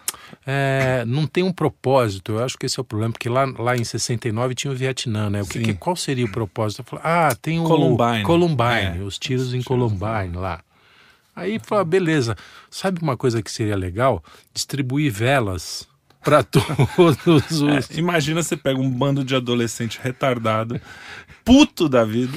é, 0.45 1.05
não 1.07 1.25
tem 1.25 1.45
um 1.45 1.53
propósito. 1.53 2.33
Eu 2.33 2.45
acho 2.45 2.59
que 2.59 2.67
esse 2.67 2.81
é 2.81 2.83
o 2.83 2.85
problema, 2.85 3.13
porque 3.13 3.29
lá, 3.29 3.45
lá 3.59 3.77
em 3.77 3.85
69 3.85 4.57
tinha 4.57 4.73
o 4.73 4.75
Vietnã, 4.77 5.31
né? 5.31 5.41
O 5.43 5.47
que, 5.47 5.61
que- 5.61 5.75
qual 5.75 5.95
seria 5.95 6.25
o 6.25 6.33
propósito? 6.33 6.81
Eu 6.81 6.85
falei, 6.85 7.05
ah, 7.07 7.33
tem 7.41 7.61
o 7.61 7.65
Columbine. 7.65 8.25
Columbine, 8.25 8.99
É. 8.99 9.03
os 9.05 9.19
tiros 9.21 9.55
em 9.55 9.63
Columbine 9.63 10.35
lá. 10.35 10.61
Aí 11.41 11.59
falou, 11.63 11.85
beleza, 11.85 12.37
sabe 12.71 13.01
uma 13.03 13.17
coisa 13.17 13.43
que 13.43 13.51
seria 13.51 13.77
legal? 13.77 14.23
Distribuir 14.55 15.11
velas 15.13 15.89
para 16.23 16.43
todos 16.45 16.71
os. 17.27 17.63
É, 17.91 17.99
imagina 17.99 18.43
você 18.43 18.57
pega 18.57 18.79
um 18.79 18.91
bando 18.91 19.25
de 19.25 19.35
adolescente 19.35 19.99
retardado, 20.03 20.81
puto 21.45 21.89
da 21.89 22.05
vida, 22.05 22.37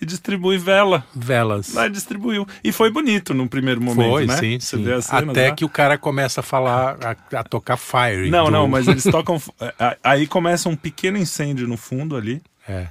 e 0.00 0.04
distribui 0.04 0.58
vela. 0.58 1.06
Velas. 1.14 1.72
Lá 1.72 1.86
distribuiu. 1.88 2.44
E 2.64 2.72
foi 2.72 2.90
bonito 2.90 3.32
no 3.32 3.48
primeiro 3.48 3.80
momento, 3.80 4.10
Foi, 4.10 4.26
né? 4.26 4.36
sim, 4.36 4.58
Você 4.58 4.76
sim. 4.76 4.82
cenas 4.84 5.10
Até 5.10 5.48
lá. 5.50 5.54
que 5.54 5.64
o 5.64 5.68
cara 5.68 5.96
começa 5.96 6.40
a 6.40 6.42
falar, 6.42 6.98
a, 7.02 7.38
a 7.38 7.44
tocar 7.44 7.76
Fire. 7.76 8.28
Não, 8.28 8.46
do- 8.46 8.50
não, 8.50 8.66
mas 8.68 8.88
eles 8.88 9.04
tocam. 9.08 9.40
a- 9.78 9.96
Aí 10.02 10.26
começa 10.26 10.68
um 10.68 10.74
pequeno 10.76 11.16
incêndio 11.16 11.68
no 11.68 11.76
fundo 11.76 12.16
ali. 12.16 12.42
É. 12.68 12.88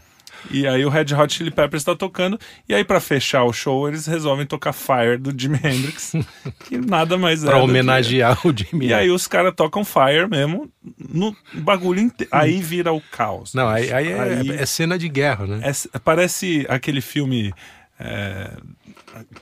E 0.52 0.68
aí 0.68 0.86
o 0.86 0.90
Red 0.90 1.14
Hot 1.14 1.34
Chili 1.34 1.52
Peppers 1.52 1.84
tá 1.84 1.96
tocando. 1.96 2.40
E 2.68 2.74
aí, 2.74 2.84
pra 2.84 3.00
fechar 3.00 3.44
o 3.44 3.54
show, 3.54 3.88
eles 3.88 4.06
resolvem 4.06 4.46
tocar 4.46 4.74
Fire 4.74 5.18
do 5.18 5.34
Jimi 5.40 5.58
Hendrix. 5.64 6.14
que 6.66 6.78
nada 6.78 7.18
mais 7.18 7.44
é. 7.44 7.48
Pra 7.48 7.56
do 7.60 7.64
que- 7.66 7.70
homenagear 7.72 8.40
o 8.46 8.54
Jimmy. 8.56 8.88
E 8.88 8.94
aí 8.94 9.10
os 9.10 9.28
caras 9.28 9.54
tocam 9.56 9.84
Fire 9.86 10.28
mesmo 10.30 10.70
no 10.98 11.36
bagulho 11.54 12.00
inteiro. 12.02 12.30
Aí 12.34 12.62
vira 12.62 12.92
o 12.92 13.02
caos. 13.02 13.54
Não, 13.54 13.68
aí, 13.70 13.92
aí 13.94 14.08
é, 14.12 14.20
Aí- 14.22 14.50
é 14.52 14.66
cena 14.66 14.98
de 14.98 15.08
guerra, 15.10 15.46
né? 15.48 15.62
É- 15.64 16.00
parece 16.00 16.66
aquele 16.70 17.02
filme. 17.02 17.54
é, 18.00 18.52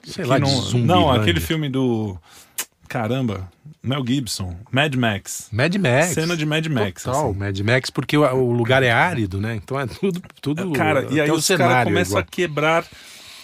Sei 0.03 0.23
que 0.23 0.29
lá, 0.29 0.37
não, 0.37 0.71
não, 0.79 1.11
aquele 1.11 1.39
filme 1.39 1.69
do. 1.69 2.17
Caramba, 2.91 3.49
Mel 3.81 4.03
Gibson, 4.05 4.53
Mad 4.69 4.93
Max. 4.95 5.47
Mad 5.49 5.73
Max. 5.77 6.07
Cena 6.07 6.35
de 6.35 6.45
Mad 6.45 6.67
Max. 6.67 7.03
Total, 7.03 7.29
assim. 7.29 7.39
Mad 7.39 7.59
Max, 7.61 7.89
porque 7.89 8.17
o, 8.17 8.23
o 8.35 8.51
lugar 8.51 8.83
é 8.83 8.91
árido, 8.91 9.39
né? 9.39 9.55
Então 9.55 9.79
é 9.79 9.87
tudo. 9.87 10.21
tudo 10.41 10.73
Cara, 10.73 11.07
e 11.09 11.21
aí 11.21 11.31
os 11.31 11.47
caras 11.47 11.77
é 11.77 11.83
começam 11.85 12.17
a 12.17 12.23
quebrar 12.23 12.85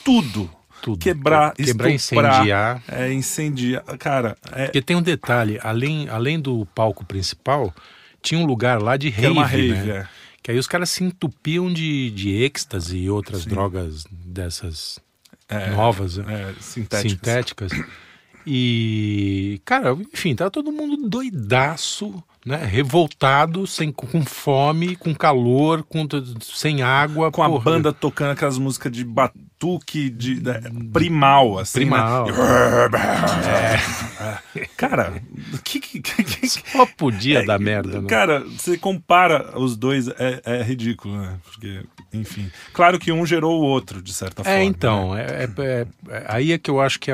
tudo. 0.03 0.49
Tudo. 0.81 0.99
Quebrar, 0.99 1.53
Quebrar, 1.53 1.89
estuprar, 1.89 2.33
incendiar. 2.33 2.83
É, 2.89 3.13
incendiar. 3.13 3.83
Cara, 3.97 4.35
é, 4.51 4.65
Porque 4.65 4.81
tem 4.81 4.97
um 4.97 5.01
detalhe, 5.01 5.57
além, 5.63 6.09
além 6.09 6.37
do 6.39 6.65
palco 6.75 7.05
principal, 7.05 7.73
tinha 8.21 8.39
um 8.39 8.45
lugar 8.45 8.81
lá 8.81 8.97
de 8.97 9.09
rave, 9.09 9.31
uma 9.31 9.45
rave. 9.45 9.71
né? 9.71 9.97
é. 9.99 10.07
Que 10.43 10.51
aí 10.51 10.57
os 10.59 10.67
caras 10.67 10.89
se 10.89 11.05
entupiam 11.05 11.71
de, 11.71 12.11
de 12.11 12.35
êxtase 12.43 12.97
e 12.97 13.09
outras 13.09 13.45
drogas 13.45 14.03
dessas 14.11 14.99
É, 15.47 15.71
novas, 15.71 16.17
né? 16.17 16.25
É, 16.51 16.61
sintéticas. 16.61 17.11
sintéticas. 17.11 17.71
E, 18.49 19.59
cara, 19.65 19.91
enfim, 20.13 20.33
tá 20.33 20.49
todo 20.49 20.71
mundo 20.71 21.09
doidaço, 21.09 22.23
né? 22.45 22.55
Revoltado, 22.55 23.67
sem, 23.67 23.91
com 23.91 24.23
fome, 24.23 24.95
com 24.95 25.13
calor, 25.13 25.83
com, 25.83 26.07
sem 26.39 26.81
água. 26.81 27.29
Com 27.29 27.43
a 27.43 27.49
porra. 27.49 27.63
banda 27.65 27.91
tocando 27.91 28.31
aquelas 28.31 28.57
músicas 28.57 28.93
de 28.93 29.03
batuque 29.57 30.09
de, 30.09 30.39
da- 30.39 30.61
primal, 30.93 31.59
assim. 31.59 31.79
Primal. 31.79 32.27
Né? 32.27 32.33
cara, 34.77 35.21
que, 35.63 35.79
que, 35.79 35.99
que, 35.99 36.47
Só 36.47 36.85
podia 36.85 37.39
é, 37.39 37.45
dar 37.45 37.59
merda, 37.59 38.01
né? 38.01 38.07
Cara, 38.07 38.41
você 38.41 38.77
compara 38.77 39.57
os 39.57 39.75
dois, 39.75 40.07
é, 40.07 40.41
é, 40.45 40.63
ridículo, 40.63 41.17
né? 41.17 41.37
Porque, 41.43 41.83
enfim. 42.13 42.51
Claro 42.71 42.99
que 42.99 43.11
um 43.11 43.25
gerou 43.25 43.59
o 43.59 43.65
outro, 43.65 44.01
de 44.01 44.13
certa 44.13 44.43
é, 44.43 44.45
forma. 44.45 44.63
Então, 44.63 45.15
né? 45.15 45.25
É, 45.27 45.43
então, 45.43 45.65
é, 45.65 45.87
aí 46.27 46.51
é 46.51 46.57
que 46.57 46.69
eu 46.69 46.79
acho 46.79 46.99
que 46.99 47.11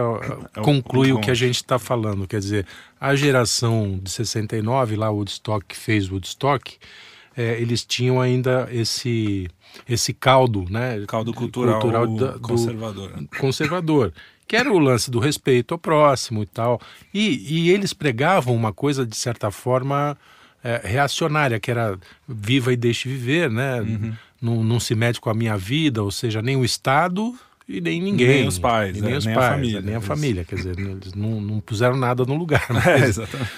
conclui 0.62 1.14
o, 1.14 1.18
o, 1.18 1.22
que 1.22 1.32
a 1.32 1.36
gente 1.36 1.56
está 1.56 1.80
falando. 1.80 2.28
Quer 2.28 2.40
dizer, 2.40 2.66
a 3.00 3.16
geração 3.16 4.00
de 4.02 4.12
69, 4.12 4.98
lá 4.98 5.10
o 5.10 5.16
Woodstock 5.16 5.66
que 5.66 5.78
fez 5.78 6.10
Woodstock, 6.10 6.78
eles 7.36 7.84
tinham 7.84 8.22
ainda 8.22 8.68
esse 8.72 9.50
esse 9.88 10.14
caldo, 10.14 10.66
né? 10.70 11.04
Caldo 11.08 11.34
cultural, 11.34 11.80
cultural 11.80 12.08
da, 12.08 12.40
conservador. 12.40 13.12
conservador 13.40 14.14
que 14.48 14.58
era 14.58 14.72
o 14.72 14.78
lance 14.78 15.10
do 15.10 15.20
respeito 15.20 15.74
ao 15.74 15.78
próximo 15.78 16.44
e 16.44 16.46
tal. 16.46 16.80
E, 17.14 17.62
e 17.62 17.72
eles 17.72 17.94
pregavam 17.94 18.56
uma 18.56 18.74
coisa, 18.74 19.06
de 19.06 19.16
certa 19.16 19.50
forma, 19.50 20.18
é, 20.64 20.82
reacionária, 20.84 21.60
que 21.60 21.72
era 21.72 21.98
viva 22.28 22.72
e 22.72 22.76
deixe 22.76 23.10
viver, 23.10 23.50
né? 23.50 23.82
Uhum. 23.82 24.14
Não, 24.42 24.64
não 24.64 24.80
se 24.80 24.94
mede 24.94 25.20
com 25.20 25.30
a 25.30 25.34
minha 25.34 25.58
vida, 25.58 26.04
ou 26.04 26.12
seja, 26.12 26.42
nem 26.42 26.56
o 26.56 26.66
Estado 26.66 27.34
e 27.68 27.80
nem 27.80 28.02
ninguém. 28.02 28.28
Nem 28.28 28.48
os 28.48 28.60
pais, 28.60 29.00
nem, 29.00 29.14
é, 29.14 29.18
os 29.18 29.26
nem 29.26 29.34
pais, 29.34 29.48
a 29.48 29.52
família. 29.52 29.82
Nem 29.82 29.96
a 29.96 30.02
família, 30.02 30.44
quer 30.44 30.56
dizer, 30.56 30.78
eles 30.78 31.14
não, 31.14 31.42
não 31.42 31.60
puseram 31.60 31.98
nada 31.98 32.26
no 32.26 32.36
lugar. 32.36 32.66
Mas, 32.70 32.86
é, 32.88 33.06
exatamente. 33.06 33.52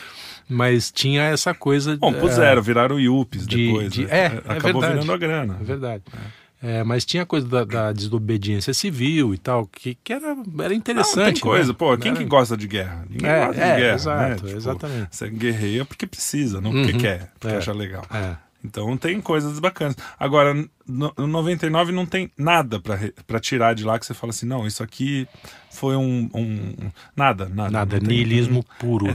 Mas 0.47 0.91
tinha 0.91 1.23
essa 1.23 1.53
coisa. 1.53 1.97
Bom, 1.97 2.13
puseram, 2.13 2.59
é, 2.59 2.63
viraram 2.63 2.99
Yuppies 2.99 3.47
de, 3.47 3.67
depois. 3.67 3.91
De, 3.91 4.05
né? 4.05 4.09
é, 4.11 4.25
Acabou 4.45 4.83
é 4.83 4.89
virando 4.89 5.11
a 5.11 5.17
grana. 5.17 5.57
É 5.59 5.63
verdade. 5.63 6.03
É. 6.13 6.45
É, 6.63 6.83
mas 6.83 7.05
tinha 7.05 7.25
coisa 7.27 7.47
da, 7.47 7.63
da, 7.63 7.91
desobediência 7.91 8.73
civil 8.73 9.35
e 9.35 9.37
tal, 9.37 9.67
que, 9.67 9.93
que 10.03 10.11
era, 10.11 10.35
era 10.63 10.73
interessante. 10.73 11.17
Não, 11.17 11.33
tem 11.33 11.41
coisa, 11.41 11.71
né? 11.71 11.75
pô, 11.77 11.95
quem 11.95 12.09
era... 12.09 12.19
que 12.19 12.25
gosta 12.25 12.57
de 12.57 12.67
guerra? 12.67 13.05
Ninguém 13.07 13.29
é, 13.29 13.45
gosta 13.45 13.61
é, 13.61 13.75
de 13.75 13.81
guerra. 13.81 13.95
Exato, 13.95 14.29
né? 14.29 14.35
tipo, 14.35 14.47
exatamente. 14.57 15.07
Você 15.11 15.29
guerreia 15.29 15.85
porque 15.85 16.07
precisa, 16.07 16.61
não 16.61 16.71
porque 16.71 16.93
uhum, 16.93 16.97
quer, 16.97 17.31
porque 17.39 17.55
é, 17.55 17.57
acha 17.59 17.71
legal. 17.71 18.03
É. 18.11 18.35
Então 18.65 18.97
tem 18.97 19.21
coisas 19.21 19.59
bacanas. 19.59 19.95
Agora, 20.19 20.53
no, 20.87 21.13
no 21.17 21.27
99 21.27 21.91
não 21.91 22.05
tem 22.05 22.31
nada 22.37 22.79
para 22.79 23.39
tirar 23.39 23.73
de 23.73 23.83
lá 23.83 23.97
que 23.99 24.05
você 24.05 24.13
fala 24.13 24.31
assim, 24.31 24.45
não, 24.45 24.65
isso 24.65 24.83
aqui 24.83 25.27
foi 25.71 25.95
um. 25.95 26.29
um 26.33 26.91
nada, 27.15 27.47
nada. 27.47 27.71
Nada, 27.71 27.99
niilismo 27.99 28.65
puro. 28.79 29.07
É, 29.07 29.13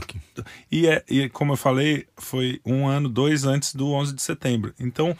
e, 0.71 0.87
é, 0.87 1.03
e 1.09 1.29
como 1.29 1.53
eu 1.53 1.57
falei, 1.57 2.07
foi 2.17 2.61
um 2.65 2.87
ano, 2.87 3.09
dois 3.09 3.45
antes 3.45 3.75
do 3.75 3.91
11 3.91 4.15
de 4.15 4.21
setembro. 4.21 4.73
Então 4.79 5.15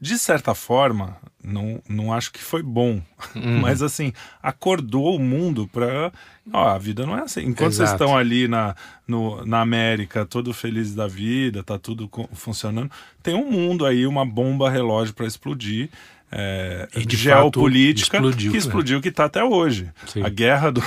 de 0.00 0.16
certa 0.16 0.54
forma, 0.54 1.16
não, 1.42 1.82
não 1.88 2.12
acho 2.12 2.32
que 2.32 2.42
foi 2.42 2.62
bom, 2.62 3.00
uhum. 3.34 3.60
mas 3.62 3.82
assim, 3.82 4.12
acordou 4.42 5.16
o 5.16 5.18
mundo 5.18 5.66
para. 5.66 6.12
Ó, 6.52 6.68
a 6.68 6.78
vida 6.78 7.04
não 7.04 7.16
é 7.16 7.22
assim. 7.22 7.40
Enquanto 7.40 7.72
Exato. 7.72 7.88
vocês 7.88 7.90
estão 7.90 8.16
ali 8.16 8.46
na, 8.46 8.74
no, 9.06 9.44
na 9.44 9.60
América, 9.60 10.24
todo 10.24 10.54
feliz 10.54 10.94
da 10.94 11.06
vida, 11.06 11.62
tá 11.62 11.78
tudo 11.78 12.08
funcionando, 12.32 12.90
tem 13.22 13.34
um 13.34 13.50
mundo 13.50 13.84
aí, 13.84 14.06
uma 14.06 14.24
bomba 14.24 14.70
relógio 14.70 15.14
para 15.14 15.26
explodir. 15.26 15.90
É, 16.30 16.86
e 16.94 17.16
geopolítica 17.16 18.18
explodiu, 18.18 18.52
que 18.52 18.58
explodiu, 18.58 18.96
né? 18.98 19.02
que 19.02 19.08
está 19.08 19.24
até 19.24 19.42
hoje. 19.42 19.90
Sim. 20.06 20.22
A 20.22 20.28
guerra 20.28 20.70
do, 20.70 20.82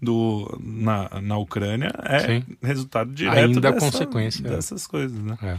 do, 0.00 0.60
na, 0.62 1.08
na 1.22 1.38
Ucrânia 1.38 1.90
é 2.04 2.18
Sim. 2.18 2.44
resultado 2.62 3.10
direto 3.10 3.38
Ainda 3.38 3.72
dessa, 3.72 3.80
consequência. 3.80 4.42
dessas 4.42 4.86
coisas, 4.86 5.18
né? 5.18 5.38
É. 5.42 5.56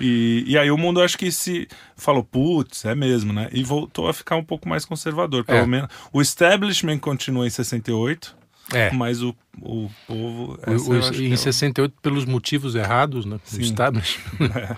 E, 0.00 0.44
e 0.46 0.56
aí 0.58 0.70
o 0.70 0.78
mundo 0.78 1.00
acho 1.02 1.16
que 1.18 1.30
se 1.32 1.66
falou, 1.96 2.22
putz, 2.22 2.84
é 2.84 2.94
mesmo, 2.94 3.32
né? 3.32 3.48
E 3.52 3.62
voltou 3.64 4.08
a 4.08 4.14
ficar 4.14 4.36
um 4.36 4.44
pouco 4.44 4.68
mais 4.68 4.84
conservador. 4.84 5.44
Pelo 5.44 5.58
É. 5.58 5.66
menos. 5.66 5.88
O 6.12 6.20
establishment 6.22 6.98
continua 6.98 7.46
em 7.46 7.50
68, 7.50 8.36
É. 8.72 8.90
mas 8.92 9.22
o, 9.22 9.34
o 9.60 9.90
povo. 10.06 10.58
O- 10.66 10.90
o- 10.90 11.14
em 11.20 11.30
é 11.30 11.34
o- 11.34 11.38
68, 11.38 11.94
pelos 12.00 12.24
motivos 12.24 12.74
errados, 12.74 13.24
né? 13.24 13.36
O 13.36 13.40
Sim. 13.44 13.60
establishment. 13.62 14.24
É. 14.54 14.76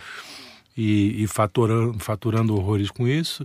e, 0.77 1.25
e 1.25 1.27
faturando, 1.27 1.99
faturando 1.99 2.55
horrores 2.57 2.91
com 2.91 3.07
isso 3.07 3.45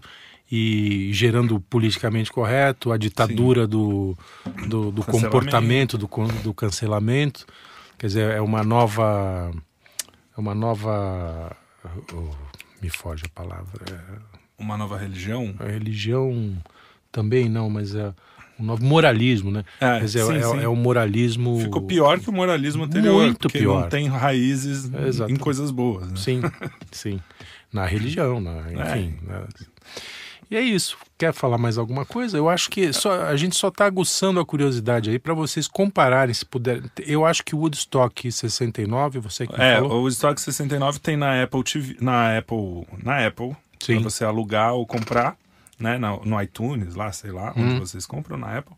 e 0.49 1.09
gerando 1.11 1.59
politicamente 1.59 2.31
correto 2.31 2.91
a 2.91 2.97
ditadura 2.97 3.65
do, 3.67 4.15
do, 4.67 4.91
do 4.91 5.01
Cancelamento. 5.03 5.21
comportamento 5.21 5.97
do, 5.97 6.07
do 6.43 6.53
cancelamento 6.53 7.45
quer 7.97 8.07
dizer 8.07 8.29
é 8.31 8.39
uma 8.39 8.63
nova 8.63 9.51
é 10.37 10.39
uma 10.39 10.53
nova 10.53 11.51
oh, 12.13 12.29
me 12.81 12.89
foge 12.89 13.23
a 13.25 13.29
palavra 13.29 13.83
Uma 14.57 14.77
nova 14.77 14.97
religião. 14.97 15.53
é, 15.59 15.63
a 15.65 15.67
religião 15.71 16.55
também 17.11 17.47
não 17.49 17.69
mas 17.69 17.95
é 17.95 18.13
um 18.59 18.63
novo 18.63 18.83
moralismo 18.85 19.51
né 19.51 19.63
É, 19.81 19.99
quer 19.99 20.05
dizer 20.05 20.25
sim, 20.25 20.35
é, 20.37 20.41
sim. 20.43 20.59
é 20.61 20.67
o 20.67 20.75
moralismo 20.75 21.59
Ficou 21.59 21.81
pior 21.81 22.19
que 22.19 22.29
o 22.29 22.33
moralismo 22.33 22.83
anterior. 22.85 23.21
Muito 23.25 23.39
porque 23.39 23.59
pior. 23.59 23.81
não 23.81 23.89
tem 23.89 24.07
raízes 24.07 24.89
Exato. 24.93 25.31
em 25.31 25.35
coisas 25.35 25.71
boas. 25.71 26.07
Né? 26.09 26.15
Sim, 26.17 26.41
sim. 26.91 27.19
Na 27.73 27.85
religião, 27.85 28.39
na, 28.39 28.61
enfim. 28.71 29.17
né? 29.23 29.43
E 30.49 30.55
é 30.55 30.61
isso. 30.61 30.97
Quer 31.17 31.33
falar 31.33 31.57
mais 31.57 31.77
alguma 31.77 32.05
coisa? 32.05 32.37
Eu 32.37 32.47
acho 32.49 32.69
que 32.69 32.91
só, 32.93 33.23
a 33.25 33.35
gente 33.35 33.55
só 33.55 33.69
está 33.69 33.85
aguçando 33.85 34.39
a 34.39 34.45
curiosidade 34.45 35.09
aí 35.09 35.17
para 35.17 35.33
vocês 35.33 35.67
compararem, 35.67 36.33
se 36.33 36.45
puder. 36.45 36.81
Eu 37.05 37.25
acho 37.25 37.43
que 37.43 37.55
o 37.55 37.59
Woodstock 37.59 38.31
69, 38.31 39.19
você 39.19 39.47
que 39.47 39.59
É, 39.59 39.75
falou. 39.75 39.91
o 39.93 40.01
Woodstock 40.01 40.39
69 40.39 40.99
tem 40.99 41.17
na 41.17 41.41
Apple 41.43 41.63
TV, 41.63 41.97
na 41.99 42.37
Apple, 42.37 42.85
na 43.03 43.25
Apple, 43.25 43.55
para 43.85 43.99
você 43.99 44.23
alugar 44.25 44.73
ou 44.73 44.85
comprar, 44.85 45.35
né, 45.79 45.97
no, 45.97 46.23
no 46.25 46.41
iTunes, 46.41 46.95
lá, 46.95 47.11
sei 47.11 47.31
lá, 47.31 47.51
onde 47.55 47.73
Hum. 47.75 47.79
vocês 47.79 48.05
compram 48.05 48.37
na 48.37 48.57
Apple. 48.57 48.75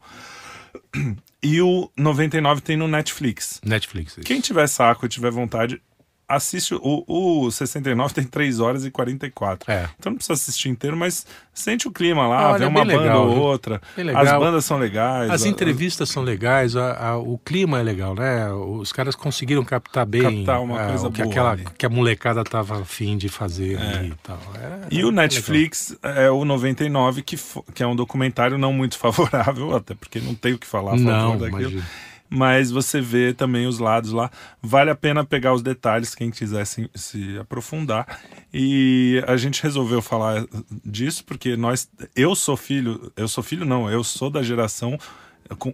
E 1.44 1.62
o 1.62 1.90
99 1.96 2.62
tem 2.62 2.76
no 2.76 2.88
Netflix. 2.88 3.62
Netflix. 3.64 4.14
isso. 4.14 4.22
Quem 4.22 4.42
tiver 4.42 4.68
saco 4.68 5.06
e 5.06 5.10
tiver 5.10 5.32
vontade, 5.32 5.80
assiste 6.28 6.76
o, 6.76 7.04
o 7.08 7.50
69 7.52 8.14
tem 8.14 8.24
3 8.26 8.60
horas 8.60 8.86
e 8.86 8.92
44. 8.92 9.72
É. 9.72 9.90
Então 9.98 10.12
não 10.12 10.18
precisa 10.18 10.34
assistir 10.34 10.70
inteiro, 10.70 10.98
mas 10.98 11.26
sente 11.54 11.88
o 11.88 11.92
clima 11.92 12.28
lá, 12.28 12.50
Olha, 12.50 12.58
vê 12.60 12.64
é 12.66 12.68
uma 12.68 12.84
banda 12.86 12.98
legal, 13.00 13.28
ou 13.30 13.38
outra. 13.38 13.82
Legal. 13.96 14.22
As 14.22 14.32
bandas 14.32 14.66
são 14.66 14.78
legais. 14.78 15.30
As 15.32 15.44
a- 15.44 15.48
entrevistas 15.48 16.10
são 16.10 16.24
legais, 16.24 16.76
a- 16.76 16.94
a- 17.12 17.18
o 17.18 17.38
clima 17.38 17.80
é 17.80 17.84
legal, 17.84 18.14
né? 18.14 18.52
Os 18.52 18.92
caras 18.92 19.16
conseguiram 19.16 19.64
captar 19.64 20.06
bem 20.06 20.22
Captar 20.46 20.62
uma 20.62 20.82
a- 20.82 20.88
coisa 20.90 21.08
o 21.08 21.12
que, 21.12 21.22
boa 21.22 21.32
aquela, 21.32 21.52
ali. 21.52 21.66
que 21.78 21.86
a 21.86 21.90
molecada 21.90 22.44
tava 22.44 22.82
afim 22.82 23.18
de 23.18 23.30
fazer 23.30 23.78
ali 23.80 24.10
e 24.10 24.14
tal. 24.22 24.40
É- 24.56 24.88
E 24.92 25.00
é 25.00 25.04
o 25.04 25.08
legal. 25.08 25.12
Netflix 25.12 25.98
é 26.04 26.30
o 26.30 26.44
99, 26.46 27.22
que, 27.22 27.38
fo- 27.38 27.64
que 27.74 27.82
é 27.82 27.88
um 27.88 27.96
documentário 27.96 28.58
não 28.58 28.74
muito 28.74 28.98
favorável, 29.00 29.76
até 29.76 29.96
porque 29.96 30.20
não 30.20 30.36
tem 30.36 30.54
o 30.54 30.58
que 30.60 30.68
falar 30.68 30.98
Não, 30.98 31.38
daquilo. 31.38 31.62
imagina. 31.62 31.84
Mas 32.30 32.72
você 32.72 33.00
vê 33.00 33.34
também 33.34 33.68
os 33.68 33.80
lados 33.80 34.12
lá. 34.12 34.30
Vale 34.62 34.90
a 34.90 34.96
pena 34.96 35.24
pegar 35.24 35.54
os 35.54 35.62
detalhes, 35.62 36.14
quem 36.14 36.30
quiser 36.30 36.66
se, 36.66 36.90
se 36.94 37.38
aprofundar. 37.38 38.20
E 38.54 39.24
a 39.28 39.38
gente 39.38 39.64
resolveu 39.64 40.02
falar 40.02 40.46
disso 40.86 41.24
porque 41.24 41.56
nós. 41.56 41.90
Eu 42.16 42.36
sou 42.36 42.58
filho. 42.58 43.12
Eu 43.16 43.28
sou 43.28 43.44
filho, 43.44 43.66
não, 43.66 43.90
eu 43.90 44.04
sou 44.04 44.30
da 44.30 44.44
geração. 44.44 44.98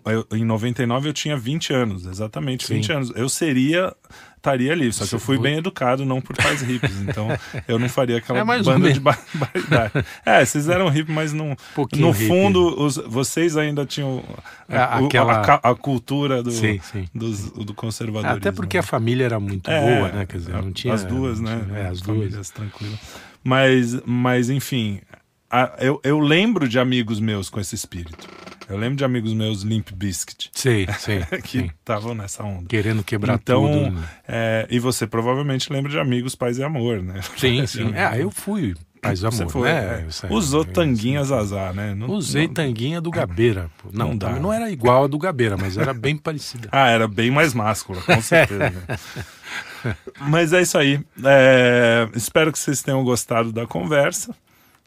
Eu- 0.05 0.28
em 0.38 0.43
99 0.45 1.09
eu 1.09 1.13
tinha 1.13 1.36
20 1.38 1.74
anos, 1.74 2.05
exatamente, 2.05 2.65
Sim. 2.65 2.76
20 2.76 2.91
anos. 2.91 3.11
Eu 3.15 3.28
seria. 3.30 3.93
Estaria 4.38 4.74
ali, 4.74 4.91
só 4.91 5.05
que 5.05 5.15
eu 5.15 5.19
fui 5.21 5.38
bem 5.39 5.55
educado, 5.59 6.03
não 6.05 6.19
por 6.19 6.36
pais 6.36 6.61
hippies. 6.61 6.99
Então 6.99 7.30
eu 7.65 7.80
não 7.80 7.88
faria 7.88 8.17
aquela 8.17 8.39
É 8.39 8.43
banda 8.43 8.91
de 8.91 8.99
barbaridade. 8.99 10.05
É, 10.26 10.43
vocês 10.43 10.67
eram 10.67 10.89
hippie, 10.89 11.13
mas 11.13 11.32
não. 11.32 11.55
Pouquinho 11.74 12.07
no 12.07 12.11
hippie. 12.11 12.28
fundo, 12.28 12.78
os- 12.84 12.97
vocês 12.97 13.55
ainda 13.55 13.86
tinham 13.86 14.21
É, 14.67 14.78
a, 14.78 14.99
o- 15.01 15.05
aquela- 15.05 15.39
a 15.63 15.69
a 15.71 15.76
cultura 15.76 16.43
do, 16.43 16.51
Sim, 16.51 16.78
sim. 16.84 17.05
dos- 17.15 17.51
do 17.51 17.74
conservadorismo. 17.74 18.38
Até 18.38 18.51
porque 18.51 18.78
a 18.78 18.84
família 18.84 19.24
era 19.24 19.39
muito 19.39 19.71
É, 19.71 19.80
boa, 19.97 20.09
né? 20.11 20.26
Quer 20.26 20.38
dizer, 20.39 20.55
a- 20.55 20.61
não 20.61 20.74
tinha. 20.74 20.93
As 20.93 21.05
duas, 21.05 21.39
né? 21.39 21.61
tinha- 21.65 21.78
É, 21.80 21.88
as 21.88 22.01
duas. 22.01 22.17
Famílias 22.19 22.49
tranquilas. 22.49 22.99
Mas, 23.41 24.01
mas 24.05 24.49
enfim, 24.49 24.99
a- 25.62 25.76
eu, 25.80 25.99
eu 26.04 26.20
lembro 26.20 26.68
de 26.68 26.80
amigos 26.80 27.20
meus 27.20 27.49
com 27.49 27.60
esse 27.60 27.76
espírito. 27.76 28.28
Eu 28.70 28.78
lembro 28.78 28.95
de 28.95 29.04
amigos 29.04 29.34
meus 29.34 29.62
Limp 29.62 29.89
Biscuit 29.93 30.49
Sei, 30.54 30.88
sei. 30.97 31.20
que 31.43 31.60
sim. 31.60 31.70
estavam 31.80 32.16
nessa 32.16 32.43
onda. 32.43 32.66
Querendo 32.68 33.04
quebrar 33.04 33.36
então, 33.36 33.62
tudo. 33.68 33.91
né? 33.91 34.08
é, 34.28 34.68
e 34.70 34.80
você 34.80 35.06
provavelmente 35.06 35.72
lembra 35.72 35.91
de 35.91 35.99
amigos 35.99 36.34
Paz 36.34 36.58
e 36.58 36.64
Amor, 36.64 37.01
né? 37.04 37.20
Sim, 37.38 37.66
sim. 37.68 37.91
É, 37.95 38.22
eu 38.22 38.32
fui 38.32 38.74
paz 39.01 39.22
e 39.22 39.26
amor, 39.26 39.36
Você 39.38 39.49
foi, 39.49 39.68
né? 39.70 40.08
é. 40.24 40.34
Usou 40.34 40.64
tanguinhas 40.64 41.30
azar, 41.30 41.74
né? 41.74 41.93
Não- 41.93 42.08
Usei 42.10 42.47
não- 42.47 42.54
tanguinha 42.54 43.01
do 43.01 43.12
Gabeira. 43.12 43.70
Não, 43.91 44.08
Não 44.08 44.18
dá. 44.18 44.30
não, 44.30 44.39
não 44.43 44.54
era 44.54 44.72
igual 44.72 45.04
a 45.04 45.08
do 45.08 45.18
Gabeira, 45.18 45.58
mas 45.58 45.78
era 45.78 45.93
bem 45.93 46.16
parecida. 46.18 46.70
Ah, 46.72 46.88
era 46.89 47.06
bem 47.06 47.30
mais 47.30 47.54
máscula, 47.54 48.01
com 48.01 48.22
certeza. 48.22 48.74
Mas 50.22 50.54
é 50.54 50.62
isso 50.62 50.78
aí. 50.78 51.01
É, 51.26 52.08
espero 52.16 52.49
que 52.51 52.58
vocês 52.58 52.82
tenham 52.82 53.04
gostado 53.04 53.51
da 53.51 53.68
conversa. 53.68 54.34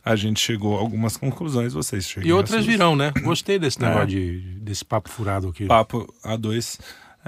A 0.07 0.15
gente 0.15 0.39
chegou 0.41 0.77
a 0.77 0.81
algumas 0.81 1.17
conclusões, 1.17 1.73
vocês 1.73 2.07
chegaram. 2.09 2.29
E 2.29 2.33
outras 2.33 2.63
a 2.63 2.67
virão, 2.67 2.95
né? 2.95 3.13
Gostei 3.23 3.59
desse 3.59 3.83
É. 3.83 3.89
negócio 3.89 4.07
de, 4.07 4.39
desse 4.61 4.85
papo 4.85 5.09
furado 5.11 5.49
aqui. 5.49 5.67
Papo 5.67 6.07
A2. 6.25 6.79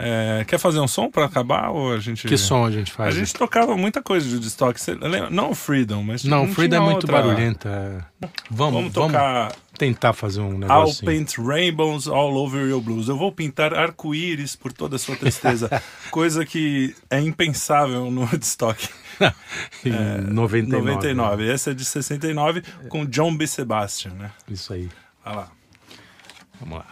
É, 0.01 0.45
quer 0.47 0.59
fazer 0.59 0.79
um 0.79 0.87
som 0.87 1.11
para 1.11 1.25
acabar? 1.25 1.71
Ou 1.71 1.93
a 1.93 1.99
gente... 1.99 2.29
Que 2.29 2.37
som 2.37 2.65
a 2.65 2.71
gente 2.71 2.93
A 2.93 2.95
faz? 2.95 3.17
gente 3.17 3.35
tocava 3.35 3.77
muita 3.77 4.01
coisa 4.01 4.39
de 4.39 4.47
estoque. 4.47 4.81
Não 5.29 5.51
o 5.51 5.55
Freedom, 5.57 6.05
mas 6.05 6.23
Não, 6.23 6.47
não 6.47 6.55
Freedom 6.55 6.77
é 6.77 6.81
muito 6.81 6.95
outra- 7.03 7.13
barulhenta. 7.21 7.69
é. 8.23 8.29
Vamos, 8.49 8.75
Vamos 8.75 8.93
tocar 8.93 9.53
tentar 9.77 10.13
fazer 10.13 10.41
um 10.41 10.57
negócio. 10.59 11.03
I'll 11.03 11.07
paint 11.07 11.37
rainbows 11.39 12.07
all 12.07 12.37
over 12.37 12.65
your 12.69 12.81
blues. 12.81 13.09
Eu 13.09 13.17
vou 13.17 13.33
pintar 13.33 13.75
arco-íris 13.75 14.55
por 14.55 14.73
toda 14.73 14.95
a 14.95 14.99
sua 15.01 15.17
tristeza. 15.17 15.69
coisa 16.13 16.47
que 16.47 16.95
é 17.11 17.21
impensável 17.21 18.09
no 18.09 18.21
Woodstock. 18.23 18.89
Em 19.85 19.93
é, 19.93 20.21
99. 20.21 20.87
99. 20.93 21.45
Né? 21.45 21.53
Essa 21.53 21.71
é 21.71 21.75
de 21.75 21.85
69 21.85 22.63
com 22.89 23.05
John 23.05 23.37
B. 23.37 23.47
Sebastian, 23.47 24.13
né? 24.13 24.31
Isso 24.49 24.73
aí. 24.73 24.89
Olha 25.25 25.37
lá. 25.37 25.49
Vamos 26.61 26.79
lá. 26.79 26.87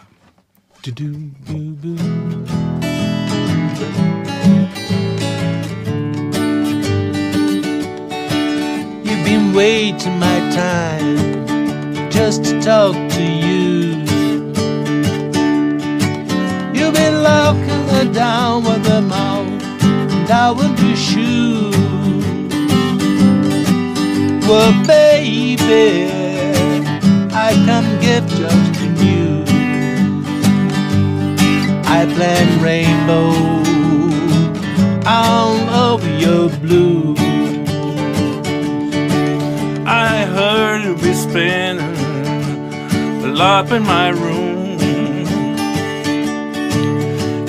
You've 9.03 9.25
been 9.25 9.53
waiting 9.53 10.19
my 10.19 10.39
time 10.51 12.09
just 12.09 12.43
to 12.45 12.61
talk 12.61 12.95
to 12.95 13.21
you. 13.21 14.05
You've 16.73 16.93
been 16.93 17.23
locking 17.23 17.87
her 17.89 18.05
down 18.13 18.63
with 18.63 18.87
a 18.87 19.01
mouth, 19.01 19.61
and 19.83 20.31
I 20.31 20.51
want 20.51 20.77
to 20.77 20.95
shoot. 20.95 22.16
Well, 24.47 24.71
baby, 24.87 26.09
I 27.33 27.51
come 27.65 27.99
get 27.99 28.25
just 28.29 28.81
in 28.81 28.95
you. 29.05 29.43
I 31.83 32.05
plan 32.15 32.61
rainbow 32.63 33.33
all 35.05 35.57
over 35.91 36.09
your 36.17 36.49
blue. 36.61 37.15
I 39.85 40.25
heard 40.37 40.85
you 40.85 40.95
be 40.95 41.13
spinning 41.13 41.97
a 43.25 43.27
lot 43.27 43.69
in 43.73 43.83
my 43.83 44.09
room. 44.11 44.79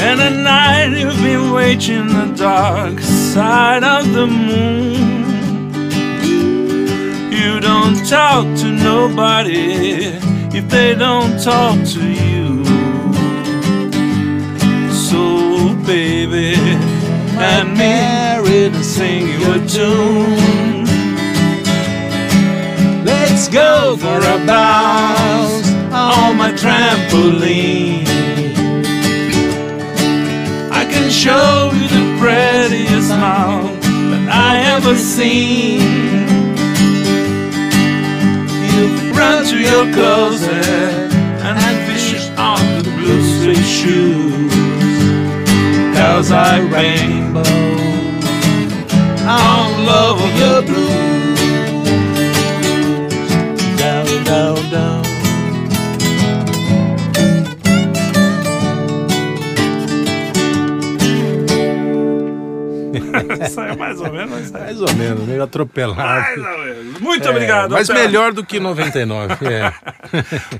And 0.01 0.20
at 0.20 0.32
night 0.32 0.99
you've 0.99 1.22
been 1.22 1.53
waiting 1.53 2.09
the 2.09 2.34
dark 2.36 2.99
side 2.99 3.84
of 3.84 4.12
the 4.12 4.26
moon. 4.26 4.97
You 7.49 7.61
don't 7.61 8.07
talk 8.07 8.44
to 8.59 8.68
nobody 8.70 10.03
if 10.59 10.68
they 10.68 10.94
don't 10.94 11.42
talk 11.42 11.76
to 11.94 12.05
you. 12.07 12.62
So, 14.92 15.74
baby, 15.86 16.53
and 17.51 17.72
married 17.72 18.74
and 18.74 18.84
sing 18.84 19.28
you 19.28 19.40
a 19.55 19.66
tune. 19.66 20.84
Let's 23.07 23.49
go 23.49 23.96
for 23.96 24.18
a 24.18 24.36
bounce 24.46 25.70
on 25.90 26.36
my 26.36 26.53
trampoline. 26.53 28.05
I 30.70 30.84
can 30.92 31.11
show 31.11 31.70
you 31.72 31.88
the 31.96 32.05
prettiest 32.20 33.09
mouth 33.09 33.80
that 34.11 34.28
I 34.30 34.76
ever 34.76 34.94
seen. 34.96 35.97
Your 39.70 39.92
closet 39.92 41.12
and 41.46 41.58
fish 41.86 42.30
on 42.38 42.60
the 42.82 42.90
blue 42.98 43.22
suede 43.36 43.68
shoes. 43.76 44.54
Cause 45.96 46.32
I 46.32 46.60
rainbow 46.76 47.42
on 49.26 49.86
love 49.86 50.18
of 50.26 50.32
your 50.42 50.62
blues. 50.62 51.38
Down, 53.78 54.24
down, 54.24 54.70
down. 54.70 55.08
Saiu 63.50 63.76
mais 63.76 64.00
ou 64.00 64.12
menos, 64.12 64.30
mas 64.30 64.50
Mais 64.50 64.80
ou 64.80 64.94
menos, 64.94 65.26
meio 65.26 65.42
atropelado. 65.42 66.02
Mais 66.02 66.38
ou 66.38 66.58
menos. 66.58 66.67
Muito 67.01 67.26
É, 67.26 67.30
obrigado. 67.30 67.70
Mas 67.72 67.88
até- 67.90 68.03
melhor 68.07 68.32
do 68.32 68.44
que 68.44 68.59
99. 68.61 69.34
é. 69.46 69.72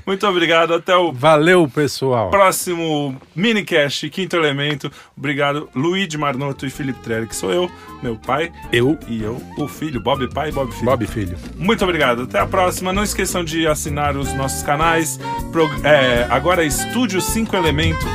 Muito 0.05 0.27
obrigado. 0.27 0.73
Até 0.73 0.95
o 0.95 1.11
Valeu, 1.11 1.67
pessoal. 1.67 2.29
próximo 2.29 3.15
minicast, 3.35 4.09
Quinto 4.09 4.35
Elemento. 4.35 4.91
Obrigado, 5.17 5.69
Luigi 5.75 6.17
Marnoto 6.17 6.65
e 6.65 6.69
Felipe 6.69 6.99
Trelli, 6.99 7.27
que 7.27 7.35
sou 7.35 7.51
eu, 7.51 7.69
meu 8.01 8.15
pai. 8.15 8.51
Eu, 8.71 8.97
E 9.07 9.21
eu, 9.23 9.41
o 9.57 9.67
filho, 9.67 9.99
Bob 10.01 10.27
pai 10.33 10.49
e 10.49 10.51
Bob 10.51 10.71
filho. 10.71 10.85
Bob 10.85 11.07
Filho. 11.07 11.37
Muito 11.55 11.83
obrigado. 11.83 12.23
Até 12.23 12.39
a 12.39 12.45
próxima. 12.45 12.91
Não 12.93 13.03
esqueçam 13.03 13.43
de 13.43 13.67
assinar 13.67 14.15
os 14.15 14.33
nossos 14.33 14.63
canais. 14.63 15.19
Pro- 15.51 15.69
é, 15.83 16.27
agora 16.29 16.63
é 16.63 16.67
Estúdio 16.67 17.19
5 17.21 17.55
Elemento. 17.55 18.05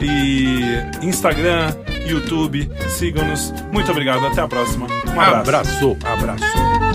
E 0.00 0.60
Instagram, 1.02 1.72
YouTube. 2.06 2.68
Sigam-nos. 2.88 3.52
Muito 3.72 3.90
obrigado. 3.90 4.26
Até 4.26 4.40
a 4.40 4.48
próxima. 4.48 4.86
Um 5.14 5.20
abraço. 5.20 5.40
Abraço, 5.40 5.96
abraço. 6.04 6.91